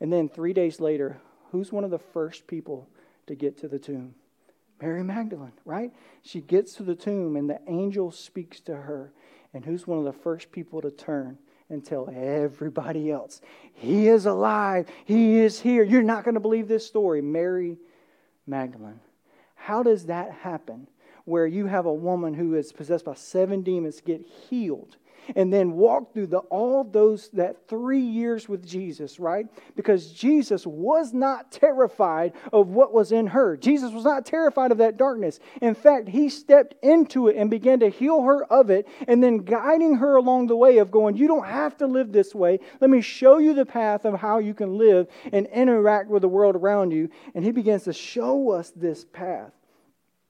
And 0.00 0.12
then 0.12 0.28
three 0.28 0.52
days 0.52 0.80
later, 0.80 1.20
who's 1.50 1.72
one 1.72 1.84
of 1.84 1.90
the 1.90 1.98
first 1.98 2.46
people 2.46 2.88
to 3.26 3.34
get 3.34 3.58
to 3.58 3.68
the 3.68 3.78
tomb? 3.78 4.14
Mary 4.80 5.04
Magdalene, 5.04 5.52
right? 5.66 5.92
She 6.22 6.40
gets 6.40 6.74
to 6.74 6.82
the 6.82 6.94
tomb 6.94 7.36
and 7.36 7.50
the 7.50 7.60
angel 7.68 8.10
speaks 8.10 8.60
to 8.60 8.74
her. 8.74 9.12
And 9.52 9.64
who's 9.64 9.86
one 9.86 9.98
of 9.98 10.04
the 10.04 10.12
first 10.12 10.52
people 10.52 10.80
to 10.80 10.90
turn? 10.90 11.38
And 11.70 11.84
tell 11.84 12.10
everybody 12.14 13.10
else, 13.10 13.40
He 13.72 14.08
is 14.08 14.26
alive. 14.26 14.88
He 15.04 15.38
is 15.38 15.60
here. 15.60 15.82
You're 15.82 16.02
not 16.02 16.24
going 16.24 16.34
to 16.34 16.40
believe 16.40 16.68
this 16.68 16.86
story. 16.86 17.22
Mary 17.22 17.78
Magdalene. 18.46 19.00
How 19.54 19.82
does 19.82 20.06
that 20.06 20.32
happen? 20.32 20.88
Where 21.24 21.46
you 21.46 21.66
have 21.66 21.86
a 21.86 21.94
woman 21.94 22.34
who 22.34 22.54
is 22.54 22.72
possessed 22.72 23.04
by 23.04 23.14
seven 23.14 23.62
demons 23.62 24.00
get 24.00 24.20
healed 24.20 24.96
and 25.36 25.52
then 25.52 25.72
walk 25.72 26.12
through 26.12 26.28
the, 26.28 26.38
all 26.38 26.84
those 26.84 27.28
that 27.30 27.68
three 27.68 28.00
years 28.00 28.48
with 28.48 28.66
Jesus, 28.66 29.20
right? 29.20 29.46
Because 29.76 30.12
Jesus 30.12 30.66
was 30.66 31.12
not 31.12 31.52
terrified 31.52 32.32
of 32.52 32.68
what 32.68 32.92
was 32.92 33.12
in 33.12 33.26
her. 33.28 33.56
Jesus 33.56 33.92
was 33.92 34.04
not 34.04 34.26
terrified 34.26 34.72
of 34.72 34.78
that 34.78 34.96
darkness. 34.96 35.40
In 35.60 35.74
fact, 35.74 36.08
he 36.08 36.28
stepped 36.28 36.74
into 36.82 37.28
it 37.28 37.36
and 37.36 37.50
began 37.50 37.80
to 37.80 37.88
heal 37.88 38.22
her 38.22 38.44
of 38.44 38.70
it, 38.70 38.88
and 39.06 39.22
then 39.22 39.38
guiding 39.38 39.96
her 39.96 40.16
along 40.16 40.46
the 40.46 40.56
way 40.56 40.78
of 40.78 40.90
going, 40.90 41.16
You 41.16 41.28
don't 41.28 41.46
have 41.46 41.76
to 41.78 41.86
live 41.86 42.12
this 42.12 42.34
way. 42.34 42.60
Let 42.80 42.90
me 42.90 43.00
show 43.00 43.38
you 43.38 43.54
the 43.54 43.66
path 43.66 44.04
of 44.04 44.18
how 44.18 44.38
you 44.38 44.54
can 44.54 44.76
live 44.76 45.06
and 45.32 45.46
interact 45.46 46.08
with 46.08 46.22
the 46.22 46.28
world 46.28 46.56
around 46.56 46.90
you. 46.90 47.10
And 47.34 47.44
he 47.44 47.52
begins 47.52 47.84
to 47.84 47.92
show 47.92 48.50
us 48.50 48.70
this 48.70 49.04
path. 49.04 49.52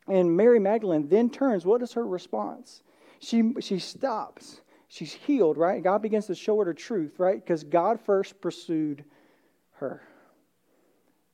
And 0.09 0.37
Mary 0.37 0.59
Magdalene 0.59 1.09
then 1.09 1.31
turns. 1.31 1.65
What 1.65 1.83
is 1.83 1.93
her 1.93 2.07
response? 2.07 2.83
She, 3.21 3.55
she 3.61 3.79
stops 3.79 4.61
she's 4.91 5.13
healed, 5.13 5.57
right? 5.57 5.83
God 5.83 6.03
begins 6.03 6.27
to 6.27 6.35
show 6.35 6.59
her 6.59 6.65
the 6.67 6.75
truth, 6.75 7.15
right? 7.19 7.43
Because 7.43 7.65
God 7.65 8.01
first 8.01 8.41
pursued 8.41 9.05
her. 9.77 10.03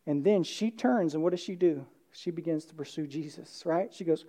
And 0.07 0.23
then 0.23 0.45
she 0.45 0.71
turns, 0.71 1.14
and 1.14 1.23
what 1.23 1.31
does 1.31 1.40
she 1.40 1.57
do? 1.57 1.85
She 2.12 2.31
begins 2.31 2.66
to 2.66 2.75
pursue 2.75 3.07
Jesus, 3.07 3.64
right? 3.66 3.92
She 3.92 4.05
goes, 4.05 4.25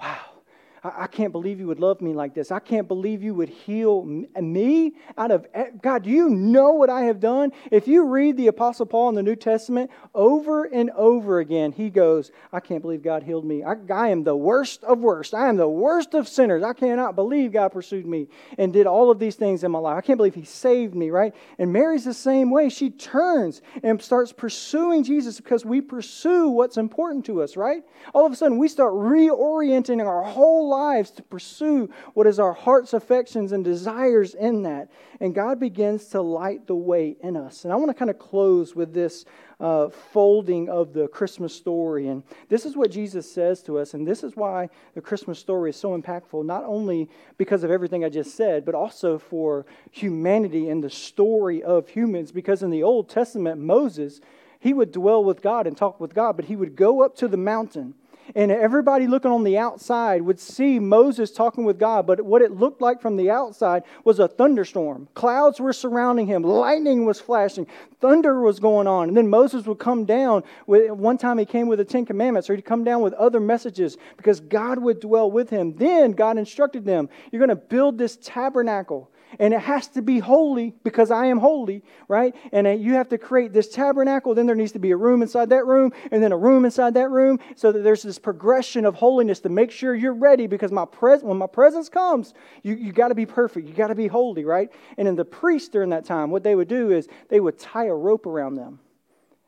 Wow, 0.00 0.37
I, 0.82 1.04
I 1.04 1.06
can't 1.06 1.32
believe 1.32 1.60
you 1.60 1.66
would 1.66 1.80
love 1.80 2.00
me 2.00 2.12
like 2.12 2.34
this. 2.34 2.50
I 2.50 2.58
can't 2.58 2.88
believe 2.88 3.22
you 3.22 3.34
would 3.34 3.48
heal 3.48 4.04
me 4.04 4.94
out 5.16 5.30
of. 5.30 5.46
God, 5.82 6.04
do 6.04 6.10
you 6.10 6.28
know 6.28 6.70
what 6.70 6.90
I 6.90 7.02
have 7.02 7.20
done? 7.20 7.52
If 7.70 7.88
you 7.88 8.04
read 8.04 8.36
the 8.36 8.48
Apostle 8.48 8.86
Paul 8.86 9.10
in 9.10 9.14
the 9.14 9.22
New 9.22 9.36
Testament 9.36 9.90
over 10.14 10.64
and 10.64 10.90
over 10.90 11.40
again, 11.40 11.72
he 11.72 11.90
goes, 11.90 12.30
I 12.52 12.60
can't 12.60 12.82
believe 12.82 13.02
God 13.02 13.22
healed 13.22 13.44
me. 13.44 13.62
I, 13.64 13.74
I 13.92 14.08
am 14.08 14.24
the 14.24 14.36
worst 14.36 14.84
of 14.84 15.00
worst. 15.00 15.34
I 15.34 15.48
am 15.48 15.56
the 15.56 15.68
worst 15.68 16.14
of 16.14 16.28
sinners. 16.28 16.62
I 16.62 16.72
cannot 16.72 17.14
believe 17.14 17.52
God 17.52 17.70
pursued 17.70 18.06
me 18.06 18.28
and 18.56 18.72
did 18.72 18.86
all 18.86 19.10
of 19.10 19.18
these 19.18 19.36
things 19.36 19.64
in 19.64 19.70
my 19.70 19.78
life. 19.78 19.96
I 19.96 20.00
can't 20.00 20.16
believe 20.16 20.34
he 20.34 20.44
saved 20.44 20.94
me, 20.94 21.10
right? 21.10 21.34
And 21.58 21.72
Mary's 21.72 22.04
the 22.04 22.14
same 22.14 22.50
way. 22.50 22.68
She 22.68 22.90
turns 22.90 23.62
and 23.82 24.00
starts 24.00 24.32
pursuing 24.32 25.04
Jesus 25.04 25.38
because 25.38 25.64
we 25.64 25.80
pursue 25.80 26.48
what's 26.48 26.76
important 26.76 27.24
to 27.26 27.42
us, 27.42 27.56
right? 27.56 27.82
All 28.14 28.26
of 28.26 28.32
a 28.32 28.36
sudden, 28.36 28.58
we 28.58 28.68
start 28.68 28.92
reorienting 28.92 30.04
our 30.04 30.22
whole 30.22 30.67
lives 30.68 31.10
to 31.12 31.22
pursue 31.22 31.90
what 32.14 32.26
is 32.26 32.38
our 32.38 32.52
heart's 32.52 32.92
affections 32.92 33.52
and 33.52 33.64
desires 33.64 34.34
in 34.34 34.62
that. 34.62 34.90
And 35.20 35.34
God 35.34 35.58
begins 35.58 36.06
to 36.08 36.22
light 36.22 36.66
the 36.66 36.74
way 36.74 37.16
in 37.20 37.36
us. 37.36 37.64
And 37.64 37.72
I 37.72 37.76
want 37.76 37.90
to 37.90 37.94
kind 37.94 38.10
of 38.10 38.18
close 38.18 38.74
with 38.74 38.94
this 38.94 39.24
uh, 39.60 39.88
folding 39.88 40.68
of 40.68 40.92
the 40.92 41.08
Christmas 41.08 41.54
story. 41.54 42.08
And 42.08 42.22
this 42.48 42.64
is 42.64 42.76
what 42.76 42.90
Jesus 42.90 43.30
says 43.30 43.62
to 43.64 43.78
us. 43.78 43.94
And 43.94 44.06
this 44.06 44.22
is 44.22 44.36
why 44.36 44.68
the 44.94 45.00
Christmas 45.00 45.38
story 45.38 45.70
is 45.70 45.76
so 45.76 45.98
impactful, 45.98 46.44
not 46.44 46.64
only 46.64 47.08
because 47.38 47.64
of 47.64 47.70
everything 47.70 48.04
I 48.04 48.08
just 48.08 48.36
said, 48.36 48.64
but 48.64 48.74
also 48.74 49.18
for 49.18 49.66
humanity 49.90 50.68
and 50.68 50.82
the 50.82 50.90
story 50.90 51.62
of 51.62 51.88
humans. 51.88 52.30
Because 52.30 52.62
in 52.62 52.70
the 52.70 52.82
Old 52.82 53.08
Testament, 53.08 53.60
Moses, 53.60 54.20
he 54.60 54.72
would 54.72 54.92
dwell 54.92 55.24
with 55.24 55.42
God 55.42 55.66
and 55.66 55.76
talk 55.76 56.00
with 56.00 56.14
God, 56.14 56.36
but 56.36 56.46
he 56.46 56.56
would 56.56 56.76
go 56.76 57.02
up 57.02 57.16
to 57.16 57.28
the 57.28 57.36
mountain 57.36 57.94
and 58.34 58.50
everybody 58.50 59.06
looking 59.06 59.30
on 59.30 59.44
the 59.44 59.58
outside 59.58 60.22
would 60.22 60.38
see 60.38 60.78
Moses 60.78 61.30
talking 61.30 61.64
with 61.64 61.78
God, 61.78 62.06
but 62.06 62.20
what 62.20 62.42
it 62.42 62.52
looked 62.52 62.80
like 62.80 63.00
from 63.00 63.16
the 63.16 63.30
outside 63.30 63.82
was 64.04 64.18
a 64.18 64.28
thunderstorm. 64.28 65.08
Clouds 65.14 65.60
were 65.60 65.72
surrounding 65.72 66.26
him, 66.26 66.42
lightning 66.42 67.04
was 67.04 67.20
flashing, 67.20 67.66
thunder 68.00 68.40
was 68.40 68.60
going 68.60 68.86
on. 68.86 69.08
And 69.08 69.16
then 69.16 69.28
Moses 69.28 69.66
would 69.66 69.78
come 69.78 70.04
down. 70.04 70.44
With, 70.66 70.90
one 70.90 71.18
time 71.18 71.38
he 71.38 71.44
came 71.44 71.68
with 71.68 71.78
the 71.78 71.84
Ten 71.84 72.04
Commandments, 72.04 72.48
or 72.48 72.54
he'd 72.54 72.64
come 72.64 72.84
down 72.84 73.02
with 73.02 73.14
other 73.14 73.40
messages 73.40 73.96
because 74.16 74.40
God 74.40 74.78
would 74.78 75.00
dwell 75.00 75.30
with 75.30 75.50
him. 75.50 75.74
Then 75.76 76.12
God 76.12 76.38
instructed 76.38 76.84
them, 76.84 77.08
You're 77.30 77.44
going 77.44 77.48
to 77.48 77.56
build 77.56 77.98
this 77.98 78.18
tabernacle 78.22 79.10
and 79.38 79.52
it 79.52 79.60
has 79.60 79.88
to 79.88 80.02
be 80.02 80.18
holy 80.18 80.74
because 80.84 81.10
I 81.10 81.26
am 81.26 81.38
holy, 81.38 81.82
right? 82.08 82.34
And 82.52 82.66
uh, 82.66 82.70
you 82.70 82.94
have 82.94 83.08
to 83.10 83.18
create 83.18 83.52
this 83.52 83.68
tabernacle. 83.68 84.34
Then 84.34 84.46
there 84.46 84.56
needs 84.56 84.72
to 84.72 84.78
be 84.78 84.90
a 84.90 84.96
room 84.96 85.22
inside 85.22 85.50
that 85.50 85.66
room, 85.66 85.92
and 86.10 86.22
then 86.22 86.32
a 86.32 86.36
room 86.36 86.64
inside 86.64 86.94
that 86.94 87.10
room, 87.10 87.38
so 87.56 87.72
that 87.72 87.80
there's 87.80 88.02
this 88.02 88.18
progression 88.18 88.84
of 88.84 88.94
holiness 88.94 89.40
to 89.40 89.48
make 89.48 89.70
sure 89.70 89.94
you're 89.94 90.14
ready. 90.14 90.46
Because 90.46 90.72
my 90.72 90.84
pres- 90.84 91.22
when 91.22 91.36
my 91.36 91.46
presence 91.46 91.88
comes, 91.88 92.34
you 92.62 92.74
you 92.74 92.92
got 92.92 93.08
to 93.08 93.14
be 93.14 93.26
perfect. 93.26 93.68
You 93.68 93.74
got 93.74 93.88
to 93.88 93.94
be 93.94 94.06
holy, 94.06 94.44
right? 94.44 94.70
And 94.96 95.06
then 95.06 95.16
the 95.16 95.24
priests 95.24 95.68
during 95.68 95.90
that 95.90 96.04
time, 96.04 96.30
what 96.30 96.42
they 96.42 96.54
would 96.54 96.68
do 96.68 96.90
is 96.90 97.08
they 97.28 97.40
would 97.40 97.58
tie 97.58 97.86
a 97.86 97.94
rope 97.94 98.26
around 98.26 98.54
them, 98.54 98.80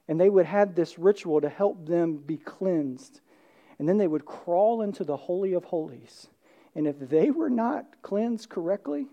and 0.09 0.21
they 0.21 0.31
would 0.31 0.47
have 0.47 0.75
this 0.75 0.99
ritual 0.99 1.41
to 1.41 1.49
help 1.49 1.87
them 1.87 2.17
be 2.19 2.37
cleansed, 2.37 3.21
and 3.79 3.89
then 3.89 3.97
they 3.97 4.09
would 4.09 4.25
crawl 4.25 4.83
into 4.83 5.05
the 5.05 5.17
holy 5.17 5.55
of 5.55 5.65
holies. 5.65 6.29
And 6.75 6.87
if 6.87 6.99
they 7.01 7.31
were 7.31 7.51
not 7.51 7.85
cleansed 8.03 8.49
correctly, 8.49 9.09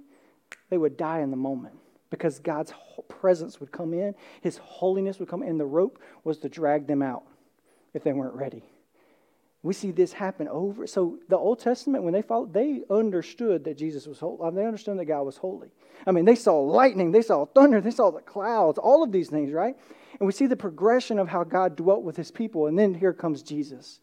they 0.69 0.77
would 0.77 0.97
die 0.97 1.19
in 1.19 1.31
the 1.31 1.37
moment 1.37 1.75
because 2.09 2.39
God's 2.39 2.73
presence 3.07 3.59
would 3.59 3.71
come 3.71 3.93
in, 3.93 4.15
His 4.41 4.57
holiness 4.57 5.19
would 5.19 5.29
come 5.29 5.43
in, 5.43 5.49
and 5.49 5.59
the 5.59 5.65
rope 5.65 5.99
was 6.23 6.37
to 6.39 6.49
drag 6.49 6.87
them 6.87 7.01
out 7.01 7.23
if 7.93 8.03
they 8.03 8.13
weren't 8.13 8.35
ready. 8.35 8.63
We 9.63 9.73
see 9.73 9.91
this 9.91 10.13
happen 10.13 10.47
over. 10.47 10.87
So 10.87 11.17
the 11.27 11.37
Old 11.37 11.59
Testament, 11.59 12.03
when 12.03 12.13
they 12.13 12.21
followed, 12.21 12.53
they 12.53 12.83
understood 12.89 13.63
that 13.65 13.77
Jesus 13.77 14.05
was 14.07 14.19
holy. 14.19 14.55
They 14.55 14.65
understood 14.65 14.97
that 14.99 15.05
God 15.05 15.23
was 15.23 15.35
holy. 15.35 15.69
I 16.05 16.11
mean, 16.11 16.25
they 16.25 16.35
saw 16.35 16.59
lightning, 16.59 17.11
they 17.11 17.21
saw 17.21 17.45
thunder, 17.45 17.81
they 17.81 17.91
saw 17.91 18.11
the 18.11 18.21
clouds, 18.21 18.77
all 18.77 19.03
of 19.03 19.11
these 19.11 19.29
things, 19.29 19.51
right? 19.51 19.75
And 20.19 20.27
we 20.27 20.31
see 20.31 20.47
the 20.47 20.55
progression 20.55 21.19
of 21.19 21.27
how 21.27 21.43
God 21.43 21.75
dwelt 21.75 22.03
with 22.03 22.15
His 22.15 22.31
people. 22.31 22.67
And 22.67 22.77
then 22.77 22.93
here 22.93 23.13
comes 23.13 23.41
Jesus 23.41 23.99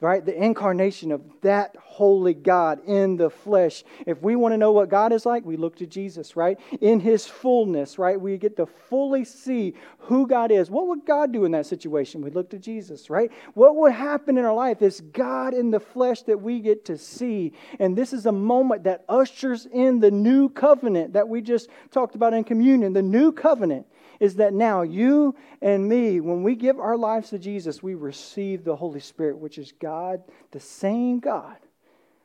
right? 0.00 0.24
The 0.24 0.36
incarnation 0.36 1.10
of 1.10 1.22
that 1.42 1.74
holy 1.80 2.34
God 2.34 2.80
in 2.86 3.16
the 3.16 3.30
flesh. 3.30 3.82
If 4.06 4.22
we 4.22 4.36
want 4.36 4.52
to 4.52 4.56
know 4.56 4.70
what 4.70 4.88
God 4.88 5.12
is 5.12 5.26
like, 5.26 5.44
we 5.44 5.56
look 5.56 5.74
to 5.76 5.86
Jesus, 5.86 6.36
right? 6.36 6.56
In 6.80 7.00
his 7.00 7.26
fullness, 7.26 7.98
right? 7.98 8.20
We 8.20 8.38
get 8.38 8.56
to 8.58 8.66
fully 8.66 9.24
see 9.24 9.74
who 9.98 10.28
God 10.28 10.52
is. 10.52 10.70
What 10.70 10.86
would 10.86 11.04
God 11.04 11.32
do 11.32 11.44
in 11.44 11.52
that 11.52 11.66
situation? 11.66 12.22
We 12.22 12.30
look 12.30 12.50
to 12.50 12.58
Jesus, 12.58 13.10
right? 13.10 13.32
What 13.54 13.74
would 13.74 13.92
happen 13.92 14.38
in 14.38 14.44
our 14.44 14.54
life 14.54 14.82
is 14.82 15.00
God 15.00 15.52
in 15.52 15.72
the 15.72 15.80
flesh 15.80 16.22
that 16.22 16.40
we 16.40 16.60
get 16.60 16.84
to 16.84 16.96
see. 16.96 17.52
And 17.80 17.98
this 17.98 18.12
is 18.12 18.26
a 18.26 18.32
moment 18.32 18.84
that 18.84 19.04
ushers 19.08 19.66
in 19.66 19.98
the 19.98 20.12
new 20.12 20.48
covenant 20.48 21.14
that 21.14 21.28
we 21.28 21.40
just 21.40 21.68
talked 21.90 22.14
about 22.14 22.34
in 22.34 22.44
communion, 22.44 22.92
the 22.92 23.02
new 23.02 23.32
covenant 23.32 23.86
is 24.20 24.36
that 24.36 24.52
now 24.52 24.82
you 24.82 25.34
and 25.60 25.88
me, 25.88 26.20
when 26.20 26.42
we 26.42 26.54
give 26.54 26.78
our 26.78 26.96
lives 26.96 27.30
to 27.30 27.38
Jesus, 27.38 27.82
we 27.82 27.94
receive 27.94 28.64
the 28.64 28.76
Holy 28.76 29.00
Spirit, 29.00 29.38
which 29.38 29.58
is 29.58 29.72
God, 29.72 30.22
the 30.50 30.60
same 30.60 31.20
God 31.20 31.56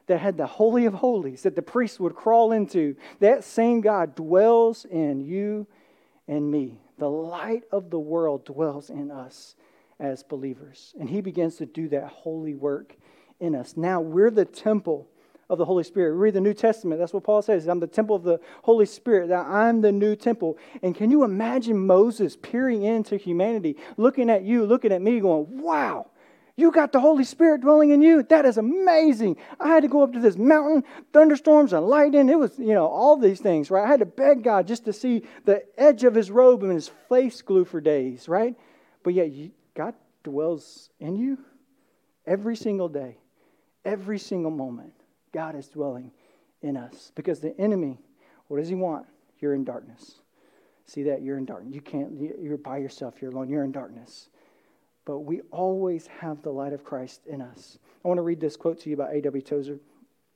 that 0.08 0.20
had 0.20 0.38
the 0.38 0.48
Holy 0.48 0.86
of 0.86 0.94
Holies 0.94 1.44
that 1.44 1.56
the 1.56 1.62
priest 1.62 2.00
would 2.00 2.16
crawl 2.16 2.52
into. 2.52 2.96
That 3.20 3.44
same 3.44 3.82
God 3.82 4.16
dwells 4.16 4.86
in 4.86 5.22
you 5.22 5.68
and 6.28 6.50
me. 6.50 6.80
The 6.98 7.10
light 7.10 7.64
of 7.72 7.90
the 7.90 8.00
world 8.00 8.46
dwells 8.46 8.90
in 8.90 9.12
us 9.12 9.56
as 10.00 10.24
believers. 10.24 10.94
And 11.00 11.10
he 11.10 11.22
begins 11.22 11.56
to 11.58 11.66
do 11.66 11.88
that 11.90 12.08
holy 12.08 12.56
work 12.56 12.96
in 13.40 13.56
us. 13.56 13.76
Now 13.78 14.02
we're 14.02 14.32
the 14.32 14.46
temple 14.46 15.08
of 15.54 15.60
the 15.60 15.66
Holy 15.66 15.84
Spirit. 15.84 16.16
Read 16.16 16.34
the 16.34 16.42
New 16.42 16.54
Testament. 16.54 17.00
That's 17.00 17.13
what 17.13 17.24
Paul 17.24 17.42
says. 17.42 17.68
I'm 17.68 17.80
the 17.80 17.88
temple 17.88 18.16
of 18.16 18.24
the 18.24 18.39
Holy 18.63 18.86
Spirit. 18.86 19.30
That 19.30 19.46
I'm 19.46 19.82
the 19.82 19.92
new 19.92 20.16
temple. 20.16 20.58
And 20.82 20.96
can 20.96 21.10
you 21.10 21.24
imagine 21.24 21.78
Moses 21.78 22.36
peering 22.42 22.84
into 22.84 23.18
humanity, 23.18 23.78
looking 23.98 24.30
at 24.30 24.44
you, 24.44 24.66
looking 24.66 24.92
at 24.92 25.02
me, 25.02 25.20
going, 25.20 25.62
wow. 25.62 26.08
You 26.56 26.72
got 26.72 26.92
the 26.92 27.00
Holy 27.00 27.24
Spirit 27.24 27.62
dwelling 27.62 27.89
in 27.89 28.04
you. 28.04 28.22
That 28.22 28.46
is 28.46 28.58
amazing. 28.58 29.38
I 29.60 29.70
had 29.70 29.82
to 29.82 29.88
go 29.88 30.04
up 30.04 30.13
to 30.13 30.20
this 30.20 30.38
mountain, 30.38 30.84
thunderstorms 31.12 31.74
and 31.74 31.88
lightning. 31.88 32.30
It 32.30 32.38
was, 32.38 32.60
you 32.60 32.76
know, 32.76 32.86
all 32.86 33.18
these 33.18 33.39
things, 33.39 33.72
right? 33.72 33.84
I 33.84 33.88
had 33.88 34.02
to 34.02 34.06
beg 34.06 34.44
God 34.44 34.68
just 34.68 34.86
to 34.86 34.94
see 34.94 35.24
the 35.46 35.63
edge 35.80 36.04
of 36.04 36.13
his 36.13 36.30
robe 36.30 36.62
and 36.62 36.72
his 36.72 36.92
face 37.10 37.42
glue 37.42 37.66
for 37.66 37.82
days, 37.82 38.28
right? 38.28 38.56
But 39.04 39.16
yet, 39.16 39.32
God 39.74 39.96
dwells 40.24 40.92
in 41.00 41.16
you 41.16 41.39
every 42.28 42.56
single 42.56 42.88
day, 42.88 43.18
every 43.84 44.20
single 44.20 44.52
moment. 44.52 44.94
God 45.34 45.56
is 45.56 45.67
dwelling 45.67 46.12
in 46.62 46.78
us. 46.78 47.12
Because 47.15 47.41
the 47.41 47.60
enemy, 47.60 48.00
what 48.48 48.58
does 48.58 48.69
he 48.69 48.76
want? 48.76 49.06
You're 49.39 49.54
in 49.54 49.65
darkness. 49.65 50.22
See 50.86 51.04
that? 51.04 51.22
You're 51.22 51.38
in 51.38 51.46
darkness. 51.46 51.74
You 51.74 51.82
can't, 51.82 52.13
you're 52.41 52.58
by 52.58 52.78
yourself. 52.78 53.22
You're 53.22 53.32
alone. 53.32 53.50
You're 53.50 53.63
in 53.63 53.72
darkness. 53.72 54.30
But 55.06 55.19
we 55.19 55.41
always 55.52 56.08
have 56.08 56.41
the 56.41 56.52
light 56.52 56.72
of 56.72 56.86
Christ 56.86 57.22
in 57.26 57.41
us. 57.41 57.78
I 58.04 58.08
want 58.08 58.17
to 58.17 58.24
read 58.24 58.39
this 58.39 58.56
quote 58.56 58.80
to 58.82 58.89
you 58.89 58.96
by 58.96 59.12
A.W. 59.12 59.41
Tozer. 59.41 59.80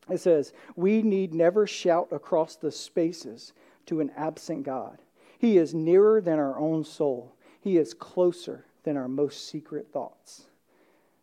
It 0.10 0.20
says, 0.20 0.54
We 0.76 1.02
need 1.02 1.34
never 1.34 1.68
shout 1.68 2.10
across 2.12 2.56
the 2.56 2.72
spaces 2.72 3.54
to 3.86 4.02
an 4.02 4.12
absent 4.18 4.64
God. 4.64 5.00
He 5.40 5.58
is 5.58 5.74
nearer 5.74 6.20
than 6.22 6.40
our 6.40 6.60
own 6.60 6.84
soul, 6.84 7.36
He 7.62 7.78
is 7.78 7.94
closer 7.94 8.66
than 8.84 8.98
our 8.98 9.08
most 9.08 9.50
secret 9.50 9.88
thoughts. 9.92 10.48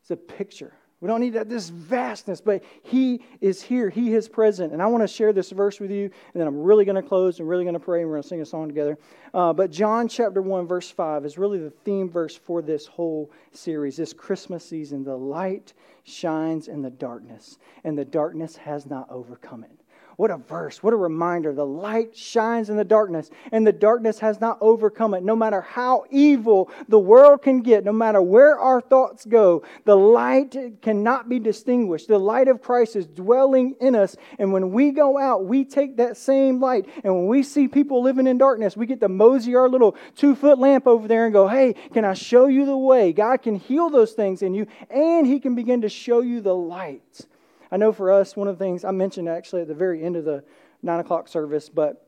It's 0.00 0.10
a 0.10 0.16
picture 0.16 0.74
we 1.00 1.08
don't 1.08 1.20
need 1.20 1.34
that 1.34 1.48
this 1.48 1.68
vastness, 1.68 2.40
but 2.40 2.62
He 2.82 3.22
is 3.40 3.60
here. 3.60 3.90
He 3.90 4.14
is 4.14 4.28
present. 4.28 4.72
And 4.72 4.80
I 4.80 4.86
want 4.86 5.02
to 5.02 5.08
share 5.08 5.32
this 5.32 5.50
verse 5.50 5.80
with 5.80 5.90
you, 5.90 6.04
and 6.04 6.40
then 6.40 6.46
I'm 6.46 6.62
really 6.62 6.84
going 6.84 7.00
to 7.00 7.02
close 7.02 7.38
and 7.38 7.48
really 7.48 7.64
going 7.64 7.74
to 7.74 7.80
pray, 7.80 8.00
and 8.00 8.08
we're 8.08 8.16
going 8.16 8.22
to 8.22 8.28
sing 8.28 8.40
a 8.40 8.46
song 8.46 8.68
together. 8.68 8.98
Uh, 9.32 9.52
but 9.52 9.70
John 9.70 10.08
chapter 10.08 10.40
1, 10.40 10.66
verse 10.66 10.90
5 10.90 11.24
is 11.24 11.36
really 11.36 11.58
the 11.58 11.70
theme 11.70 12.08
verse 12.08 12.36
for 12.36 12.62
this 12.62 12.86
whole 12.86 13.30
series, 13.52 13.96
this 13.96 14.12
Christmas 14.12 14.64
season. 14.64 15.04
The 15.04 15.16
light 15.16 15.74
shines 16.04 16.68
in 16.68 16.82
the 16.82 16.90
darkness, 16.90 17.58
and 17.84 17.98
the 17.98 18.04
darkness 18.04 18.56
has 18.56 18.86
not 18.86 19.10
overcome 19.10 19.64
it. 19.64 19.83
What 20.16 20.30
a 20.30 20.36
verse. 20.36 20.82
What 20.82 20.92
a 20.92 20.96
reminder. 20.96 21.52
The 21.52 21.66
light 21.66 22.16
shines 22.16 22.70
in 22.70 22.76
the 22.76 22.84
darkness, 22.84 23.30
and 23.50 23.66
the 23.66 23.72
darkness 23.72 24.18
has 24.20 24.40
not 24.40 24.58
overcome 24.60 25.14
it. 25.14 25.24
No 25.24 25.34
matter 25.34 25.60
how 25.60 26.04
evil 26.10 26.70
the 26.88 26.98
world 26.98 27.42
can 27.42 27.60
get, 27.60 27.84
no 27.84 27.92
matter 27.92 28.22
where 28.22 28.58
our 28.58 28.80
thoughts 28.80 29.24
go, 29.24 29.64
the 29.84 29.96
light 29.96 30.56
cannot 30.82 31.28
be 31.28 31.38
distinguished. 31.38 32.08
The 32.08 32.18
light 32.18 32.48
of 32.48 32.62
Christ 32.62 32.96
is 32.96 33.06
dwelling 33.06 33.74
in 33.80 33.96
us. 33.96 34.16
And 34.38 34.52
when 34.52 34.70
we 34.70 34.92
go 34.92 35.18
out, 35.18 35.46
we 35.46 35.64
take 35.64 35.96
that 35.96 36.16
same 36.16 36.60
light. 36.60 36.86
And 37.02 37.14
when 37.14 37.26
we 37.26 37.42
see 37.42 37.66
people 37.66 38.02
living 38.02 38.26
in 38.26 38.38
darkness, 38.38 38.76
we 38.76 38.86
get 38.86 39.00
to 39.00 39.08
mosey 39.08 39.56
our 39.56 39.68
little 39.68 39.96
two 40.14 40.34
foot 40.36 40.58
lamp 40.58 40.86
over 40.86 41.08
there 41.08 41.24
and 41.24 41.32
go, 41.32 41.48
hey, 41.48 41.74
can 41.92 42.04
I 42.04 42.14
show 42.14 42.46
you 42.46 42.66
the 42.66 42.76
way? 42.76 43.12
God 43.12 43.42
can 43.42 43.56
heal 43.56 43.90
those 43.90 44.12
things 44.12 44.42
in 44.42 44.54
you, 44.54 44.66
and 44.90 45.26
He 45.26 45.40
can 45.40 45.54
begin 45.54 45.82
to 45.82 45.88
show 45.88 46.20
you 46.20 46.40
the 46.40 46.54
light. 46.54 47.26
I 47.74 47.76
know 47.76 47.90
for 47.90 48.12
us, 48.12 48.36
one 48.36 48.46
of 48.46 48.56
the 48.56 48.64
things 48.64 48.84
I 48.84 48.92
mentioned 48.92 49.28
actually 49.28 49.62
at 49.62 49.66
the 49.66 49.74
very 49.74 50.04
end 50.04 50.14
of 50.14 50.24
the 50.24 50.44
nine 50.80 51.00
o'clock 51.00 51.26
service, 51.26 51.68
but 51.68 52.06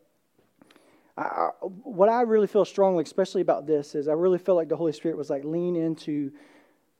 I, 1.18 1.48
what 1.60 2.08
I 2.08 2.20
really 2.20 2.46
feel 2.46 2.64
strongly, 2.64 3.02
especially 3.02 3.40
about 3.40 3.66
this, 3.66 3.96
is 3.96 4.06
I 4.06 4.12
really 4.12 4.38
feel 4.38 4.54
like 4.54 4.68
the 4.68 4.76
Holy 4.76 4.92
Spirit 4.92 5.16
was 5.16 5.28
like 5.28 5.42
lean 5.44 5.74
into 5.74 6.30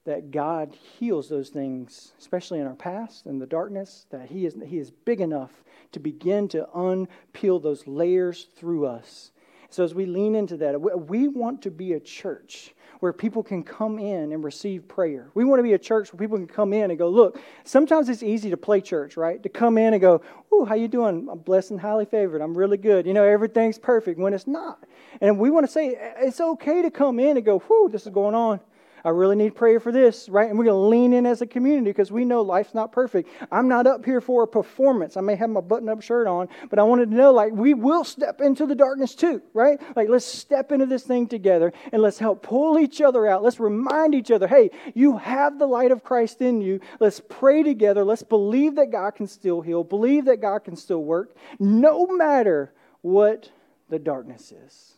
that 0.05 0.33
God 0.33 0.75
heals 0.99 1.29
those 1.29 1.51
things, 1.51 2.13
especially 2.19 2.59
in 2.59 2.67
our 2.67 2.75
past 2.75 3.27
and 3.27 3.41
the 3.41 3.47
darkness, 3.47 4.07
that 4.11 4.29
He 4.31 4.47
is, 4.47 4.57
he 4.67 4.79
is 4.79 4.91
big 4.91 5.21
enough 5.21 5.53
to 5.93 6.01
begin 6.01 6.49
to 6.49 6.67
unpeel 6.75 7.63
those 7.63 7.87
layers 7.87 8.49
through 8.57 8.87
us. 8.87 9.31
So, 9.71 9.85
as 9.85 9.95
we 9.95 10.07
lean 10.07 10.35
into 10.35 10.57
that, 10.57 10.81
we 10.81 11.29
want 11.29 11.63
to 11.63 11.71
be 11.71 11.93
a 11.93 12.01
church 12.01 12.75
where 13.01 13.13
people 13.13 13.43
can 13.43 13.63
come 13.63 13.99
in 13.99 14.33
and 14.33 14.43
receive 14.43 14.89
prayer. 14.89 15.31
We 15.35 15.45
want 15.45 15.59
to 15.59 15.63
be 15.63 15.73
a 15.75 15.79
church 15.79 16.13
where 16.13 16.19
people 16.19 16.39
can 16.39 16.47
come 16.47 16.73
in 16.73 16.91
and 16.91 16.99
go, 16.99 17.09
look, 17.09 17.39
sometimes 17.65 18.09
it's 18.09 18.23
easy 18.23 18.51
to 18.51 18.57
play 18.57 18.81
church, 18.81 19.17
right? 19.17 19.43
To 19.43 19.49
come 19.49 19.79
in 19.79 19.95
and 19.95 20.01
go, 20.01 20.23
ooh, 20.53 20.65
how 20.65 20.75
you 20.75 20.89
doing? 20.89 21.29
I'm 21.31 21.39
blessed 21.39 21.73
and 21.73 21.81
highly 21.81 22.05
favored. 22.05 22.41
I'm 22.41 22.57
really 22.57 22.77
good. 22.77 23.07
You 23.07 23.15
know, 23.15 23.25
everything's 23.25 23.79
perfect 23.79 24.19
when 24.19 24.35
it's 24.35 24.47
not. 24.47 24.85
And 25.21 25.39
we 25.39 25.51
want 25.51 25.67
to 25.67 25.73
say 25.73 25.97
it's 26.19 26.41
okay 26.41 26.83
to 26.83 26.91
come 26.91 27.19
in 27.19 27.37
and 27.37 27.45
go, 27.45 27.63
whoo, 27.69 27.89
this 27.91 28.07
is 28.07 28.13
going 28.13 28.35
on. 28.35 28.61
I 29.07 29.11
really 29.11 29.37
need 29.37 29.55
prayer 29.55 29.79
for 29.79 29.93
this, 29.93 30.29
right? 30.29 30.51
And 30.51 30.59
we're 30.59 30.65
going 30.65 30.83
to 30.83 30.89
lean 30.89 31.13
in 31.13 31.27
as 31.27 31.41
a 31.41 31.47
community 31.47 31.91
because 31.91 32.11
we 32.11 32.25
know 32.25 32.43
life's 32.43 32.75
not 32.75 32.91
perfect. 32.91 33.31
I'm 33.53 33.69
not 33.69 33.87
up 33.87 34.05
here 34.05 34.21
for 34.21 34.43
a 34.43 34.49
performance. 34.49 35.17
I 35.17 35.21
may 35.21 35.37
have 35.37 35.49
my 35.49 35.61
button 35.61 35.89
up 35.89 36.03
shirt 36.03 36.27
on, 36.27 36.49
but 36.71 36.81
I 36.81 36.83
wanted 36.83 37.13
to 37.13 37.17
know 37.17 37.33
like 37.33 37.53
we 37.53 37.73
will 37.73 38.03
step 38.03 38.41
into 38.41 38.67
the 38.67 38.75
darkness 38.75 39.15
too, 39.15 39.41
right? 39.55 39.81
Like 39.95 40.09
let's 40.09 40.25
step 40.25 40.73
into 40.73 40.87
this 40.87 41.05
thing 41.05 41.29
together 41.29 41.73
and 41.93 42.03
let's 42.03 42.19
help 42.19 42.43
pull 42.43 42.81
each 42.81 43.01
other 43.01 43.29
out. 43.29 43.45
Let's 43.45 43.61
remind 43.61 44.13
each 44.13 44.33
other, 44.33 44.49
hey, 44.49 44.73
you 44.93 45.19
have 45.19 45.61
the 45.61 45.69
light 45.69 45.93
of 45.93 46.03
Christ 46.03 46.43
in 46.43 46.61
you. 46.61 46.81
Let's 46.99 47.21
pray 47.21 47.63
together. 47.63 48.05
Let's 48.05 48.25
believe 48.25 48.75
that 48.75 48.91
God 48.91 49.13
can 49.15 49.29
still 49.29 49.61
heal, 49.61 49.85
believe 49.85 50.25
that 50.25 50.41
God 50.41 50.65
can 50.65 50.75
still 50.75 51.05
work, 51.05 51.37
no 51.61 52.09
matter 52.09 52.73
what 53.03 53.53
the 53.89 54.01
darkness 54.01 54.51
is. 54.51 54.95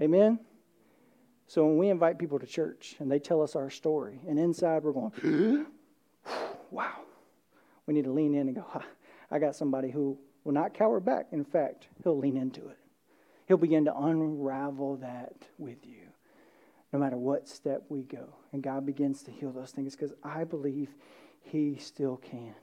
Amen. 0.00 0.38
So 1.52 1.66
when 1.66 1.76
we 1.76 1.90
invite 1.90 2.18
people 2.18 2.38
to 2.38 2.46
church 2.46 2.96
and 2.98 3.12
they 3.12 3.18
tell 3.18 3.42
us 3.42 3.56
our 3.56 3.68
story, 3.68 4.18
and 4.26 4.38
inside 4.38 4.82
we're 4.82 4.92
going, 4.92 5.66
wow, 6.70 6.94
we 7.86 7.92
need 7.92 8.04
to 8.04 8.10
lean 8.10 8.34
in 8.34 8.48
and 8.48 8.56
go, 8.56 8.64
I 9.30 9.38
got 9.38 9.54
somebody 9.54 9.90
who 9.90 10.16
will 10.44 10.54
not 10.54 10.72
cower 10.72 10.98
back. 10.98 11.26
In 11.30 11.44
fact, 11.44 11.88
he'll 12.02 12.16
lean 12.16 12.38
into 12.38 12.66
it. 12.68 12.78
He'll 13.48 13.58
begin 13.58 13.84
to 13.84 13.94
unravel 13.94 14.96
that 15.02 15.34
with 15.58 15.86
you, 15.86 16.06
no 16.90 16.98
matter 16.98 17.18
what 17.18 17.46
step 17.46 17.82
we 17.90 18.00
go. 18.04 18.34
And 18.54 18.62
God 18.62 18.86
begins 18.86 19.22
to 19.24 19.30
heal 19.30 19.52
those 19.52 19.72
things 19.72 19.94
because 19.94 20.14
I 20.24 20.44
believe 20.44 20.88
He 21.42 21.76
still 21.76 22.16
can. 22.16 22.54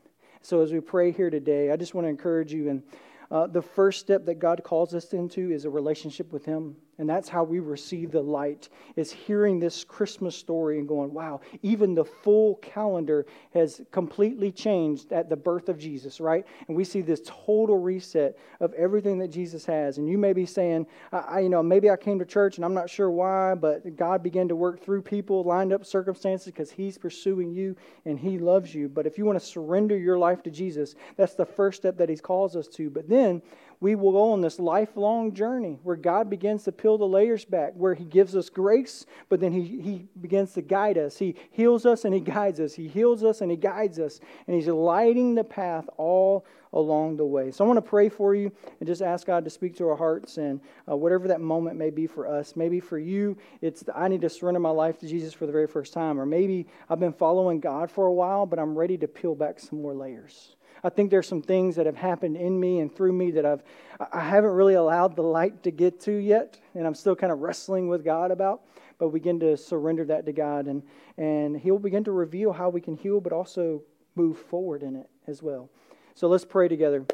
So 0.42 0.64
as 0.64 0.74
we 0.74 0.80
pray 0.80 1.12
here 1.12 1.30
today, 1.30 1.70
I 1.70 1.76
just 1.76 1.94
want 1.94 2.06
to 2.06 2.10
encourage 2.10 2.52
you 2.52 2.70
and 2.70 2.82
uh, 3.30 3.46
the 3.46 3.62
first 3.62 4.00
step 4.00 4.26
that 4.26 4.40
God 4.40 4.64
calls 4.64 4.96
us 4.96 5.14
into 5.14 5.52
is 5.52 5.66
a 5.66 5.70
relationship 5.70 6.34
with 6.34 6.44
Him. 6.44 6.76
And 7.00 7.10
that's 7.10 7.30
how 7.30 7.43
we 7.43 7.60
receive 7.60 8.12
the 8.12 8.22
light, 8.22 8.70
is 8.95 9.12
hearing 9.12 9.60
this 9.60 9.84
Christmas 9.84 10.36
story 10.36 10.80
and 10.80 10.88
going, 10.88 11.14
wow, 11.14 11.41
even 11.64 11.95
the 11.95 12.06
full 12.06 12.56
calendar 12.56 13.26
has 13.54 13.82
completely 13.91 14.52
changed 14.52 15.12
at 15.12 15.30
the 15.30 15.36
birth 15.36 15.70
of 15.70 15.80
Jesus, 15.80 16.20
right? 16.20 16.45
And 16.68 16.76
we 16.76 16.84
see 16.84 17.02
this 17.02 17.22
total 17.26 17.78
reset 17.78 18.38
of 18.60 18.74
everything 18.74 19.18
that 19.20 19.30
Jesus 19.30 19.66
has. 19.66 19.97
And 19.97 20.08
you 20.10 20.18
may 20.18 20.34
be 20.34 20.45
saying, 20.45 20.86
I, 21.12 21.39
you 21.39 21.50
know, 21.50 21.64
maybe 21.64 21.89
I 21.89 21.95
came 21.95 22.20
to 22.20 22.26
church 22.26 22.58
and 22.58 22.66
I'm 22.66 22.74
not 22.74 22.89
sure 22.89 23.10
why, 23.10 23.56
but 23.56 23.95
God 23.95 24.22
began 24.22 24.50
to 24.50 24.56
work 24.56 24.84
through 24.84 25.02
people, 25.02 25.43
lined 25.43 25.72
up 25.72 25.86
circumstances 25.86 26.47
because 26.47 26.70
He's 26.70 26.97
pursuing 26.97 27.52
you 27.52 27.76
and 28.06 28.20
He 28.20 28.38
loves 28.38 28.76
you. 28.76 28.89
But 28.89 29.08
if 29.08 29.18
you 29.18 29.26
want 29.26 29.39
to 29.39 29.45
surrender 29.45 29.97
your 29.97 30.18
life 30.18 30.43
to 30.43 30.52
Jesus, 30.52 30.95
that's 31.16 31.36
the 31.36 31.45
first 31.45 31.78
step 31.78 31.97
that 31.97 32.10
He 32.10 32.18
calls 32.18 32.58
us 32.58 32.68
to. 32.68 32.89
But 32.89 33.08
then 33.08 33.41
we 33.82 33.95
will 33.95 34.11
go 34.11 34.32
on 34.34 34.41
this 34.41 34.59
lifelong 34.59 35.34
journey 35.34 35.80
where 35.84 35.95
God 35.95 36.30
begins 36.30 36.63
to 36.63 36.71
peel 36.71 36.97
the 36.97 37.07
layers 37.07 37.45
back, 37.45 37.73
where 37.75 37.93
He 37.93 38.03
gives 38.03 38.36
us 38.36 38.49
grace, 38.49 39.05
but 39.30 39.39
then 39.39 39.53
He, 39.53 39.82
he 39.82 40.07
begins 40.19 40.53
to 40.53 40.61
guide 40.61 40.97
us. 40.97 41.17
He 41.17 41.36
heals 41.51 41.86
us 41.86 42.03
and 42.03 42.13
He 42.13 42.19
guides 42.19 42.59
us. 42.59 42.73
He 42.73 42.88
heals 42.88 43.23
us 43.23 43.41
and 43.41 43.49
He 43.49 43.57
guides 43.57 43.97
us. 43.97 44.19
And 44.47 44.55
He's 44.55 44.67
lighting 44.67 45.36
the 45.36 45.45
path 45.45 45.88
all 45.97 46.45
along 46.73 47.17
the 47.17 47.25
way. 47.25 47.51
So 47.51 47.63
I 47.63 47.67
want 47.67 47.77
to 47.77 47.89
pray 47.89 48.09
for 48.09 48.36
you 48.36 48.51
and 48.80 48.88
just 48.88 49.01
ask 49.01 49.25
God 49.25 49.43
to 49.45 49.49
speak 49.49 49.75
to 49.77 49.88
our 49.89 49.95
hearts 49.95 50.38
and 50.38 50.59
uh, 50.88 50.95
whatever 50.95 51.27
that 51.30 51.41
moment 51.41 51.77
may 51.77 51.89
be 51.89 52.05
for 52.05 52.27
us. 52.27 52.55
Maybe 52.55 52.80
for 52.80 52.99
you, 52.99 53.38
it's 53.61 53.84
I 53.95 54.07
need 54.07 54.21
to 54.21 54.30
surrender 54.30 54.59
my 54.59 54.69
life 54.69 54.99
to 54.99 55.07
Jesus 55.07 55.34
for 55.34 55.45
the 55.45 55.51
very 55.51 55.67
first 55.67 55.93
time. 55.93 56.19
Or 56.19 56.25
maybe 56.25 56.67
I've 56.89 56.99
been 56.99 57.13
following 57.13 57.59
God 57.59 57.89
for 57.89 58.05
a 58.05 58.13
while, 58.13 58.45
but 58.45 58.59
I'm 58.59 58.77
ready 58.77 58.97
to 58.97 59.07
peel 59.07 59.36
back 59.36 59.59
some 59.59 59.82
more 59.82 59.95
layers. 59.95 60.55
I 60.84 60.89
think 60.89 61.11
there's 61.11 61.27
some 61.27 61.41
things 61.41 61.75
that 61.75 61.86
have 61.86 61.95
happened 61.95 62.38
in 62.38 62.59
me 62.59 62.80
and 62.80 62.93
through 62.93 63.13
me 63.13 63.32
that 63.32 63.45
I've 63.45 63.63
I 64.11 64.21
haven't 64.21 64.51
really 64.51 64.75
allowed 64.75 65.15
the 65.15 65.23
light 65.23 65.63
to 65.63 65.71
get 65.71 65.99
to 66.01 66.11
yet, 66.11 66.57
and 66.73 66.88
I'm 66.88 66.95
still 66.95 67.15
kind 67.15 67.34
of 67.34 67.39
wrestling 67.39 67.89
with 67.89 68.05
God 68.05 68.32
about. 68.32 68.61
But 68.97 69.09
begin 69.09 69.39
to 69.41 69.55
surrender 69.57 70.05
that 70.05 70.25
to 70.25 70.34
God, 70.34 70.67
and 70.67 70.84
and 71.17 71.57
He'll 71.57 71.80
begin 71.80 72.03
to 72.05 72.11
reveal 72.11 72.53
how 72.53 72.69
we 72.69 72.82
can 72.82 72.95
heal, 72.95 73.19
but 73.19 73.34
also 73.34 73.84
move 74.15 74.38
forward 74.38 74.84
in 74.84 74.95
it 74.95 75.09
as 75.27 75.43
well. 75.43 75.69
So 76.15 76.27
let's 76.27 76.45
pray 76.45 76.67
together. 76.67 77.05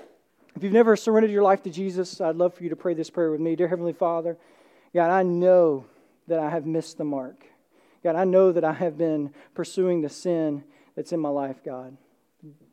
If 0.56 0.64
you've 0.64 0.74
never 0.74 0.96
surrendered 0.96 1.32
your 1.32 1.44
life 1.44 1.64
to 1.64 1.70
Jesus, 1.70 2.22
I'd 2.22 2.38
love 2.38 2.54
for 2.54 2.64
you 2.64 2.70
to 2.70 2.76
pray 2.76 2.94
this 2.94 3.10
prayer 3.10 3.30
with 3.30 3.42
me. 3.42 3.56
Dear 3.56 3.68
Heavenly 3.68 3.94
Father, 3.94 4.38
God, 4.94 5.12
I 5.12 5.22
know 5.24 5.86
that 6.28 6.40
I 6.40 6.50
have 6.50 6.66
missed 6.66 6.98
the 6.98 7.04
mark. 7.04 7.46
God, 8.04 8.16
I 8.16 8.24
know 8.24 8.52
that 8.52 8.64
I 8.64 8.74
have 8.74 8.98
been 8.98 9.34
pursuing 9.54 10.02
the 10.02 10.10
sin 10.10 10.64
that's 10.96 11.12
in 11.12 11.20
my 11.20 11.30
life, 11.30 11.64
God. 11.64 11.98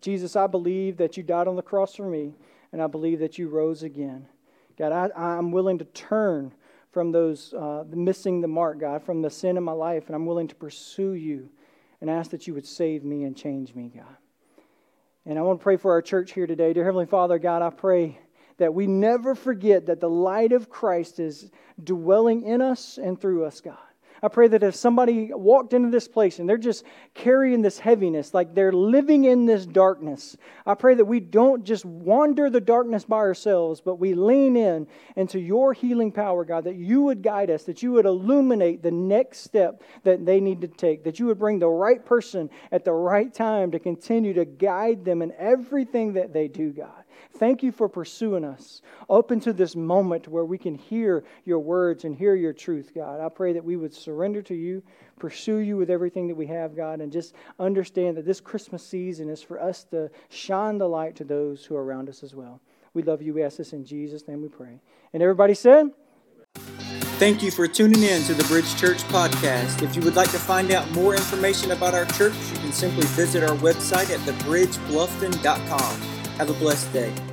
Jesus, 0.01 0.37
I 0.37 0.47
believe 0.47 0.97
that 0.97 1.17
you 1.17 1.23
died 1.23 1.49
on 1.49 1.57
the 1.57 1.63
cross 1.63 1.95
for 1.95 2.09
me, 2.09 2.35
and 2.73 2.83
I 2.83 2.87
believe 2.87 3.21
that 3.21 3.39
you 3.39 3.49
rose 3.49 3.83
again. 3.83 4.27
God, 4.79 4.93
I, 4.93 5.39
I'm 5.39 5.53
willing 5.53 5.79
to 5.79 5.85
turn 5.87 6.53
from 6.91 7.13
those 7.13 7.55
uh, 7.55 7.85
missing 7.89 8.41
the 8.41 8.49
mark, 8.49 8.79
God, 8.79 9.03
from 9.03 9.23
the 9.23 9.31
sin 9.31 9.57
in 9.57 9.63
my 9.63 9.73
life, 9.73 10.07
and 10.07 10.15
I'm 10.15 10.27
willing 10.27 10.49
to 10.49 10.55
pursue 10.55 11.13
you 11.13 11.49
and 12.01 12.11
ask 12.11 12.31
that 12.33 12.47
you 12.47 12.55
would 12.55 12.67
save 12.67 13.05
me 13.05 13.25
and 13.25 13.37
change 13.37 13.75
me, 13.75 13.93
God. 13.95 14.17
And 15.25 15.39
I 15.39 15.43
want 15.43 15.61
to 15.61 15.63
pray 15.63 15.77
for 15.77 15.93
our 15.93 16.03
church 16.03 16.33
here 16.33 16.47
today. 16.47 16.73
Dear 16.73 16.85
Heavenly 16.85 17.07
Father, 17.07 17.39
God, 17.39 17.63
I 17.63 17.71
pray 17.71 18.19
that 18.59 18.75
we 18.75 18.87
never 18.87 19.35
forget 19.35 19.87
that 19.87 20.01
the 20.01 20.11
light 20.11 20.53
of 20.53 20.69
Christ 20.69 21.21
is 21.21 21.51
dwelling 21.83 22.43
in 22.43 22.61
us 22.61 22.99
and 22.99 23.19
through 23.19 23.45
us, 23.45 23.61
God. 23.61 23.79
I 24.25 24.29
pray 24.29 24.47
that 24.49 24.63
if 24.63 24.77
somebody 24.77 25.33
walked 25.33 25.73
into 25.73 25.91
this 25.91 26.07
place 26.07 26.39
and 26.39 26.49
they're 26.49 26.57
just 26.57 26.85
carrying 27.13 27.61
this 27.61 27.81
heaviness, 27.81 28.33
like 28.33 28.55
they're 28.55 28.73
living 28.73 29.25
in 29.25 29.47
this 29.47 29.67
darkness, 29.67 30.37
I 30.65 30.75
pray 30.75 30.95
that 30.95 31.05
we 31.05 31.19
don't 31.19 31.65
just 31.65 31.85
wander 31.85 32.49
the 32.49 32.61
darkness 32.61 33.05
by 33.05 33.17
ourselves, 33.17 33.81
but 33.81 33.97
we 33.97 34.15
lean 34.15 34.57
in 34.57 34.87
into 35.17 35.41
your 35.41 35.73
healing 35.73 36.13
power, 36.13 36.45
God, 36.45 36.63
that 36.65 36.77
you 36.77 37.03
would 37.03 37.21
guide 37.21 37.51
us, 37.51 37.65
that 37.65 37.83
you 37.83 37.91
would 37.93 38.07
illuminate 38.07 38.81
the 38.81 38.93
next 38.93 39.41
step 39.41 39.83
that 40.05 40.25
they 40.25 40.39
need 40.39 40.61
to 40.61 40.69
take, 40.69 41.03
that 41.03 41.19
you 41.19 41.27
would 41.27 41.41
bring 41.41 41.59
the 41.59 41.69
right 41.69 42.05
person 42.05 42.49
at 42.71 42.85
the 42.85 42.93
right 42.93 43.35
time 43.35 43.73
to 43.73 43.81
continue 43.81 44.35
to 44.35 44.45
guide 44.45 45.05
them 45.05 45.23
in 45.23 45.33
everything 45.37 46.13
that 46.13 46.33
they 46.33 46.47
do, 46.47 46.71
God. 46.71 47.02
Thank 47.39 47.63
you 47.63 47.73
for 47.73 47.89
pursuing 47.89 48.45
us 48.45 48.83
up 49.09 49.31
into 49.33 49.53
this 49.53 49.75
moment 49.75 50.29
where 50.29 50.45
we 50.45 50.59
can 50.59 50.75
hear 50.75 51.25
your 51.45 51.59
words 51.59 52.05
and 52.05 52.15
hear 52.15 52.35
your 52.35 52.53
truth, 52.53 52.93
God. 52.95 53.21
I 53.21 53.29
pray 53.29 53.53
that 53.53 53.65
we 53.65 53.77
would 53.77 53.95
surrender 53.95 54.43
to 54.43 54.55
you, 54.55 54.83
pursue 55.19 55.59
you 55.59 55.77
with 55.77 55.91
everything 55.91 56.29
that 56.29 56.37
we 56.37 56.47
have, 56.47 56.77
God, 56.77 57.01
and 57.01 57.13
just 57.13 57.35
understand 57.59 58.17
that 58.17 58.27
this 58.27 58.41
Christmas 58.41 58.87
season 58.87 59.29
is 59.29 59.43
for 59.43 59.61
us 59.61 59.85
to 59.85 60.11
shine 60.29 60.79
the 60.79 60.89
light 60.89 61.17
to 61.17 61.25
those 61.25 61.65
who 61.65 61.77
are 61.77 61.85
around 61.85 62.09
us 62.09 62.23
as 62.23 62.35
well. 62.35 62.61
We 62.95 63.03
love 63.03 63.23
you. 63.23 63.33
We 63.35 63.43
ask 63.43 63.57
this 63.57 63.73
in 63.73 63.85
Jesus' 63.85 64.29
name 64.29 64.43
we 64.43 64.49
pray. 64.49 64.81
And 65.13 65.23
everybody 65.23 65.55
said, 65.55 65.91
Thank 67.23 67.43
you 67.43 67.51
for 67.53 67.69
tuning 67.69 68.03
in 68.03 68.23
to 68.25 68.35
the 68.35 68.43
Bridge 68.45 68.77
Church 68.77 68.99
podcast. 69.05 69.81
If 69.81 69.95
you 69.95 70.03
would 70.03 70.17
like 70.17 70.33
to 70.33 70.39
find 70.39 70.73
out 70.73 70.91
more 70.91 71.15
information 71.15 71.71
about 71.71 71.95
our 71.95 72.05
church, 72.07 72.35
you 72.51 72.59
can 72.59 72.73
simply 72.73 73.07
visit 73.07 73.45
our 73.49 73.57
website 73.59 74.11
at 74.11 74.19
thebridgebluffton.com. 74.21 76.12
Have 76.39 76.51
a 76.51 76.55
blessed 76.55 76.93
day. 76.93 77.32